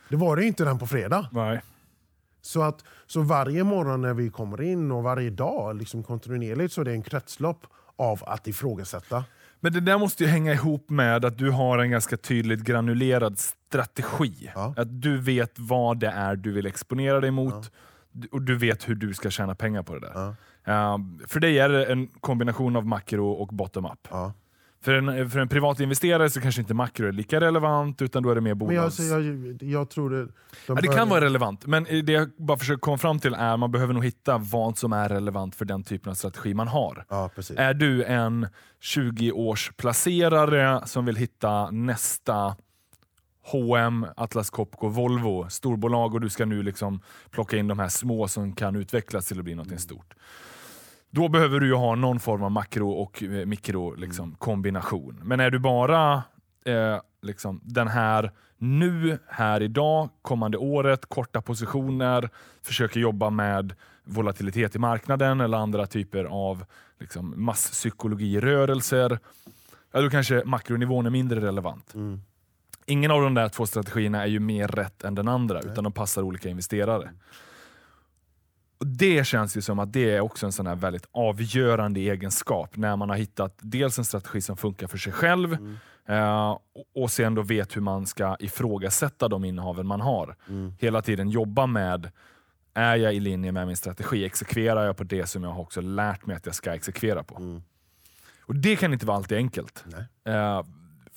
Det 0.09 0.17
var 0.17 0.37
det 0.37 0.43
ju 0.43 0.49
inte 0.49 0.65
den 0.65 0.79
på 0.79 0.87
fredag. 0.87 1.29
Nej. 1.33 1.63
Så, 2.41 2.63
att, 2.63 2.85
så 3.07 3.23
varje 3.23 3.65
morgon 3.65 4.03
när 4.03 4.15
vi 4.15 4.31
kommer 4.31 4.63
in 4.63 4.93
och 4.93 5.03
varje 5.03 5.31
dag 5.31 5.77
liksom 5.77 6.03
kontinuerligt 6.03 6.73
så 6.73 6.81
är 6.81 6.85
det 6.85 6.93
en 6.93 7.03
kretslopp 7.03 7.67
av 7.97 8.25
att 8.27 8.49
ifrågasätta. 8.49 9.25
Men 9.61 9.73
det 9.73 9.81
där 9.81 9.99
måste 9.99 10.25
ju 10.25 10.31
hänga 10.31 10.53
ihop 10.53 10.91
med 10.91 11.25
att 11.25 11.39
du 11.39 11.51
har 11.51 11.79
en 11.79 11.91
ganska 11.91 12.17
tydligt 12.17 12.61
granulerad 12.61 13.39
strategi. 13.39 14.51
Ja. 14.55 14.75
Att 14.77 15.03
du 15.03 15.19
vet 15.19 15.59
vad 15.59 15.99
det 15.99 16.09
är 16.09 16.37
du 16.37 16.53
vill 16.53 16.67
exponera 16.67 17.21
dig 17.21 17.31
mot 17.31 17.73
och 18.31 18.43
du 18.43 18.57
vet 18.57 18.89
hur 18.89 18.95
du 18.95 19.15
ska 19.15 19.31
tjäna 19.31 19.55
pengar 19.55 19.83
på 19.83 19.95
det 19.95 20.01
där. 20.01 20.13
Ja. 20.15 20.35
Uh, 20.69 21.27
för 21.27 21.41
dig 21.41 21.59
är 21.59 21.69
det 21.69 21.85
en 21.85 22.09
kombination 22.09 22.77
av 22.77 22.87
makro 22.87 23.31
och 23.31 23.49
bottom-up. 23.49 24.09
Ja. 24.11 24.33
För 24.81 24.93
en, 24.95 25.31
för 25.31 25.39
en 25.39 25.49
privat 25.49 25.81
investerare 25.81 26.31
så 26.31 26.41
kanske 26.41 26.61
inte 26.61 26.75
makro 26.75 27.09
är 27.09 27.13
lika 27.13 27.41
relevant, 27.41 28.03
utan 28.03 28.23
då 28.23 28.31
är 28.31 28.35
det 28.35 28.41
mer 28.41 28.55
Men 28.55 28.75
jag, 28.75 28.83
bolags... 28.83 29.01
alltså, 29.01 29.03
jag, 29.03 29.63
jag 29.63 29.91
tror 29.91 30.11
det... 30.11 30.25
de 30.25 30.31
Ja, 30.67 30.75
det 30.75 30.89
kan 30.89 31.09
vara 31.09 31.21
relevant, 31.21 31.67
men 31.67 31.85
det 31.85 32.13
jag 32.13 32.31
bara 32.39 32.59
försöker 32.59 32.81
komma 32.81 32.99
fram 32.99 33.19
till 33.19 33.35
är 33.35 33.53
att 33.53 33.61
man 33.61 33.71
behöver 33.71 33.95
nog 33.95 34.05
hitta 34.05 34.39
vad 34.39 34.79
som 34.79 34.93
är 34.93 35.09
relevant 35.09 35.55
för 35.55 35.65
den 35.65 35.85
typen 35.85 36.11
av 36.11 36.15
strategi 36.15 36.55
man 36.55 36.69
har. 36.69 37.05
Är 37.57 37.75
du 37.75 38.05
en 38.05 38.49
20-års 38.83 39.73
placerare 39.77 40.87
som 40.87 41.05
vill 41.07 41.17
hitta 41.17 41.71
nästa 41.71 42.57
H&M, 43.53 44.07
Atlas 44.17 44.51
Copco, 44.51 44.89
Volvo, 44.89 45.49
storbolag 45.49 46.15
och 46.15 46.21
du 46.21 46.29
ska 46.29 46.45
nu 46.45 46.63
liksom 46.63 47.01
plocka 47.31 47.57
in 47.57 47.69
de 47.69 47.79
här 47.79 47.89
små 47.89 48.29
som 48.29 48.53
kan 48.53 48.77
utvecklas 48.77 49.27
till 49.27 49.39
att 49.39 49.45
bli 49.45 49.55
något 49.55 49.81
stort. 49.81 50.15
Då 51.11 51.29
behöver 51.29 51.61
du 51.61 51.67
ju 51.67 51.75
ha 51.75 51.95
någon 51.95 52.21
form 52.21 52.43
av 52.43 52.51
makro 52.51 52.91
och 52.91 53.23
eh, 53.23 53.47
mikro 53.47 53.95
liksom, 53.95 54.35
kombination. 54.35 55.21
Men 55.23 55.41
är 55.41 55.51
du 55.51 55.59
bara 55.59 56.23
eh, 56.65 57.01
liksom, 57.23 57.61
den 57.65 57.89
här 57.89 58.33
nu, 58.59 59.19
här 59.29 59.63
idag, 59.63 60.09
kommande 60.23 60.59
året, 60.59 61.07
korta 61.07 61.43
positioner, 61.43 62.31
försöker 62.63 63.01
jobba 63.01 63.31
med 63.31 63.75
volatilitet 64.05 64.77
i 64.77 64.79
marknaden 64.79 65.41
eller 65.41 65.59
andra 65.59 65.87
typer 65.87 66.25
av 66.25 66.65
liksom, 67.01 67.35
masspsykologirörelser, 67.37 69.19
ja, 69.93 70.01
då 70.01 70.11
kanske 70.11 70.43
makronivån 70.45 71.07
är 71.07 71.11
mindre 71.11 71.41
relevant. 71.41 71.95
Mm. 71.95 72.23
Ingen 72.89 73.11
av 73.11 73.23
de 73.23 73.35
där 73.35 73.49
två 73.49 73.67
strategierna 73.67 74.23
är 74.23 74.27
ju 74.27 74.41
mer 74.41 74.69
rätt 74.69 75.05
än 75.05 75.15
den 75.15 75.29
andra, 75.29 75.61
utan 75.61 75.85
de 75.85 75.93
passar 75.93 76.23
olika 76.23 76.49
investerare. 76.49 77.11
Och 78.79 78.87
Det 78.87 79.27
känns 79.27 79.57
ju 79.57 79.61
som 79.63 79.79
att 79.79 79.93
det 79.93 80.11
är 80.17 80.21
också 80.21 80.47
en 80.47 80.53
sån 80.53 80.67
här 80.67 80.75
väldigt 80.75 81.07
avgörande 81.13 82.01
egenskap 82.01 82.77
när 82.77 82.97
man 82.97 83.09
har 83.09 83.17
hittat 83.17 83.55
dels 83.61 83.99
en 83.99 84.05
strategi 84.05 84.41
som 84.41 84.57
funkar 84.57 84.87
för 84.87 84.99
sig 84.99 85.13
själv 85.13 85.53
eh, 86.09 86.59
och- 86.95 87.11
sen 87.11 87.35
då 87.35 87.43
vet 87.43 87.77
hur 87.77 87.81
man 87.81 88.07
ska 88.07 88.37
ifrågasätta 88.41 89.29
de 89.29 89.45
innehaven 89.45 89.87
man 89.87 90.01
har. 90.01 90.37
Hela 90.79 91.03
tiden 91.03 91.29
jobba 91.31 91.67
med, 91.67 92.11
är 92.75 92.97
jag 92.97 93.15
i 93.15 93.21
linje 93.21 93.53
med 93.53 93.67
min 93.67 93.77
strategi? 93.77 94.25
Exekverar 94.25 94.85
jag 94.87 94.97
på 94.97 95.05
det 95.05 95.27
som 95.27 95.43
jag 95.45 95.51
har 95.51 95.61
också 95.63 95.81
lärt 95.81 96.27
mig 96.27 96.37
att 96.37 96.47
jag 96.47 96.55
ska 96.55 96.75
exekvera 96.75 97.23
på? 97.23 97.61
Och 98.47 98.55
Det 98.57 98.77
kan 98.77 98.93
inte 98.93 99.07
vara 99.07 99.17
alltid 99.17 99.39
enkelt. 99.39 99.85
Nej. 99.87 100.35
Eh, 100.35 100.65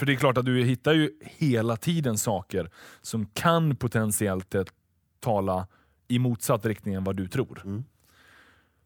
för 0.02 0.06
det 0.06 0.14
är 0.14 0.16
klart 0.16 0.38
att 0.38 0.46
du 0.46 0.64
hittar 0.64 0.94
ju 0.94 1.12
hela 1.22 1.76
tiden 1.76 2.18
saker 2.18 2.70
som 3.02 3.26
kan 3.26 3.76
potentiellt 3.76 4.56
tala 5.20 5.68
i 6.08 6.20
motsatt 6.20 6.66
riktning 6.66 6.94
än 6.94 7.04
vad 7.04 7.16
du 7.16 7.28
tror. 7.28 7.62
Mm. 7.66 7.84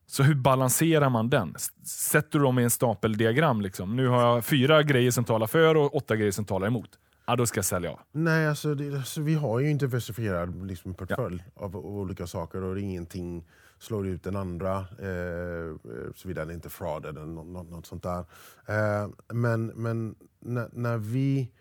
Så 0.05 0.23
hur 0.23 0.35
balanserar 0.35 1.09
man 1.09 1.29
den? 1.29 1.55
Sätter 1.85 2.39
du 2.39 2.45
dem 2.45 2.59
i 2.59 2.63
en 2.63 2.69
stapeldiagram? 2.69 3.61
Liksom? 3.61 3.95
Nu 3.95 4.07
har 4.07 4.21
jag 4.21 4.45
fyra 4.45 4.83
grejer 4.83 5.11
som 5.11 5.23
talar 5.23 5.47
för 5.47 5.75
och 5.77 5.95
åtta 5.95 6.15
grejer 6.15 6.31
som 6.31 6.45
talar 6.45 6.67
emot. 6.67 6.99
Ja, 7.25 7.35
då 7.35 7.45
ska 7.45 7.57
jag 7.57 7.65
sälja 7.65 7.91
av. 7.91 7.99
Nej, 8.11 8.47
alltså, 8.47 8.75
det, 8.75 8.97
alltså, 8.97 9.21
vi 9.21 9.33
har 9.33 9.59
ju 9.59 9.71
en 9.71 9.77
diversifierad 9.77 10.67
liksom, 10.67 10.93
portfölj 10.93 11.43
av, 11.55 11.77
av 11.77 11.85
olika 11.85 12.27
saker 12.27 12.63
och 12.63 12.79
ingenting 12.79 13.45
slår 13.79 14.07
ut 14.07 14.23
den 14.23 14.35
andra, 14.35 14.85
eh, 14.99 15.09
eh, 15.09 16.13
såvida 16.15 16.45
det 16.45 16.53
inte 16.53 16.67
är 16.67 16.69
fraud 16.69 17.05
eller 17.05 17.25
något, 17.25 17.47
något, 17.47 17.69
något 17.69 17.85
sånt 17.85 18.03
där. 18.03 18.19
Eh, 18.65 19.09
men 19.33 19.65
men 19.67 20.15
när, 20.45 20.69
när 20.73 20.97
vi 20.97 21.51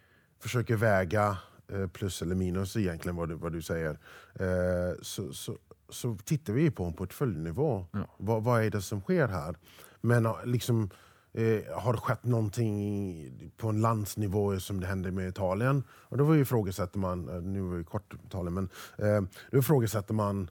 försöker 0.40 0.76
väga 0.76 1.38
eh, 1.68 1.86
plus 1.86 2.22
eller 2.22 2.34
minus 2.34 2.76
egentligen 2.76 3.16
vad 3.16 3.28
du, 3.28 3.34
vad 3.34 3.52
du 3.52 3.62
säger, 3.62 3.98
eh, 4.34 4.94
så, 5.02 5.32
så, 5.32 5.58
så 5.88 6.18
tittar 6.24 6.52
vi 6.52 6.70
på 6.70 6.84
en 6.84 6.92
portföljnivå. 6.92 7.86
Vad, 8.16 8.44
vad 8.44 8.64
är 8.64 8.70
det 8.70 8.82
som 8.82 9.00
sker 9.00 9.28
här? 9.28 9.56
Men 10.00 10.28
liksom, 10.44 10.90
eh, 11.32 11.78
har 11.78 11.92
det 11.92 11.98
skett 11.98 12.24
någonting 12.24 13.52
på 13.56 13.68
en 13.68 13.80
landsnivå 13.80 14.60
som 14.60 14.80
det 14.80 14.86
hände 14.86 15.10
med 15.10 15.28
Italien? 15.28 15.84
Och 15.90 16.18
då 16.18 16.36
ifrågasätter 16.36 16.98
man, 16.98 17.28
eh, 17.28 17.42
nu 17.42 17.60
var 17.60 17.78
det 17.78 17.84
kort 17.84 18.14
Italien, 18.26 18.54
men 18.54 18.68
eh, 18.98 19.22
då 19.50 19.58
ifrågasätter 19.58 20.14
man, 20.14 20.50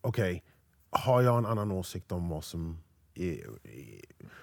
okej, 0.00 0.44
har 0.90 1.22
jag 1.22 1.38
en 1.38 1.46
annan 1.46 1.70
åsikt 1.70 2.12
om 2.12 2.28
vad 2.28 2.44
som 2.44 2.78
är, 3.14 3.46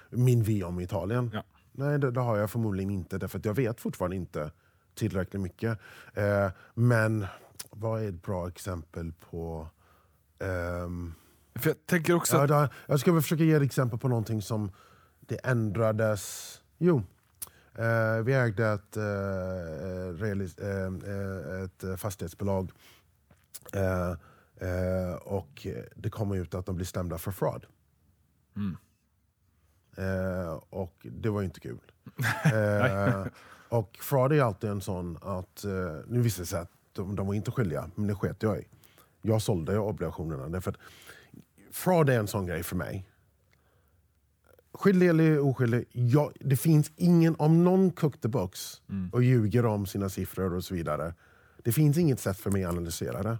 är 0.10 0.18
min 0.18 0.44
vy 0.44 0.64
om 0.64 0.80
Italien? 0.80 1.32
Ja. 1.34 1.44
Nej, 1.78 2.00
det, 2.00 2.12
det 2.12 2.20
har 2.22 2.38
jag 2.38 2.52
förmodligen 2.52 2.90
inte, 2.92 3.18
därför 3.18 3.40
att 3.40 3.46
jag 3.46 3.54
vet 3.54 3.82
fortfarande 3.82 4.16
inte 4.16 4.52
tillräckligt 4.96 5.42
mycket. 5.42 5.80
Eh, 6.14 6.50
men 6.74 7.26
vad 7.72 8.04
är 8.04 8.10
ett 8.10 8.22
bra 8.22 8.48
exempel 8.48 9.14
på... 9.30 9.68
ehm, 10.40 11.14
För 11.56 11.70
jag 11.70 11.86
tänker 11.86 12.14
också 12.14 12.46
Ja, 12.50 12.70
jag 12.88 13.00
ska 13.00 13.12
väl 13.12 13.22
försöka 13.22 13.44
ge 13.44 13.54
ett 13.54 13.62
exempel 13.64 14.00
på 14.00 14.08
någonting 14.08 14.42
som 14.42 14.72
det 15.20 15.36
ändrades. 15.44 16.62
Jo, 16.78 17.04
eh, 17.76 18.24
vi 18.24 18.34
ägde 18.34 18.68
ett, 18.68 18.98
eh, 18.98 20.22
realis, 20.24 20.58
eh, 20.58 20.86
eh, 20.86 21.64
ett 21.64 22.00
fastighetsbolag 22.00 22.72
eh, 23.74 24.12
eh, 24.70 25.16
och 25.16 25.68
det 25.96 26.10
kom 26.10 26.32
ut 26.32 26.56
att 26.56 26.66
de 26.66 26.76
blir 26.76 26.86
stämda 26.86 27.18
för 27.18 27.32
fraud. 27.32 27.66
Mm. 28.56 28.78
Eh, 29.96 30.54
och 30.70 31.08
det 31.12 31.30
var 31.30 31.42
ju 31.42 31.46
inte 31.46 31.60
kul. 31.60 31.80
eh, 32.54 33.26
och 33.70 33.98
fraud 34.02 34.32
är 34.32 34.42
alltid 34.42 34.70
en 34.70 34.82
sån 34.82 35.18
att, 35.22 35.64
eh, 35.64 35.72
nu 36.08 36.22
visade 36.22 36.44
det 36.44 36.48
sig 36.48 36.60
att 36.60 36.72
de, 36.94 37.16
de 37.16 37.28
var 37.28 37.34
inte 37.34 37.52
skyldiga, 37.52 37.90
men 37.96 38.08
det 38.08 38.16
sket 38.16 38.44
jag 38.44 38.60
i. 38.60 38.68
Jag 39.22 39.42
sålde 39.42 39.78
obligationerna. 39.78 40.50
Därför 40.50 40.72
att 40.72 40.78
fraud 41.72 42.10
är 42.10 42.20
en 42.20 42.28
sån 42.28 42.46
grej 42.46 42.64
för 42.64 42.76
mig. 42.76 43.06
Skyldig 44.74 45.10
eller 45.10 45.40
oskyldig, 45.40 45.86
ja, 45.92 46.32
det 46.40 46.58
finns 46.58 46.92
ingen, 46.96 47.36
om 47.40 47.64
någon 47.64 47.92
cook 47.92 48.22
the 48.22 48.28
books 48.28 48.82
och 49.12 49.24
ljuger 49.24 49.66
om 49.66 49.86
sina 49.86 50.10
siffror 50.10 50.54
och 50.54 50.64
så 50.64 50.74
vidare. 50.74 51.14
Det 51.64 51.72
finns 51.72 51.98
inget 51.98 52.20
sätt 52.20 52.38
för 52.38 52.52
mig 52.52 52.64
att 52.64 52.72
analysera 52.72 53.24
det. 53.24 53.38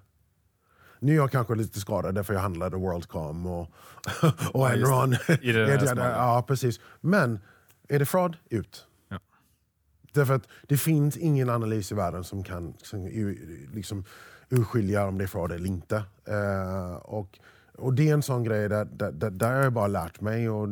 Nu 1.06 1.12
är 1.12 1.16
jag 1.16 1.32
kanske 1.32 1.56
lite 1.56 1.80
skadad 1.80 2.16
därför 2.16 2.34
jag 2.34 2.42
handlade 2.42 2.78
WorldCom 2.78 3.46
och, 3.46 3.72
och 4.54 4.70
Enron. 4.70 5.14
I 5.42 5.52
det 5.52 5.84
Ja, 5.96 6.10
ja, 6.10 6.44
precis. 6.48 6.80
Men 7.02 7.40
är 7.88 8.00
det 8.00 8.06
fraud? 8.06 8.38
Ut. 8.50 8.88
Ja. 9.10 9.20
Därför 10.14 10.34
att 10.34 10.48
det 10.68 10.78
finns 10.78 11.18
ingen 11.18 11.50
analys 11.50 11.92
i 11.92 11.96
världen 11.96 12.24
som 12.24 12.44
kan 12.44 12.74
som, 12.78 13.08
liksom, 13.74 14.04
urskilja 14.50 15.08
om 15.08 15.18
det 15.18 15.24
är 15.24 15.28
fraud 15.28 15.52
eller 15.52 15.68
inte. 15.68 16.04
Eh, 16.28 16.96
och, 16.96 17.40
och 17.78 17.94
det 17.94 18.10
är 18.10 18.14
en 18.14 18.24
sån 18.24 18.44
grej 18.44 18.70
där, 18.70 18.86
där, 18.86 19.30
där, 19.30 19.64
jag 19.64 19.74
bara 19.74 19.88
lärt 19.88 20.22
mig 20.22 20.50
och 20.50 20.68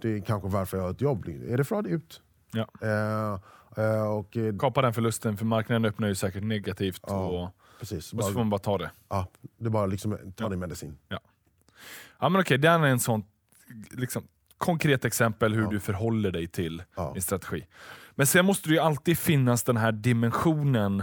det 0.00 0.08
är 0.08 0.20
kanske 0.20 0.48
varför 0.48 0.76
jag 0.76 0.84
har 0.84 0.90
ett 0.90 1.00
jobb. 1.00 1.28
Är 1.48 1.56
det 1.56 1.64
fraud? 1.64 1.86
Ut. 1.86 2.22
ja, 2.52 2.68
Eh, 2.80 3.84
eh, 3.84 4.06
och, 4.06 4.36
kapa 4.60 4.82
den 4.82 4.94
förlusten, 4.94 5.36
för 5.36 5.44
marknaden 5.44 5.84
öppnar 5.84 6.08
ju 6.08 6.14
säkert 6.14 6.42
negativt. 6.42 7.00
Ja, 7.06 7.26
Och, 7.26 7.50
precis. 7.90 8.12
och 8.12 8.24
så 8.24 8.30
får 8.32 8.38
man 8.40 8.50
bara 8.50 8.58
ta 8.58 8.78
det. 8.78 8.90
ja, 9.08 9.26
det 9.58 9.66
är 9.66 9.70
bara 9.70 9.86
liksom, 9.86 10.18
ta 10.36 10.48
din 10.48 10.58
medicin. 10.58 10.98
Ja 12.20 12.28
men 12.28 12.40
okej, 12.40 12.58
den 12.58 12.82
är 12.84 12.88
en 12.88 13.00
sån 13.00 13.24
liksom, 13.90 14.22
konkret 14.58 15.04
exempel 15.04 15.54
hur 15.54 15.66
du 15.66 15.80
förhåller 15.80 16.30
dig 16.30 16.46
till 16.48 16.82
Ja. 16.96 17.10
din 17.12 17.22
strategi. 17.22 17.66
Men 18.14 18.26
sen 18.26 18.44
måste 18.46 18.68
det 18.68 18.72
ju 18.74 18.80
alltid 18.80 19.18
finnas 19.18 19.62
den 19.64 19.76
här 19.76 19.92
dimensionen. 19.92 21.02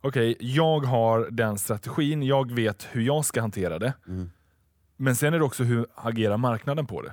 Okej, 0.00 0.36
jag 0.40 0.80
har 0.80 1.28
den 1.30 1.58
strategin, 1.58 2.22
jag 2.22 2.52
vet 2.52 2.88
hur 2.90 3.02
jag 3.02 3.24
ska 3.24 3.40
hantera 3.40 3.78
det. 3.78 3.92
Mm. 4.08 4.30
Men 4.96 5.16
sen 5.16 5.34
är 5.34 5.38
det 5.38 5.44
också 5.44 5.64
hur 5.64 5.86
agerar 5.94 6.36
marknaden 6.36 6.86
på 6.86 7.02
det. 7.02 7.12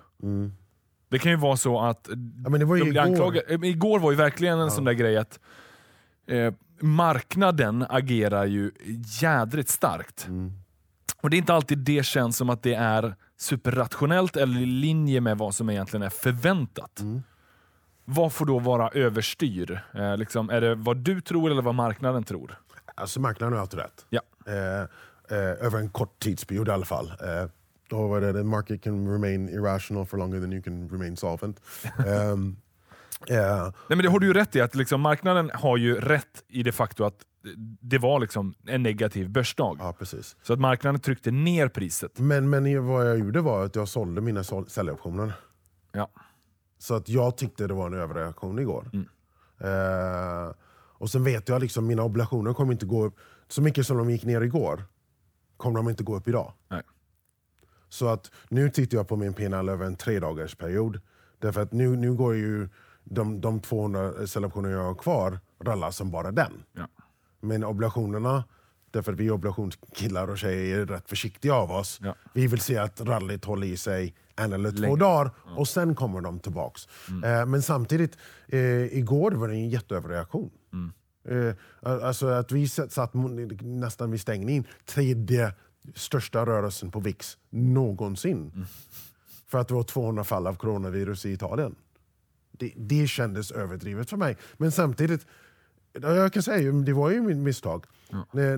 Det 1.09 1.19
kan 1.19 1.31
ju 1.31 1.37
vara 1.37 1.57
så 1.57 1.79
att 1.81 2.07
Ja, 2.43 2.49
men 2.49 2.59
det 2.59 2.65
var 2.65 2.75
ju 2.75 2.83
de 2.83 2.89
igår. 2.89 3.01
anklagade. 3.01 3.67
Igår 3.67 3.99
var 3.99 4.11
ju 4.11 4.17
verkligen 4.17 4.59
en 4.59 4.71
sån 4.71 4.83
där 4.83 4.93
grej 4.93 5.17
att 5.17 5.39
eh, 6.27 6.53
marknaden 6.81 7.85
agerar 7.89 8.45
ju 8.45 8.71
jädrigt 9.21 9.69
starkt. 9.69 10.27
Mm. 10.27 10.51
Och 11.21 11.29
det 11.29 11.35
är 11.35 11.37
inte 11.37 11.53
alltid 11.53 11.77
det 11.77 12.05
känns 12.05 12.37
som 12.37 12.49
att 12.49 12.63
det 12.63 12.73
är 12.73 13.15
superrationellt 13.37 14.37
eller 14.37 14.61
i 14.61 14.65
linje 14.65 15.21
med 15.21 15.37
vad 15.37 15.55
som 15.55 15.69
egentligen 15.69 16.03
är 16.03 16.09
förväntat. 16.09 16.99
Mm. 16.99 17.21
Vad 18.05 18.33
får 18.33 18.45
då 18.45 18.59
vara 18.59 18.89
överstyr? 18.89 19.85
Eh, 19.93 20.17
liksom, 20.17 20.49
är 20.49 20.61
det 20.61 20.75
vad 20.75 20.97
du 20.97 21.21
tror 21.21 21.51
eller 21.51 21.61
vad 21.61 21.75
marknaden 21.75 22.23
tror? 22.23 22.59
Alltså 22.95 23.19
marknaden 23.19 23.53
har 23.53 23.61
alltid 23.61 23.79
rätt. 23.79 24.05
Ja. 24.09 24.21
Eh, 24.47 24.81
eh, 25.37 25.65
över 25.65 25.79
en 25.79 25.89
kort 25.89 26.19
tidsperiod 26.19 26.67
i 26.67 26.71
alla 26.71 26.85
fall. 26.85 27.07
Eh, 27.07 27.49
då 27.89 28.07
var 28.07 28.21
det 28.21 28.33
the 28.33 28.43
market 28.43 28.83
can 28.83 29.11
remain 29.11 29.49
irrational 29.49 30.05
for 30.05 30.17
longer 30.17 30.41
than 30.41 30.53
you 30.53 30.61
can 30.61 30.89
remain 30.89 31.17
solvent. 31.17 31.61
Ehm, 32.07 32.55
eh, 33.27 33.63
Nej, 33.63 33.71
men 33.87 33.97
det 33.97 34.09
har 34.09 34.19
du 34.19 34.27
ju 34.27 34.33
rätt 34.33 34.55
i, 34.55 34.61
att 34.61 34.75
liksom, 34.75 35.01
marknaden 35.01 35.51
har 35.53 35.77
ju 35.77 35.95
rätt 35.95 36.43
i 36.47 36.63
det 36.63 36.71
faktum 36.71 37.05
att 37.05 37.25
det 37.81 37.97
var 37.97 38.19
liksom 38.19 38.53
en 38.65 38.83
negativ 38.83 39.29
börsdag. 39.29 39.77
ja, 39.79 39.93
precis. 39.99 40.35
Så 40.41 40.53
att 40.53 40.59
marknaden 40.59 41.01
tryckte 41.01 41.31
ner 41.31 41.67
priset. 41.67 42.19
Men, 42.19 42.49
men 42.49 42.85
vad 42.85 43.09
jag 43.09 43.19
gjorde 43.19 43.41
var 43.41 43.65
att 43.65 43.75
jag 43.75 43.87
sålde 43.87 44.21
mina 44.21 44.43
säljoptioner. 44.43 45.33
Ja. 45.91 46.09
Så 46.77 46.95
att 46.95 47.09
jag 47.09 47.37
tyckte 47.37 47.67
det 47.67 47.73
var 47.73 47.87
en 47.87 47.93
överreaktion 47.93 48.59
igår. 48.59 48.89
Mm. 48.93 49.07
Eh, 49.59 50.53
och 50.99 51.09
sen 51.09 51.23
vet 51.23 51.49
jag 51.49 51.61
liksom 51.61 51.87
mina 51.87 52.03
obligationer 52.03 52.53
kommer 52.53 52.71
inte 52.71 52.85
gå 52.85 53.05
upp. 53.05 53.15
Så 53.47 53.61
mycket 53.61 53.87
som 53.87 53.97
de 53.97 54.09
gick 54.09 54.25
ner 54.25 54.41
igår 54.41 54.83
kommer 55.57 55.75
de 55.75 55.89
inte 55.89 56.03
gå 56.03 56.15
upp 56.15 56.27
idag. 56.27 56.53
Nej. 56.67 56.81
Så 57.89 58.07
att 58.07 58.31
nu 58.49 58.69
tittar 58.69 58.97
jag 58.97 59.07
på 59.07 59.15
min 59.15 59.33
PNL 59.33 59.69
över 59.69 59.85
en 59.85 59.95
tre 59.95 60.19
dagars 60.19 60.55
period. 60.55 61.01
Därför 61.39 61.61
att 61.61 61.71
nu, 61.71 61.95
nu 61.95 62.13
går 62.13 62.35
ju 62.35 62.69
de, 63.03 63.41
de 63.41 63.59
200 63.59 64.27
säljoptioner 64.27 64.69
jag 64.69 64.83
har 64.83 64.95
kvar 64.95 65.39
rallar 65.63 65.91
som 65.91 66.11
bara 66.11 66.31
den. 66.31 66.63
Ja. 66.73 66.87
Men 67.41 67.63
obligationerna, 67.63 68.43
därför 68.91 69.13
att 69.13 69.19
vi 69.19 69.31
obligationskillar 69.31 70.27
och 70.27 70.37
tjejer 70.37 70.79
är 70.79 70.85
rätt 70.85 71.09
försiktiga 71.09 71.53
av 71.53 71.71
oss. 71.71 71.99
Ja. 72.01 72.15
Vi 72.33 72.47
vill 72.47 72.59
se 72.59 72.77
att 72.77 73.01
rallyt 73.01 73.45
håller 73.45 73.67
i 73.67 73.77
sig 73.77 74.15
en 74.35 74.53
eller 74.53 74.71
två 74.71 74.81
Länge. 74.81 74.95
dagar 74.95 75.31
och 75.57 75.67
sen 75.67 75.95
kommer 75.95 76.21
de 76.21 76.39
tillbaks. 76.39 76.87
Mm. 77.09 77.23
Eh, 77.23 77.45
men 77.45 77.61
samtidigt, 77.61 78.17
eh, 78.47 78.97
igår 78.97 79.31
var 79.31 79.47
det 79.47 79.53
en 79.53 79.69
jätteöverreaktion. 79.69 80.51
Mm. 80.73 80.91
Eh, 81.29 81.55
alltså 82.03 82.27
att 82.27 82.51
vi 82.51 82.67
satt 82.67 83.13
nästan 83.61 84.11
vid 84.11 84.21
stängning, 84.21 84.67
tredje 84.85 85.53
största 85.95 86.45
rörelsen 86.45 86.91
på 86.91 86.99
VIX 86.99 87.37
någonsin. 87.49 88.65
För 89.47 89.57
att 89.57 89.67
det 89.67 89.73
var 89.73 89.83
200 89.83 90.23
fall 90.23 90.47
av 90.47 90.55
coronavirus 90.55 91.25
i 91.25 91.31
Italien. 91.31 91.75
Det, 92.59 92.73
det 92.75 93.07
kändes 93.07 93.51
överdrivet 93.51 94.09
för 94.09 94.17
mig. 94.17 94.37
Men 94.57 94.71
samtidigt, 94.71 95.25
ja, 96.01 96.15
jag 96.15 96.33
kan 96.33 96.43
säga 96.43 96.71
det 96.71 96.93
var 96.93 97.09
ju 97.09 97.21
min 97.21 97.43
misstag. 97.43 97.85
När 98.31 98.53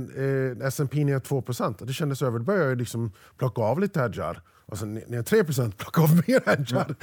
eh, 0.62 0.68
S&P 0.68 1.06
ner 1.06 1.20
2%, 1.20 1.86
det 1.86 1.93
kändes 1.93 2.22
över. 2.22 2.39
Då 2.39 2.45
började 2.45 2.70
jag 2.70 2.78
liksom 2.78 3.12
plocka 3.38 3.62
av 3.62 3.80
lite 3.80 3.99
hedgar. 3.99 4.41
Och 4.66 4.78
sen 4.78 4.93
ner 4.93 5.08
ner 5.08 5.22
3% 5.22 5.72
plocka 5.78 6.02
av 6.02 6.16
mer 6.16 6.45
hedgar. 6.45 6.95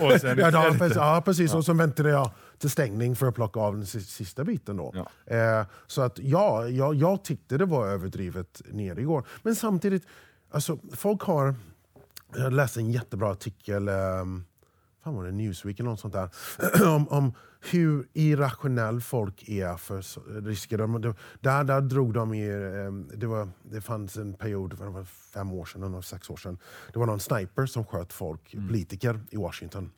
Och 0.00 0.20
sen 0.20 0.38
ja, 0.38 0.46
ytterligare 0.46 0.52
ja, 0.52 0.74
precis, 0.78 0.96
ja, 0.96 1.22
precis. 1.24 1.54
Och 1.54 1.64
så 1.64 1.72
väntade 1.72 2.10
jag 2.10 2.30
till 2.58 2.70
stängning 2.70 3.16
för 3.16 3.26
att 3.26 3.34
plocka 3.34 3.60
av 3.60 3.76
den 3.76 3.86
si- 3.86 4.00
sista 4.00 4.44
biten. 4.44 4.76
Då. 4.76 4.94
Ja. 5.26 5.36
Eh, 5.36 5.66
så 5.86 6.02
att 6.02 6.18
ja, 6.18 6.68
jag, 6.68 6.94
jag 6.94 7.24
tyckte 7.24 7.58
det 7.58 7.64
var 7.64 7.86
överdrivet 7.88 8.62
ner 8.70 8.98
igår. 8.98 9.26
Men 9.42 9.54
samtidigt, 9.56 10.06
alltså, 10.50 10.78
folk 10.92 11.22
har... 11.22 11.54
Jag 12.36 12.52
läste 12.52 12.80
en 12.80 12.90
jättebra 12.90 13.30
artikel, 13.30 13.88
um, 13.88 14.44
fan 15.08 15.16
var 15.16 15.24
det 15.24 15.32
Newsweek 15.32 15.80
eller 15.80 15.90
något 15.90 16.00
sånt 16.00 16.14
där, 16.14 16.30
om, 16.94 17.08
om 17.08 17.32
hur 17.60 18.08
irrationell 18.12 19.00
folk 19.00 19.48
är 19.48 19.76
för 19.76 20.02
risker. 20.40 20.78
De, 20.78 21.00
de, 21.00 21.14
där, 21.40 21.64
där 21.64 21.80
drog 21.80 22.14
de 22.14 22.34
i, 22.34 22.48
ehm, 22.50 23.10
det, 23.14 23.26
var, 23.26 23.48
det 23.62 23.80
fanns 23.80 24.16
en 24.16 24.34
period, 24.34 24.74
var 24.74 25.00
det, 25.00 25.06
fem 25.06 25.52
år 25.52 25.64
sedan, 25.64 25.82
eller 25.82 26.00
sex 26.00 26.30
år 26.30 26.36
sedan, 26.36 26.58
det 26.92 26.98
var 26.98 27.06
någon 27.06 27.20
sniper 27.20 27.66
som 27.66 27.84
sköt 27.84 28.12
folk, 28.12 28.50
politiker 28.68 29.20
i 29.30 29.36
Washington. 29.36 29.90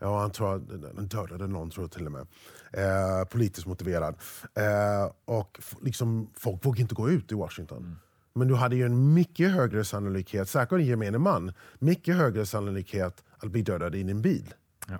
Ja, 0.00 0.20
han 0.20 0.30
tror 0.30 0.58
den 0.96 1.06
dödade 1.06 1.46
någon 1.46 1.70
tror 1.70 1.84
jag 1.84 1.90
till 1.90 2.06
och 2.06 2.12
med. 2.12 2.26
Eh, 2.72 3.24
politiskt 3.24 3.66
motiverad. 3.66 4.14
Eh, 4.54 5.12
och 5.24 5.60
liksom, 5.82 6.30
folk 6.34 6.66
vågade 6.66 6.82
inte 6.82 6.94
gå 6.94 7.10
ut 7.10 7.32
i 7.32 7.34
Washington. 7.34 7.96
Men 8.32 8.48
du 8.48 8.54
hade 8.54 8.76
ju 8.76 8.84
en 8.84 9.14
mycket 9.14 9.50
högre 9.50 9.84
sannolikhet, 9.84 10.48
säkert 10.48 10.72
en 10.72 10.86
gemene 10.86 11.18
man, 11.18 11.52
mycket 11.78 12.16
högre 12.16 12.46
sannolikhet 12.46 13.24
att 13.42 13.50
bli 13.50 13.62
dödad 13.62 13.94
i 13.94 14.02
din 14.02 14.22
bil. 14.22 14.54
Ja. 14.88 14.98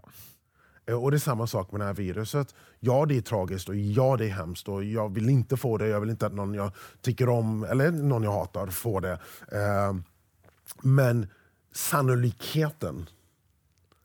Eh, 0.86 1.03
Och 1.03 1.11
det 1.11 1.16
är 1.16 1.18
samma 1.18 1.47
sak 1.47 1.72
med 1.72 1.80
det 1.80 1.84
här 1.84 1.95
viruset. 1.95 2.55
Ja, 2.80 3.07
det 3.07 3.16
är 3.16 3.20
tragiskt 3.20 3.68
och 3.68 3.76
ja, 3.76 4.16
det 4.16 4.24
är 4.24 4.30
hemskt 4.30 4.68
och 4.68 4.84
jag 4.84 5.14
vill 5.14 5.28
inte 5.28 5.57
få 5.57 5.78
det. 5.78 5.89
Jag 5.89 6.01
vill 6.01 6.11
inte 6.11 6.26
att 6.26 6.34
någon 6.34 6.55
jag 6.55 6.70
tycker 7.01 7.28
om 7.28 7.64
eller 7.64 7.91
någon 7.91 8.22
jag 8.22 8.32
hatar 8.32 8.66
får 8.66 9.01
det. 9.01 9.12
Eh, 9.53 9.95
men 10.82 11.26
sannolikheten, 11.72 13.09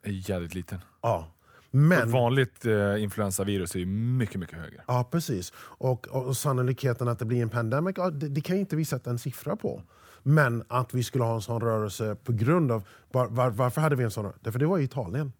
är 0.03 0.29
jävligt 0.29 0.55
liten. 0.55 0.79
ja. 1.01 1.27
Ett 1.65 1.77
Men, 1.79 2.11
vanligt 2.11 2.65
eh, 2.65 3.03
influensavirus 3.03 3.75
är 3.75 3.79
ju 3.79 3.85
mycket, 3.85 4.39
mycket 4.39 4.57
högre. 4.59 4.83
ja, 4.87 5.07
precis. 5.11 5.53
Och, 5.57 6.07
och, 6.07 6.25
och 6.25 6.37
sannolikheten 6.37 7.07
att 7.07 7.19
det 7.19 7.25
blir 7.25 7.41
en 7.41 7.49
pandemic, 7.49 7.93
ja, 7.97 8.09
det, 8.09 8.29
det 8.29 8.41
kan 8.41 8.55
ju 8.55 8.59
inte 8.59 8.75
vi 8.75 8.85
sätta 8.85 9.09
en 9.09 9.19
siffra 9.19 9.55
på. 9.55 9.83
Men 10.23 10.63
att 10.67 10.93
vi 10.93 11.03
skulle 11.03 11.23
ha 11.23 11.35
en 11.35 11.41
sån 11.41 11.61
rörelse 11.61 12.15
på 12.15 12.31
grund 12.31 12.71
av... 12.71 12.87
Var, 13.11 13.27
var, 13.27 13.49
varför 13.49 13.81
hade 13.81 13.95
vi 13.95 14.03
en 14.03 14.11
sån 14.11 14.23
rörelse? 14.23 14.39
Därför 14.43 14.59
det 14.59 14.65
var 14.65 14.79
i 14.79 14.83
Italien. 14.83 15.33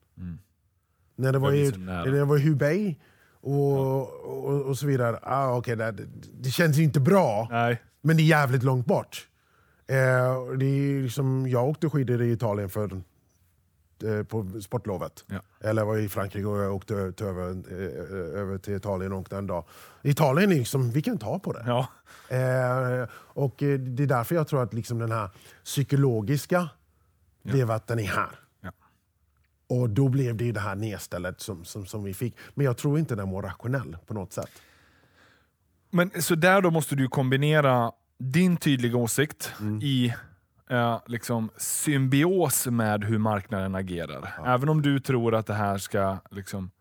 När 1.16 1.32
det 1.34 1.40
var 1.40 1.54
i, 1.54 1.72
när 1.78 2.06
det 2.06 2.26
var 2.26 2.38
i 2.38 2.42
Hubei 2.42 3.00
och, 3.42 4.10
och, 4.46 4.62
och 4.62 4.78
så 4.78 4.88
vidare. 4.88 5.20
Ah, 5.22 5.58
okay, 5.58 5.76
det, 5.76 5.96
det 6.34 6.50
känns 6.50 6.78
ju 6.78 6.84
inte 6.84 7.00
bra, 7.00 7.48
Nej. 7.52 7.82
men 8.02 8.18
det 8.18 8.24
är 8.24 8.26
jävligt 8.26 8.64
långt 8.64 8.86
bort. 8.86 9.28
Eh, 9.88 9.96
det 10.58 10.66
är 10.66 11.04
liksom, 11.04 11.48
jag 11.48 11.70
åkte 11.70 11.90
skidor 11.90 12.22
i 12.22 12.32
Italien 12.32 12.70
för, 12.70 13.02
på 14.24 14.62
sportlovet. 14.62 15.26
Ja. 15.28 15.40
Eller 15.60 15.84
var 15.86 15.98
i 15.98 16.10
Frankrike 16.10 16.46
och 16.46 16.58
jag 16.60 16.76
åkte 16.76 17.12
till, 17.12 17.26
över, 17.26 17.50
eh, 17.50 18.40
över 18.42 18.58
till 18.58 18.74
Italien 18.76 19.14
och 19.14 19.20
åkte 19.20 19.38
en 19.38 19.48
dag. 19.48 19.66
Italien 20.02 20.52
är 20.52 20.56
liksom, 20.56 20.92
vi 20.92 21.02
kan 21.02 21.18
ta 21.18 21.40
på 21.40 21.54
det. 21.54 21.64
Ja. 21.68 21.88
Eh, 22.30 23.10
och 23.14 23.64
eh, 23.64 23.80
det 23.80 24.04
är 24.04 24.08
därför 24.08 24.36
jag 24.36 24.48
tror 24.48 24.64
att 24.64 24.74
liksom 24.74 25.00
den 25.00 25.12
här 25.12 25.30
psykologiska 25.64 26.70
blev 27.44 27.72
att 27.72 27.88
den 27.88 28.00
är 28.00 28.08
här. 28.08 28.40
Ja. 28.62 28.72
Och 29.68 29.90
då 29.90 30.10
blev 30.10 30.36
det 30.38 30.46
ju 30.46 30.52
det 30.52 30.60
här 30.60 30.76
nedstället 30.76 31.42
som, 31.42 31.66
som, 31.66 31.86
som 31.86 32.04
vi 32.04 32.14
fick. 32.14 32.36
Men 32.54 32.66
jag 32.66 32.78
tror 32.78 33.00
inte 33.00 33.16
den 33.16 33.32
var 33.32 33.42
rationell 33.42 33.98
på 34.08 34.14
något 34.14 34.34
sätt. 34.34 34.52
Men 35.90 36.22
så 36.22 36.36
där 36.36 36.62
då 36.62 36.72
måste 36.72 36.96
du 36.96 37.08
kombinera 37.08 37.92
din 38.18 38.58
tydliga 38.58 38.98
åsikt 38.98 39.52
Mm. 39.60 39.80
i 39.82 40.14
eh, 40.74 41.00
liksom 41.06 41.50
symbios 41.58 42.68
med 42.68 43.04
hur 43.04 43.18
marknaden 43.18 43.76
agerar. 43.76 44.34
Även 44.46 44.70
om 44.70 44.82
du 44.82 45.00
tror 45.00 45.36
att 45.36 45.46
det 45.48 45.54
här 45.54 45.78
ska, 45.78 46.18
liksom, 46.32 46.72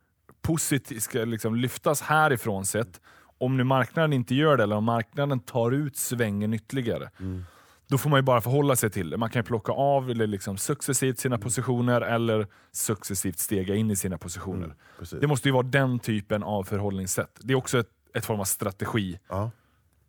positivt, 0.42 1.02
ska 1.02 1.18
liksom, 1.24 1.54
lyftas 1.56 2.00
härifrån 2.02 2.66
sett, 2.66 3.00
om 3.38 3.56
nu 3.56 3.64
marknaden 3.64 4.12
inte 4.12 4.34
gör 4.34 4.56
det, 4.56 4.62
eller 4.62 4.76
om 4.76 4.84
marknaden 4.84 5.40
tar 5.40 5.70
ut 5.72 5.96
svängen 5.96 6.54
ytterligare, 6.54 7.10
Mm. 7.20 7.44
då 7.88 7.98
får 7.98 8.10
man 8.10 8.18
ju 8.18 8.22
bara 8.22 8.40
förhålla 8.40 8.76
sig 8.76 8.90
till 8.90 9.10
det. 9.10 9.16
Man 9.16 9.30
kan 9.30 9.44
plocka 9.44 9.72
av 9.72 10.10
eller 10.10 10.26
liksom 10.26 10.56
successivt 10.56 11.18
sina 11.18 11.34
Mm. 11.34 11.42
positioner 11.44 12.00
eller 12.00 12.46
successivt 12.72 13.38
stega 13.38 13.74
in 13.74 13.90
i 13.90 13.96
sina 13.96 14.18
positioner. 14.18 14.64
Mm. 14.64 15.20
Det 15.20 15.26
måste 15.26 15.48
ju 15.48 15.52
vara 15.52 15.62
den 15.66 15.98
typen 15.98 16.42
av 16.42 16.64
förhållningssätt. 16.64 17.38
Det 17.40 17.52
är 17.52 17.56
också 17.56 17.78
ett, 17.78 17.88
ett 18.14 18.24
form 18.24 18.40
av 18.40 18.44
strategi 18.44 19.18
Ja. 19.28 19.50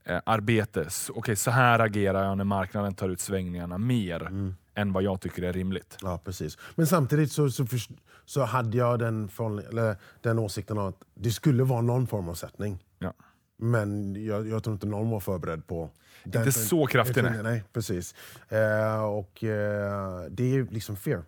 Eh, 0.06 0.20
arbete. 0.26 0.88
Okej, 1.14 1.36
så 1.36 1.52
här 1.52 1.80
agerar 1.80 2.24
jag 2.24 2.38
när 2.38 2.44
marknaden 2.44 2.94
tar 2.94 3.10
ut 3.10 3.20
svängningarna 3.20 3.78
mer 3.78 4.22
Mm. 4.22 4.56
än 4.76 4.94
vad 4.94 5.04
jag 5.04 5.22
tycker 5.22 5.44
är 5.44 5.54
rimligt. 5.54 5.98
Ja, 6.02 6.20
precis. 6.26 6.58
Men 6.76 6.88
samtidigt 6.88 7.32
så, 7.32 7.50
så, 7.50 7.66
först- 7.66 7.92
så 8.26 8.44
hade 8.44 8.78
jag 8.78 9.00
den, 9.00 9.30
eller 9.70 9.96
den 10.22 10.40
åsikten 10.40 10.78
att 10.78 10.96
det 11.16 11.32
skulle 11.32 11.64
vara 11.64 11.82
någon 11.82 12.08
form 12.08 12.30
av 12.30 12.34
sättning. 12.34 12.84
Ja. 13.00 13.14
Men 13.58 14.16
jag, 14.26 14.48
jag 14.48 14.64
tror 14.64 14.74
inte 14.74 14.88
någon 14.88 15.10
var 15.10 15.20
förberedd 15.20 15.68
på... 15.68 15.90
den- 16.24 16.42
Inte 16.42 16.52
så 16.60 16.86
kraftig, 16.88 17.24
nej. 17.24 17.44
nej. 17.44 17.64
precis. 17.74 18.16
Eh, 18.50 19.04
och 19.04 19.44
eh, 19.44 20.22
det 20.30 20.56
är 20.58 20.72
liksom 20.74 20.96
fear. 20.96 21.24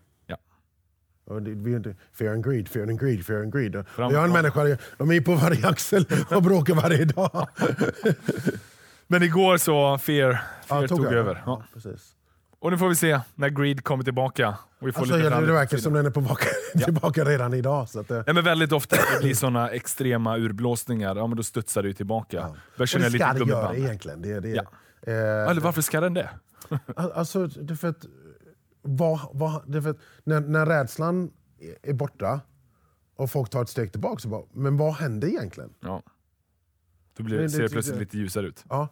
Ja. 1.27 1.33
Och 1.33 1.41
det, 1.41 1.51
vi 1.51 1.75
inte, 1.75 1.95
fear 2.13 2.31
and 2.33 2.45
greed, 2.45 2.67
fear 2.69 2.87
and 2.87 2.99
greed, 2.99 3.25
fear 3.25 3.41
and 3.41 3.53
greed. 3.53 3.75
Och 3.75 3.85
jag 3.97 4.13
är 4.13 4.23
en 4.23 4.31
människa, 4.31 4.77
de 4.97 5.11
är 5.11 5.21
på 5.21 5.35
varje 5.35 5.67
axel 5.67 6.05
och 6.29 6.41
bråkar 6.43 6.73
varje 6.75 7.05
dag. 7.05 7.47
Men 9.07 9.23
igår 9.23 9.57
så 9.57 9.97
Fear, 9.97 10.31
fear 10.67 10.81
Ja, 10.81 10.87
tog, 10.87 11.05
jag. 11.05 11.13
över. 11.13 11.43
Ja. 11.45 11.63
Precis. 11.73 12.11
Och 12.59 12.71
nu 12.71 12.77
får 12.77 12.89
vi 12.89 12.95
se 12.95 13.19
när 13.35 13.49
Greed 13.49 13.83
kommer 13.83 14.03
tillbaka. 14.03 14.57
Och 14.79 14.87
vi 14.87 14.91
får 14.91 14.99
Alltså, 15.01 15.15
lite 15.17 15.29
ja, 15.29 15.39
det, 15.39 15.45
det 15.45 15.53
verkar 15.53 15.77
som 15.77 15.93
den 15.93 16.05
är 16.05 16.11
tillbaka 16.85 17.23
redan 17.25 17.53
idag. 17.53 17.89
Så 17.89 17.99
att, 17.99 18.09
Nej, 18.09 18.23
men 18.33 18.43
väldigt 18.43 18.71
ofta 18.71 18.95
det 18.95 19.19
blir 19.21 19.35
såna 19.35 19.69
extrema 19.69 20.37
urblåsningar, 20.37 21.15
ja, 21.15 21.27
men 21.27 21.37
då 21.37 21.43
studsar 21.43 21.83
det 21.83 21.93
tillbaka. 21.93 22.47
och 22.47 22.55
Börsen 22.77 23.01
det 23.01 23.07
är 23.07 23.11
lite 23.11 23.25
ska 23.25 23.33
det 23.45 23.49
göra 23.51 23.75
egentligen. 23.75 24.21
Det, 24.21 24.39
det, 24.39 24.49
Ja. 24.49 24.63
eh, 25.11 25.49
Eller 25.49 25.61
varför 25.61 25.81
ska 25.81 26.01
den 26.01 26.13
det? 26.13 26.29
Al- 26.95 27.11
Alltså, 27.11 27.47
det 27.47 27.75
för 27.75 27.87
att, 27.87 28.05
vad, 28.85 29.19
vad, 29.33 29.71
det 29.71 29.81
för 29.81 29.95
när, 30.23 30.41
när 30.41 30.65
rädslan 30.65 31.31
är- 31.83 31.93
borta 31.93 32.41
och 33.15 33.31
folk 33.31 33.49
tar 33.49 33.61
ett 33.61 33.69
steg 33.69 33.91
tillbaka, 33.91 34.19
så 34.19 34.27
bara, 34.29 34.43
men 34.53 34.77
vad 34.77 34.93
hände 34.93 35.29
egentligen? 35.31 35.73
Ja. 35.79 36.03
Då 37.17 37.23
blir, 37.23 37.37
det 37.37 37.49
ser 37.49 37.63
det 37.63 37.69
plötsligt 37.69 37.95
jag- 37.95 37.99
lite 37.99 38.17
ljusare 38.17 38.47
ut. 38.47 38.65
Ja, 38.69 38.87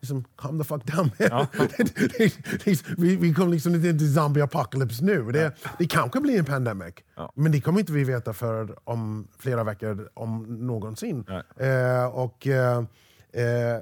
liksom, 0.00 0.24
calm 0.36 0.58
the 0.58 0.64
fuck 0.64 0.84
down. 0.84 1.10
Ja. 1.18 1.46
vi, 2.96 3.16
vi 3.16 3.34
kommer 3.34 3.52
liksom 3.52 3.74
inte 3.74 3.92
till 3.92 4.14
zombie 4.14 4.40
apocalypse 4.42 5.04
nu. 5.04 5.32
Det, 5.32 5.52
det 5.78 5.86
kanske 5.86 6.20
blir 6.20 6.38
en 6.38 6.44
pandemic, 6.44 6.94
Ja. 7.16 7.32
men 7.36 7.52
det 7.52 7.60
kommer 7.60 7.80
inte 7.80 7.92
vi 7.92 8.04
veta 8.04 8.32
för 8.32 8.78
om 8.88 9.28
flera 9.38 9.64
veckor 9.64 10.08
om 10.14 10.42
någonsin. 10.66 11.24
Eh, 11.56 12.06
och, 12.06 12.46
eh, 12.46 12.82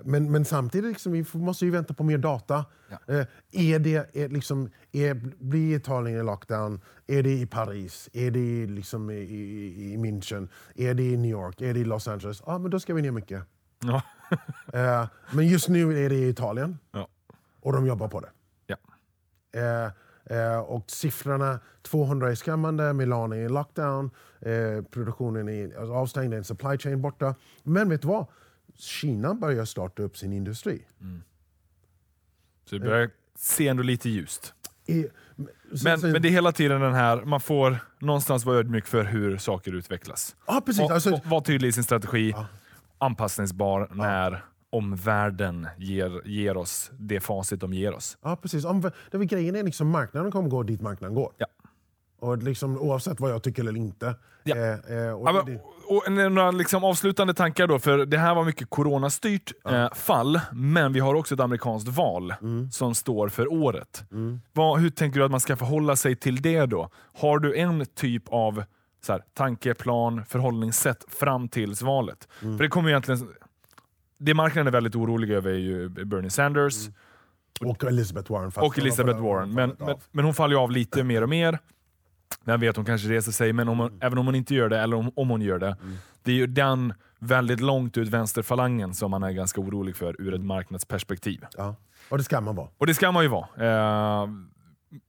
men, 0.04 0.32
men 0.32 0.44
samtidigt 0.44 0.90
liksom, 0.90 1.12
vi 1.12 1.24
måste 1.32 1.64
ju 1.64 1.70
vänta 1.70 1.94
på 1.94 2.04
mer 2.04 2.18
data. 2.18 2.64
Ja. 2.90 3.14
Eh, 3.14 3.26
är 3.52 3.78
det, 3.78 4.16
är 4.16 4.28
liksom, 4.28 4.70
är, 4.92 5.14
blir 5.38 5.76
Italien 5.76 6.20
i 6.20 6.22
lockdown? 6.22 6.80
Är 7.06 7.22
det 7.22 7.32
i 7.32 7.46
Paris? 7.46 8.08
Är 8.12 8.30
det 8.30 8.66
liksom 8.66 9.10
i, 9.10 9.14
i, 9.14 9.92
i 9.92 9.96
München? 9.96 10.48
Är 10.74 10.94
det 10.94 11.02
i 11.02 11.16
New 11.16 11.30
York? 11.30 11.60
Är 11.60 11.74
det 11.74 11.80
i 11.80 11.84
Los 11.84 12.08
Angeles? 12.08 12.42
Ja, 12.46 12.58
men 12.58 12.70
då 12.70 12.80
ska 12.80 12.94
vi 12.94 13.02
ner 13.02 13.10
mycket. 13.10 13.42
Ja. 13.84 14.02
Eh, 14.72 15.06
men 15.32 15.46
just 15.46 15.68
nu 15.68 16.04
är 16.04 16.08
det 16.10 16.14
i 16.14 16.28
Italien 16.28 16.78
Ja. 16.92 17.08
och 17.60 17.72
de 17.72 17.86
jobbar 17.86 18.08
på 18.08 18.20
det. 18.20 18.30
Ja. 18.66 18.76
Eh, 19.60 20.38
eh, 20.38 20.58
och 20.58 20.90
siffrorna, 20.90 21.60
200 21.82 22.30
är 22.30 22.34
skrämmande, 22.34 22.92
Milan 22.92 23.32
är 23.32 23.36
i 23.36 23.48
lockdown, 23.48 24.10
eh, 24.40 24.82
produktionen 24.90 25.48
är 25.48 25.64
alltså, 25.78 25.94
avstängd, 25.94 26.34
en 26.34 26.44
supply 26.44 26.78
chain 26.78 27.02
borta. 27.02 27.34
Men 27.62 27.88
vet 27.88 28.02
du 28.02 28.08
vad? 28.08 28.26
Kina 28.76 29.34
börjar 29.34 29.64
starta 29.64 30.02
upp 30.02 30.16
sin 30.16 30.32
industri. 30.32 30.84
Så 32.64 32.74
det 32.78 32.80
börjar 32.80 33.10
se 33.36 33.68
ändå 33.68 33.82
lite 33.82 34.08
ljust. 34.08 34.54
I, 34.86 35.06
Men, 35.84 36.00
men 36.00 36.22
det 36.22 36.28
är 36.28 36.30
hela 36.30 36.52
tiden 36.52 36.80
den 36.80 36.94
här, 36.94 37.24
man 37.24 37.40
får 37.40 37.76
någonstans 37.98 38.44
vara 38.44 38.56
ödmjuk 38.58 38.86
för 38.86 39.04
hur 39.04 39.38
saker 39.38 39.72
utvecklas. 39.74 40.36
ja, 40.46 40.62
precis. 40.66 40.82
Och, 40.82 40.90
Alltså, 40.90 41.20
vara 41.24 41.40
tydlig 41.40 41.68
i 41.68 41.72
sin 41.72 41.84
strategi, 41.84 42.30
Ja. 42.30 42.46
anpassningsbar 42.98 43.88
när 43.92 44.44
omvärlden 44.70 45.68
ger, 45.78 46.22
ger 46.28 46.56
oss 46.56 46.90
det 46.98 47.20
facit 47.20 47.60
de 47.60 47.72
ger 47.74 47.92
oss. 47.94 48.18
ja, 48.22 48.36
precis. 48.36 48.64
Om, 48.64 48.90
det 49.10 49.18
väl 49.18 49.26
grejen 49.26 49.56
är 49.56 49.62
liksom 49.62 49.88
marknaden 49.88 50.30
kommer 50.32 50.48
gå 50.48 50.62
dit 50.62 50.80
marknaden 50.80 51.14
går. 51.14 51.32
Ja. 51.38 51.46
Och 52.18 52.38
liksom, 52.42 52.78
oavsett 52.78 53.20
vad 53.20 53.30
jag 53.30 53.42
tycker 53.42 53.62
eller 53.62 53.76
inte. 53.76 54.14
Ja. 54.44 54.56
Eh, 54.56 54.72
eh, 54.98 55.12
och 55.12 55.28
Ja, 55.28 55.42
det- 55.46 55.52
men, 55.52 55.60
och 55.86 56.12
några 56.12 56.50
liksom 56.50 56.84
avslutande 56.84 57.34
tankar 57.34 57.66
då, 57.66 57.78
för 57.78 58.06
det 58.06 58.18
här 58.18 58.34
var 58.34 58.44
mycket 58.44 58.70
coronastyrt 58.70 59.52
eh, 59.68 59.92
fall, 59.94 60.40
men 60.52 60.92
vi 60.92 61.00
har 61.00 61.14
också 61.14 61.34
ett 61.34 61.40
amerikanskt 61.40 61.88
val 61.88 62.34
Mm. 62.40 62.70
som 62.70 62.94
står 62.94 63.28
för 63.28 63.52
året. 63.52 64.04
Vad, 64.52 64.80
hur 64.80 64.90
tänker 64.90 65.18
du 65.18 65.24
att 65.24 65.30
man 65.30 65.40
ska 65.40 65.56
förhålla 65.56 65.96
sig 65.96 66.16
till 66.16 66.42
det 66.42 66.66
då? 66.66 66.90
Har 67.18 67.38
du 67.38 67.56
en 67.56 67.86
typ 67.86 68.22
av 68.28 68.64
så 69.06 69.12
här, 69.12 69.22
tankeplan, 69.34 70.24
förhållningssätt 70.24 71.04
fram 71.08 71.48
tills 71.48 71.82
valet? 71.82 72.28
Mm. 72.42 72.56
För 72.56 72.64
det 72.64 72.68
kommer 72.70 72.88
egentligen... 72.88 73.28
Det 74.18 74.34
marknaden 74.34 74.66
är 74.66 74.72
väldigt 74.72 74.94
orolig 74.96 75.30
över 75.30 75.50
är 75.50 75.54
ju 75.58 75.88
Bernie 75.88 76.30
Sanders 76.30 76.74
och 77.60 77.84
Elizabeth 77.84 78.32
Warren. 78.32 78.52
och 78.56 78.78
Elizabeth 78.78 79.22
Warren, 79.22 79.54
men, 79.54 79.76
men, 79.78 79.96
men 80.12 80.24
hon 80.24 80.34
faller 80.34 80.54
ju 80.54 80.60
av 80.60 80.70
lite 80.70 81.04
mer 81.04 81.22
och 81.22 81.28
mer. 81.28 81.58
Vem 82.44 82.60
vet, 82.60 82.76
hon 82.76 82.84
kanske 82.84 83.08
reser 83.08 83.32
sig, 83.32 83.52
men 83.52 83.68
om 83.68 83.78
hon, 83.78 83.98
även 84.02 84.18
om 84.18 84.26
hon 84.26 84.34
inte 84.34 84.54
gör 84.54 84.68
det, 84.68 84.78
eller 84.78 84.96
om, 84.96 85.12
om 85.16 85.30
hon 85.30 85.42
gör 85.42 85.58
det, 85.58 85.76
det 86.22 86.30
är 86.30 86.36
ju 86.36 86.46
den 86.46 86.94
väldigt 87.18 87.60
långt 87.60 87.96
ut 87.96 88.08
vänsterfalangen 88.08 88.94
som 88.94 89.10
man 89.10 89.22
är 89.22 89.30
ganska 89.30 89.60
orolig 89.60 89.96
för 89.96 90.20
ur 90.20 90.34
ett 90.34 90.44
marknadsperspektiv. 90.44 91.44
Ja. 91.56 91.76
Och 92.08 92.18
det 92.18 92.24
ska 92.24 92.40
man 92.40 92.56
vara. 92.56 92.68
Och 92.78 92.86
det 92.86 92.94
ska 92.94 93.12
man 93.12 93.22
ju 93.22 93.28
vara. 93.28 93.46
Eh, 94.22 94.28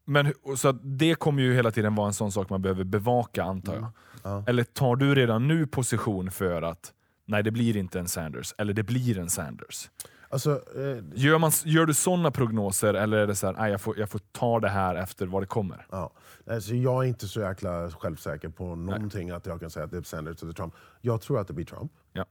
men, 0.06 0.34
så 0.58 0.72
det 0.72 1.16
kommer 1.16 1.44
ju 1.44 1.54
hela 1.54 1.72
tiden 1.72 1.96
vara 1.96 2.08
en 2.08 2.14
sån 2.14 2.32
sak 2.32 2.50
man 2.50 2.62
behöver 2.62 2.84
bevaka 2.84 3.44
antar 3.44 3.76
jag. 3.76 3.92
Ja. 4.24 4.44
Eller 4.48 4.64
tar 4.64 4.96
du 4.96 5.16
redan 5.16 5.48
nu 5.48 5.68
position 5.68 6.32
för 6.32 6.62
att 6.62 6.94
nej 7.26 7.44
det 7.44 7.52
blir 7.52 7.78
inte 7.78 8.00
en 8.00 8.08
Sanders, 8.08 8.54
eller 8.58 8.74
det 8.74 8.84
blir 8.84 9.18
en 9.18 9.30
Sanders? 9.30 9.90
Alltså, 10.30 10.52
eh, 10.52 11.04
Gör, 11.14 11.38
man, 11.38 11.52
gör 11.66 11.86
du 11.86 11.94
sådana 11.94 12.32
prognoser 12.32 12.94
eller 12.94 13.18
är 13.18 13.28
det 13.28 13.36
så 13.36 13.48
här, 13.48 13.54
nej, 13.54 13.72
jag, 13.72 13.82
får, 13.82 14.00
jag 14.00 14.10
får 14.10 14.20
ta 14.32 14.60
det 14.60 14.70
här 14.70 14.96
efter 14.96 15.26
vad 15.28 15.42
det 15.42 15.48
kommer? 15.48 15.88
Ja. 15.92 16.12
Alltså, 16.48 16.74
jag 16.76 17.04
är 17.04 17.08
inte 17.08 17.28
så 17.28 17.39
jäkla 17.39 17.89
självsäker 17.91 18.50
på 18.50 18.76
någonting 18.76 19.30
att 19.30 19.46
jag 19.46 19.60
kan 19.60 19.70
säga 19.70 19.86
att 19.86 19.91
det 19.91 19.98
är 19.98 20.02
Sanders 20.02 20.43
eller 20.43 20.54
Trump. 20.54 20.74
Jag 21.02 21.22
tror 21.22 21.39
att 21.39 21.48
det 21.48 21.54
blir 21.54 21.66
Trump. 21.66 21.91
Ja. 22.14 22.26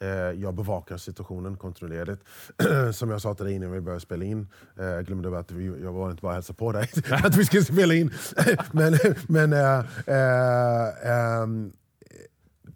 Eh, 0.00 0.08
jag 0.10 0.54
bevakar 0.54 0.96
situationen 0.96 1.56
kontinuerligt. 1.56 2.22
Som 2.96 3.10
jag 3.10 3.20
sa 3.20 3.34
till 3.34 3.44
dig 3.44 3.54
innan 3.54 3.70
vi 3.72 3.80
började 3.80 4.00
spela 4.00 4.24
in, 4.24 4.48
eh, 4.78 4.84
jag 4.84 5.06
glömde 5.06 5.38
att 5.38 5.50
vi, 5.50 5.66
jag 5.82 5.92
var 5.92 6.10
inte 6.10 6.22
bara 6.22 6.34
hälsa 6.34 6.52
på 6.52 6.72
dig 6.72 6.90
att 7.10 7.36
vi 7.36 7.44
skulle 7.44 7.64
spela 7.64 7.94
in. 7.94 8.10
men 8.72 8.98
men 9.28 9.52
eh, 9.52 9.78
eh, 10.06 11.10
ehm, 11.42 11.72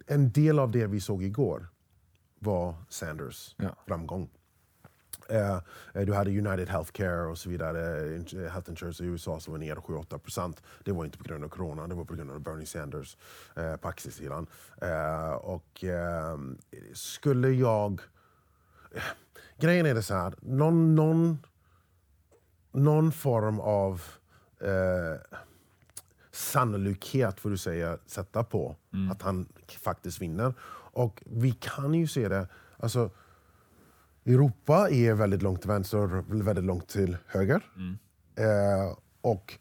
en 0.07 0.33
del 0.33 0.59
av 0.59 0.71
det 0.71 0.87
vi 0.87 1.01
såg 1.01 1.23
igår 1.23 1.67
var 2.39 2.75
Sanders 2.89 3.55
Ja. 3.59 3.77
framgång. 3.87 4.31
Eh, 5.29 5.55
eh, 5.95 6.03
du 6.07 6.15
hade 6.15 6.31
United 6.31 6.69
Healthcare 6.69 7.27
och 7.27 7.39
så 7.39 7.49
vidare, 7.51 8.15
in- 8.17 8.49
health 8.49 8.71
insurance 8.71 9.05
i 9.05 9.07
USA 9.07 9.41
som 9.41 9.53
var 9.53 9.59
ner 9.59 9.77
7-8%. 9.77 10.57
Det 10.85 10.93
var 10.93 11.05
inte 11.05 11.19
på 11.19 11.25
grund 11.25 11.45
av 11.45 11.49
corona, 11.49 11.87
det 11.87 11.95
var 11.95 12.05
på 12.05 12.15
grund 12.15 12.31
av 12.31 12.41
Bernie 12.41 12.67
Sanders 12.67 13.17
eh, 13.57 13.77
på 13.77 13.89
aktiesidan. 13.89 14.47
Eh, 14.83 15.31
och 15.33 15.85
eh, 15.85 16.39
skulle 16.93 17.49
jag... 17.49 18.01
eh, 18.95 19.03
Grejen 19.59 19.87
är 19.87 19.95
det 19.95 20.03
så 20.03 20.15
här, 20.15 20.35
någon, 20.43 20.95
någon, 20.95 21.39
någon 22.73 23.13
form 23.13 23.61
av 23.61 24.03
eh, 24.61 25.21
sannolikhet 26.33 27.41
får 27.41 27.51
du 27.51 27.57
säga 27.59 27.99
sätta 28.07 28.45
på 28.45 28.77
att 29.13 29.23
han 29.23 29.49
faktiskt 29.83 30.23
vinner. 30.23 30.55
Och 30.97 31.23
vi 31.27 31.53
kan 31.53 31.95
ju 31.95 32.07
se 32.07 32.29
det, 32.29 32.49
alltså 32.77 33.11
Europa 34.27 34.91
är 34.91 35.15
väldigt 35.15 35.43
långt 35.43 35.61
till 35.61 35.71
vänster 35.71 35.99
och 35.99 36.25
väldigt 36.31 36.65
långt 36.65 36.89
till 36.89 37.17
höger. 37.27 37.63
Eh, 38.37 38.97
och 39.21 39.59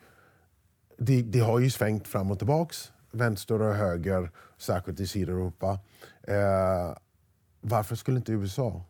det, 0.98 1.22
det 1.22 1.40
har 1.40 1.60
ju 1.60 1.70
svängt 1.70 2.08
fram 2.08 2.32
och 2.32 2.38
tillbaks, 2.38 2.92
vänster 3.12 3.62
och 3.62 3.74
höger, 3.74 4.32
särskilt 4.58 5.00
i 5.00 5.08
Sydeuropa. 5.08 5.80
Eh, 6.24 6.98
varför 7.62 7.96
skulle 7.96 8.18
inte 8.18 8.32
USA 8.32 8.84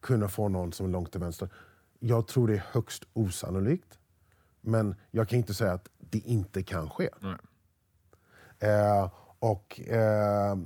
kunna 0.00 0.28
få 0.28 0.48
någon 0.48 0.72
som 0.72 0.86
är 0.86 0.90
långt 0.90 1.12
till 1.12 1.20
vänster? 1.20 1.48
Jag 1.98 2.28
tror 2.28 2.48
det 2.48 2.54
är 2.54 2.64
högst 2.72 3.04
osannolikt. 3.12 3.98
Men 4.60 4.94
jag 5.10 5.28
kan 5.28 5.38
inte 5.38 5.54
säga 5.54 5.72
att 5.72 5.88
det 5.98 6.18
inte 6.18 6.62
kan 6.62 6.90
ske. 6.90 7.08
Nej. 7.20 7.36
Eh, 8.58 9.10
och 9.38 9.80
eh, 9.80 10.56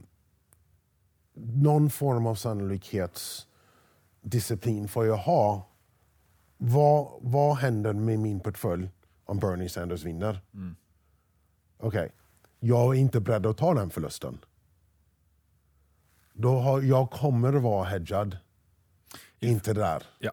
någon 1.35 1.91
form 1.91 2.27
av 2.27 2.35
sannolikhetsdisciplin 4.31 4.89
får 4.89 5.07
jag 5.07 5.17
ha. 5.17 5.69
Vad, 6.59 7.19
vad 7.21 7.57
händer 7.57 7.93
med 7.93 8.19
min 8.19 8.41
portfölj 8.41 8.91
om 9.27 9.39
Bernie 9.39 9.69
Sanders 9.69 10.05
vinner? 10.05 10.41
Okej, 11.81 12.13
jag 12.61 12.95
är 12.97 13.01
inte 13.01 13.21
beredd 13.21 13.47
att 13.47 13.57
ta 13.59 13.75
den 13.75 13.91
förlusten. 13.91 14.39
Då 16.35 16.59
har, 16.61 16.83
jag 16.83 17.11
kommer 17.11 17.53
att 17.57 17.63
vara 17.63 17.85
hedgad. 17.85 18.39
Inte 19.41 19.73
där. 19.75 20.03
Ja. 20.19 20.31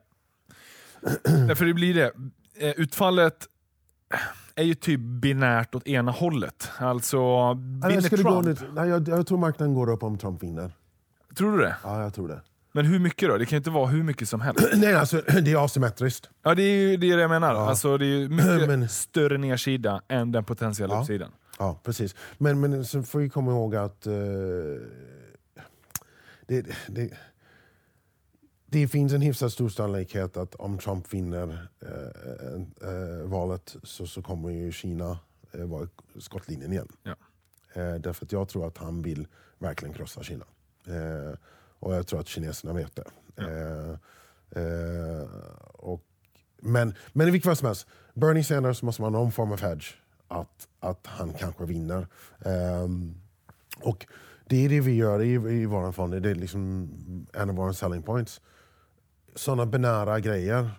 Därför 1.23 1.65
det 1.65 1.73
blir 1.73 1.93
det. 1.93 2.11
Eh, 2.55 2.71
Utfallet 2.77 3.47
är 4.55 4.63
ju 4.63 4.75
typ 4.75 4.99
binärt 4.99 5.75
åt 5.75 5.87
ena 5.87 6.11
hållet. 6.11 6.69
Alltså, 6.79 7.17
vinner 7.53 8.09
gå, 8.09 8.17
Trump? 8.17 8.45
lite- 8.47 8.71
nej, 8.73 8.89
jag, 8.89 9.07
jag 9.07 9.27
tror 9.27 9.37
marknaden 9.37 9.73
går 9.73 9.89
upp 9.89 10.03
om 10.03 10.17
Trump 10.17 10.43
vinner. 10.43 10.71
Tror 11.37 11.51
du 11.57 11.63
det? 11.63 11.75
Ja, 11.83 12.01
jag 12.01 12.13
tror 12.13 12.27
det. 12.27 12.41
Men 12.75 12.85
hur 12.85 12.99
mycket 12.99 13.29
då? 13.29 13.37
Det 13.37 13.45
kan 13.45 13.55
ju 13.55 13.57
inte 13.57 13.69
vara 13.69 13.87
hur 13.87 14.03
mycket 14.03 14.29
som 14.29 14.41
helst. 14.41 14.65
Nej, 14.75 14.95
alltså, 14.95 15.21
det 15.21 15.51
är 15.51 15.65
asymmetriskt. 15.65 16.29
Ja, 16.43 16.55
det 16.55 16.63
är 16.63 16.77
ju 16.89 16.97
det, 16.97 17.11
är 17.11 17.15
det 17.15 17.21
jag 17.21 17.29
menar. 17.29 17.55
Alltså, 17.55 17.97
det 17.97 18.05
är 18.05 18.29
mycket 18.29 18.45
Men- 18.67 18.89
större 18.89 19.37
nedsida 19.37 20.01
än 20.07 20.31
den 20.31 20.43
potentiella 20.43 20.93
Ja. 20.95 21.01
uppsidan. 21.01 21.31
Ja, 21.59 21.79
precis. 21.83 22.15
Men, 22.37 22.59
men 22.59 22.85
så 22.85 23.03
får 23.03 23.19
vi 23.19 23.29
komma 23.29 23.51
ihåg 23.51 23.75
att 23.75 24.07
eh, 24.07 24.13
det, 26.47 26.65
det, 26.87 27.13
det 28.65 28.87
finns 28.87 29.13
en 29.13 29.21
hyfsat 29.21 29.51
stor 29.53 29.69
sannolikhet 29.69 30.37
att 30.37 30.55
om 30.55 30.77
Trump 30.77 31.13
vinner 31.13 31.67
eh, 31.81 32.89
eh, 32.89 33.23
valet 33.27 33.75
så, 33.83 34.07
så 34.07 34.21
kommer 34.21 34.49
ju 34.49 34.71
Kina 34.71 35.17
eh, 35.51 35.65
vara 35.65 35.87
skottlinjen 36.19 36.71
igen. 36.71 36.87
Ja. 37.03 37.15
Därför 37.99 38.25
att 38.25 38.31
jag 38.31 38.49
tror 38.49 38.67
att 38.67 38.77
han 38.77 39.01
vill 39.01 39.27
verkligen 39.59 39.93
krossa 39.93 40.23
Kina. 40.23 40.45
Eh, 41.83 41.87
och 41.87 41.95
jag 41.95 42.07
tror 42.07 42.19
att 42.19 42.27
kineserna 42.27 42.73
vet 42.73 42.95
det. 42.95 43.05
Eh, 43.37 44.63
eh, 44.63 45.27
och, 45.73 46.01
men, 46.61 46.93
men 47.13 47.27
i 47.27 47.31
vilket 47.31 47.47
fall 47.49 47.55
som 47.55 47.65
helst, 47.65 47.87
Bernie 48.13 48.43
Sanders 48.43 48.81
måste 48.83 49.01
ha 49.01 49.09
någon 49.09 49.31
form 49.31 49.51
av 49.51 49.61
hedge 49.61 49.85
att, 50.27 50.67
att 50.79 51.07
han 51.07 51.33
kanske 51.33 51.65
vinner. 51.65 52.07
Ehm, 52.45 53.15
och 53.81 54.05
det 54.49 54.65
är 54.65 54.69
det 54.69 54.81
vi 54.81 54.95
gör 54.95 55.21
i, 55.21 55.33
i 55.33 55.65
vår 55.65 55.91
fond, 55.91 56.21
det 56.21 56.29
är 56.29 56.35
liksom 56.35 56.89
en 57.33 57.49
av 57.49 57.55
våra 57.55 57.73
selling 57.73 58.03
points. 58.03 58.41
Sådana 59.35 59.65
binära 59.65 60.19
grejer. 60.19 60.71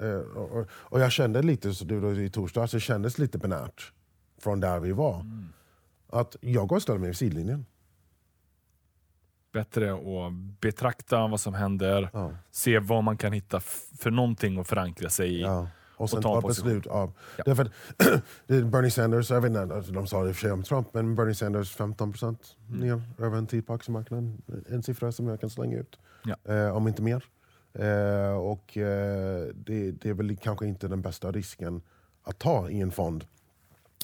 Eh, 0.00 0.14
och, 0.36 0.66
och- 0.72 1.00
jag 1.00 1.12
kände 1.12 1.42
lite, 1.42 1.74
så 1.74 1.84
var 2.00 2.18
i 2.18 2.30
torsdags, 2.30 2.72
det 2.72 2.80
kändes 2.80 3.18
lite 3.18 3.38
binärt 3.38 3.92
från 4.40 4.60
där 4.60 4.80
vi 4.80 4.92
var. 4.92 5.26
Att 6.10 6.36
jag 6.40 6.68
går 6.68 6.76
och 6.76 6.82
ställer 6.82 6.98
mig 6.98 7.08
vid 7.08 7.16
sidlinjen. 7.16 7.66
Bättre 9.52 9.92
att 9.94 10.32
betrakta 10.60 11.26
vad 11.26 11.40
som 11.40 11.54
händer, 11.54 12.10
Ja. 12.12 12.32
se 12.50 12.78
vad 12.78 13.04
man 13.04 13.16
kan 13.16 13.32
hitta 13.32 13.60
för 13.98 14.10
någonting 14.10 14.58
att 14.60 14.68
förankra 14.68 15.10
sig 15.10 15.34
i. 15.34 15.40
Ja. 15.40 15.68
Och 15.96 16.10
sen 16.10 16.22
ta 16.22 16.36
en 16.36 16.42
ta 16.42 16.48
position. 16.48 16.68
beslut 16.68 16.86
av... 16.86 17.12
Ja. 17.36 17.42
Därför 17.46 17.62
att, 17.64 17.70
Bernie 18.46 18.90
Sanders, 18.90 19.30
jag 19.30 19.40
vet 19.40 19.48
inte, 19.48 19.74
alltså, 19.74 19.92
de 19.92 20.06
sa 20.06 20.22
det 20.22 20.28
i 20.28 20.32
och 20.32 20.36
för 20.36 20.40
sig 20.40 20.52
om 20.52 20.62
Trump, 20.62 20.94
men 20.94 21.14
Bernie 21.14 21.34
Sanders 21.34 21.76
15% 21.76 22.36
Mm. 22.68 22.80
ner 22.80 23.02
över 23.26 23.38
en 23.38 23.46
tid 23.46 23.66
på 23.66 23.72
aktiemarknaden. 23.74 24.42
En 24.68 24.82
siffra 24.82 25.12
som 25.12 25.28
jag 25.28 25.40
kan 25.40 25.50
slänga 25.50 25.78
ut. 25.78 25.98
Ja. 26.24 26.54
Eh, 26.54 26.76
om 26.76 26.88
inte 26.88 27.02
mer. 27.02 27.24
Eh, 27.74 28.36
och 28.36 28.76
eh, 28.76 29.46
det, 29.54 29.90
det 29.92 30.08
är 30.08 30.14
väl 30.14 30.36
kanske 30.36 30.66
inte 30.66 30.88
den 30.88 31.02
bästa 31.02 31.32
risken 31.32 31.82
att 32.22 32.38
ta 32.38 32.68
i 32.70 32.80
en 32.80 32.90
fond. 32.90 33.24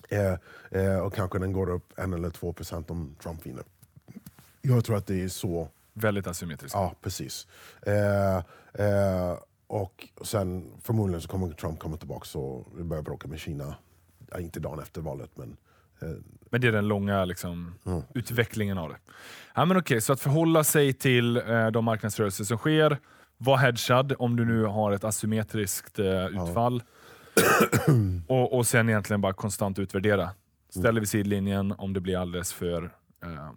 Eh, 0.09 0.35
eh, 0.83 0.99
och 0.99 1.15
kanske 1.15 1.39
den 1.39 1.53
går 1.53 1.71
upp 1.71 1.93
en 1.99 2.13
eller 2.13 2.31
två 2.31 2.53
procent 2.53 2.91
om 2.91 3.17
Trump 3.23 3.47
vinner. 3.47 3.65
Jag 4.67 4.85
tror 4.85 4.97
att 4.97 5.07
det 5.07 5.23
är 5.23 5.29
så 5.29 5.69
Väldigt 5.97 6.27
asymmetriskt. 6.27 6.75
Ja, 6.75 6.95
precis. 7.03 7.47
Eh, 7.83 8.37
eh, 8.87 9.39
och 9.67 10.09
sen 10.25 10.71
förmodligen 10.83 11.21
så 11.21 11.29
kommer 11.29 11.51
Trump 11.53 11.79
komma 11.79 11.97
tillbaka 11.97 12.39
och 12.39 12.67
vi 12.77 12.85
börjar 12.85 13.03
bråka 13.03 13.29
med 13.29 13.39
Kina. 13.41 13.75
Ja, 14.31 14.41
inte 14.41 14.61
dagen 14.61 14.79
efter 14.79 15.01
valet, 15.01 15.31
men 15.35 15.57
eh, 16.03 16.09
Men 16.51 16.61
det 16.61 16.69
är 16.69 16.73
den 16.73 16.89
långa 16.89 17.25
liksom, 17.25 17.75
Mm. 17.87 18.03
utvecklingen 18.15 18.79
av 18.79 18.89
det. 18.89 18.97
Ja, 19.55 19.65
men 19.65 19.77
okej, 19.77 20.01
så 20.01 20.13
att 20.13 20.21
förhålla 20.21 20.65
sig 20.65 20.93
till 20.93 21.37
eh, 21.37 21.67
de 21.67 21.85
marknadsrörelser 21.85 22.45
som 22.45 22.59
sker, 22.59 22.99
var 23.37 23.57
hedgad 23.57 24.15
om 24.19 24.37
du 24.37 24.45
nu 24.45 24.65
har 24.65 24.93
ett 24.93 25.05
asymmetriskt 25.05 25.99
eh, 25.99 26.27
utfall. 26.27 26.83
och, 28.29 28.53
och 28.57 28.67
sen 28.67 28.89
egentligen 28.89 29.21
bara 29.21 29.33
konstant 29.33 29.79
utvärdera. 29.79 30.31
Ställer 30.69 31.01
vi 31.01 31.07
sidlinjen 31.07 31.73
om 31.73 31.93
det 31.93 32.01
blir 32.01 32.19
alldeles 32.19 32.53
för 32.53 32.83
eh, 33.25 33.51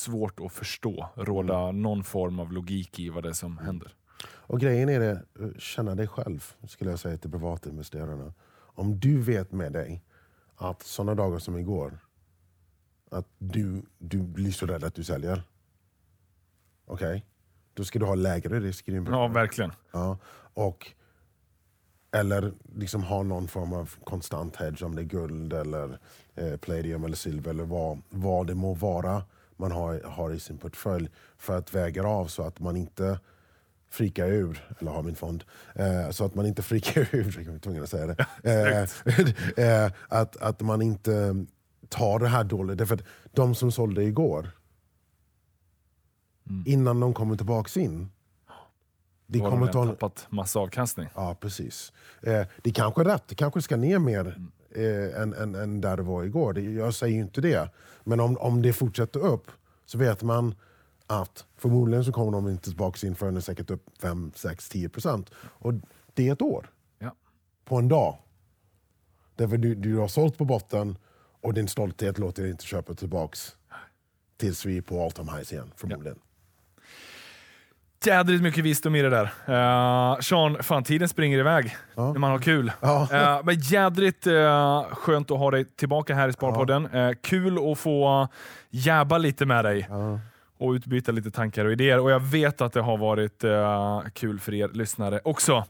svårt 0.00 0.40
att 0.40 0.52
förstå, 0.52 1.08
råda 1.14 1.58
Mm. 1.62 1.82
någon 1.82 2.04
form 2.04 2.40
av 2.40 2.52
logik 2.52 2.98
i 3.00 3.08
vad 3.08 3.22
det 3.22 3.28
är 3.28 3.32
som 3.32 3.58
händer. 3.58 3.94
Och 4.28 4.60
grejen 4.60 4.88
är 4.88 5.00
det, 5.00 5.22
känna 5.60 5.94
dig 5.94 6.06
själv, 6.08 6.54
skulle 6.66 6.90
jag 6.90 6.98
säga 6.98 7.16
till 7.16 7.30
privatinvesterarna. 7.30 8.34
Om 8.52 9.00
du 9.00 9.20
vet 9.20 9.52
med 9.52 9.72
dig 9.72 10.02
att 10.56 10.82
sådana 10.82 11.14
dagar 11.14 11.38
som 11.38 11.56
igår, 11.56 11.98
att 13.10 13.26
du, 13.38 13.82
du 13.98 14.22
blir 14.22 14.52
så 14.52 14.66
rädd 14.66 14.84
att 14.84 14.94
du 14.94 15.04
säljer. 15.04 15.42
Okej? 16.84 17.26
Då 17.74 17.84
ska 17.84 17.98
du 17.98 18.04
ha 18.06 18.14
lägre 18.14 18.60
risk 18.60 18.88
i 18.88 18.92
din 18.92 19.06
Ja, 19.06 19.28
verkligen. 19.28 19.72
Ja, 19.92 20.18
och, 20.54 20.92
eller 22.12 22.52
liksom 22.74 23.02
ha 23.02 23.22
någon 23.22 23.48
form 23.48 23.72
av 23.72 23.94
konstant 24.04 24.56
hedge 24.56 24.82
om 24.82 24.94
det 24.96 25.02
är 25.02 25.04
guld 25.04 25.52
eller 25.52 25.98
eh, 26.34 26.56
palladium 26.56 27.04
eller 27.04 27.16
silver 27.16 27.50
eller 27.50 27.64
vad, 27.64 28.02
vad 28.08 28.46
det 28.46 28.54
må 28.54 28.74
vara 28.74 29.22
man 29.60 29.72
har, 29.72 30.00
har 30.04 30.32
i 30.32 30.40
sin 30.40 30.58
portfölj 30.58 31.08
för 31.36 31.58
att 31.58 31.74
väga 31.74 32.06
av 32.06 32.26
så 32.26 32.42
att 32.42 32.60
man 32.60 32.76
inte 32.76 33.18
frikar 33.90 34.26
ur, 34.26 34.74
eller 34.78 34.90
har 34.90 35.02
min 35.02 35.16
fond, 35.16 35.44
eh, 35.74 36.10
så 36.10 36.24
att 36.24 36.34
man 36.34 36.46
inte 36.46 36.62
frikar 36.70 37.08
ur, 37.12 37.42
jag 37.44 37.52
var 37.52 37.58
tvungen 37.58 37.82
att 37.82 37.90
säga 37.90 38.06
det, 38.06 38.26
eh, 39.56 39.84
eh, 39.84 39.92
att, 40.08 40.36
att 40.36 40.60
man 40.60 40.82
inte 40.82 41.46
tar 41.88 42.18
det 42.18 42.28
här 42.28 42.44
dåligt. 42.44 42.78
Därför 42.78 42.94
att 42.94 43.04
de 43.32 43.54
som 43.54 43.72
sålde 43.72 44.04
igår, 44.04 44.50
innan 46.66 47.00
de 47.00 47.14
kommer 47.14 47.36
tillbaka 47.36 47.80
in, 47.80 48.10
det 49.26 49.38
Då 49.38 49.50
kommer 49.50 49.66
de 49.66 49.72
ta 49.72 49.86
tappat 49.86 50.26
massa 50.30 50.60
avkastning. 50.60 51.08
Ja, 51.14 51.36
precis. 51.40 51.92
Eh, 52.22 52.46
det 52.62 52.72
kanske 52.72 53.02
är 53.02 53.04
rätt, 53.04 53.28
det 53.28 53.34
kanske 53.34 53.62
ska 53.62 53.76
ner 53.76 53.98
mer 53.98 54.40
eh, 54.74 55.22
än, 55.22 55.34
än, 55.34 55.54
än 55.54 55.80
där 55.80 55.96
det 55.96 56.02
var 56.02 56.24
igår. 56.24 56.58
Jag 56.58 56.94
säger 56.94 57.14
ju 57.14 57.20
inte 57.20 57.40
det. 57.40 57.70
Men 58.04 58.20
om, 58.20 58.36
om 58.38 58.62
det 58.62 58.72
fortsätter 58.72 59.20
upp 59.20 59.50
så 59.86 59.98
vet 59.98 60.22
man 60.22 60.54
att 61.06 61.44
förmodligen 61.56 62.04
så 62.04 62.12
kommer 62.12 62.32
de 62.32 62.48
inte 62.48 62.64
tillbaka 62.64 63.06
in 63.06 63.14
förrän 63.14 63.34
det 63.34 63.42
säkert 63.42 63.70
upp 63.70 63.84
5, 64.02 64.32
6, 64.34 64.68
10 64.68 64.88
procent. 64.88 65.30
Och 65.34 65.74
det 66.14 66.28
är 66.28 66.32
ett 66.32 66.42
år 66.42 66.70
Ja. 66.98 67.14
på 67.64 67.76
en 67.76 67.88
dag. 67.88 68.18
Därför 69.36 69.56
du, 69.56 69.74
du 69.74 69.96
har 69.96 70.08
sålt 70.08 70.38
på 70.38 70.44
botten 70.44 70.98
och 71.40 71.54
din 71.54 71.68
stolthet 71.68 72.18
låter 72.18 72.42
dig 72.42 72.50
inte 72.50 72.64
köpa 72.64 72.94
tillbaks 72.94 73.56
tills 74.36 74.66
vi 74.66 74.76
är 74.76 74.82
på 74.82 75.04
all 75.04 75.10
time 75.12 75.32
highs 75.32 75.52
igen 75.52 75.72
förmodligen. 75.76 76.18
Jädrigt 78.04 78.42
mycket 78.42 78.64
visdom 78.64 78.94
i 78.94 79.02
det 79.02 79.10
där. 79.10 79.24
Uh, 79.24 80.20
Sean, 80.20 80.62
fan 80.62 80.84
tiden 80.84 81.08
springer 81.08 81.38
iväg 81.38 81.76
när 81.96 82.18
man 82.18 82.30
har 82.30 82.38
kul. 82.38 82.72
Ja. 82.80 83.08
Eh, 83.12 83.40
men 83.44 83.58
jädrigt 83.58 84.26
uh, 84.26 84.84
skönt 84.90 85.30
att 85.30 85.38
ha 85.38 85.50
dig 85.50 85.64
tillbaka 85.64 86.14
här 86.14 86.28
i 86.28 86.32
Sparpodden. 86.32 86.86
Eh, 86.86 87.10
kul 87.22 87.72
att 87.72 87.78
få 87.78 88.28
jäba 88.70 89.18
lite 89.18 89.46
med 89.46 89.64
dig 89.64 89.88
och 90.58 90.70
utbyta 90.70 91.12
lite 91.12 91.30
tankar 91.30 91.64
och 91.64 91.72
idéer. 91.72 91.98
Och 92.00 92.10
jag 92.10 92.20
vet 92.20 92.60
att 92.60 92.72
det 92.72 92.80
har 92.80 92.96
varit 92.96 93.44
kul 94.14 94.40
för 94.40 94.54
er 94.54 94.68
lyssnare 94.68 95.20
också. 95.24 95.64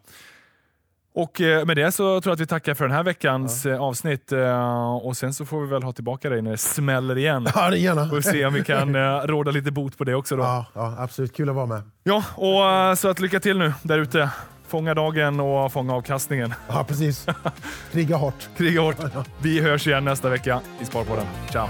Och 1.15 1.41
eh, 1.41 1.67
med 1.67 1.77
det 1.77 1.93
så 1.93 2.21
tror 2.21 2.31
jag 2.31 2.33
att 2.33 2.41
vi 2.41 2.47
tackar 2.47 2.75
för 2.75 2.85
den 2.85 2.97
här 2.97 3.03
veckans 3.03 3.67
eh, 3.67 3.83
avsnitt 3.83 4.33
eh, 4.33 4.95
och 4.97 5.17
sen 5.17 5.35
så 5.35 5.47
får 5.47 5.61
vi 5.61 5.67
väl 5.67 5.83
ha 5.83 5.93
tillbaka 5.93 6.31
dig 6.31 6.43
när 6.43 6.51
det 6.51 6.59
smäller 6.59 7.19
igen. 7.19 7.49
Ja, 7.55 7.71
det 7.71 7.79
är 7.79 7.81
gärna. 7.81 8.03
Och 8.13 8.25
se 8.25 8.47
om 8.47 8.55
vi 8.55 8.65
kan 8.65 8.97
råda 9.27 9.51
lite 9.51 9.71
bot 9.71 9.99
på 9.99 10.05
det 10.05 10.15
också. 10.15 10.37
Då. 10.37 10.43
Ja, 10.43 10.67
ja, 10.75 10.95
absolut. 10.99 11.37
Kul 11.37 11.49
att 11.49 11.55
vara 11.55 11.67
med. 11.67 11.83
Ja, 12.03 12.25
och 12.35 12.99
så 12.99 13.09
att 13.09 13.21
lycka 13.21 13.41
till 13.41 13.59
nu 13.59 13.73
där 13.83 13.99
ute. 13.99 14.31
Fånga 14.69 14.95
dagen 14.95 15.41
och 15.41 15.73
fånga 15.73 15.95
avkastningen. 15.95 16.55
Ja, 16.69 16.85
precis. 16.89 17.27
Kriga 17.93 18.17
hårt. 18.17 18.49
Kriga 18.57 18.81
hårt. 18.81 18.97
Vi 19.43 19.61
hörs 19.61 19.87
igen 19.87 20.05
nästa 20.05 20.29
vecka 20.29 20.61
i 20.81 20.85
Sparpodden. 20.85 21.27
Ciao! 21.51 21.69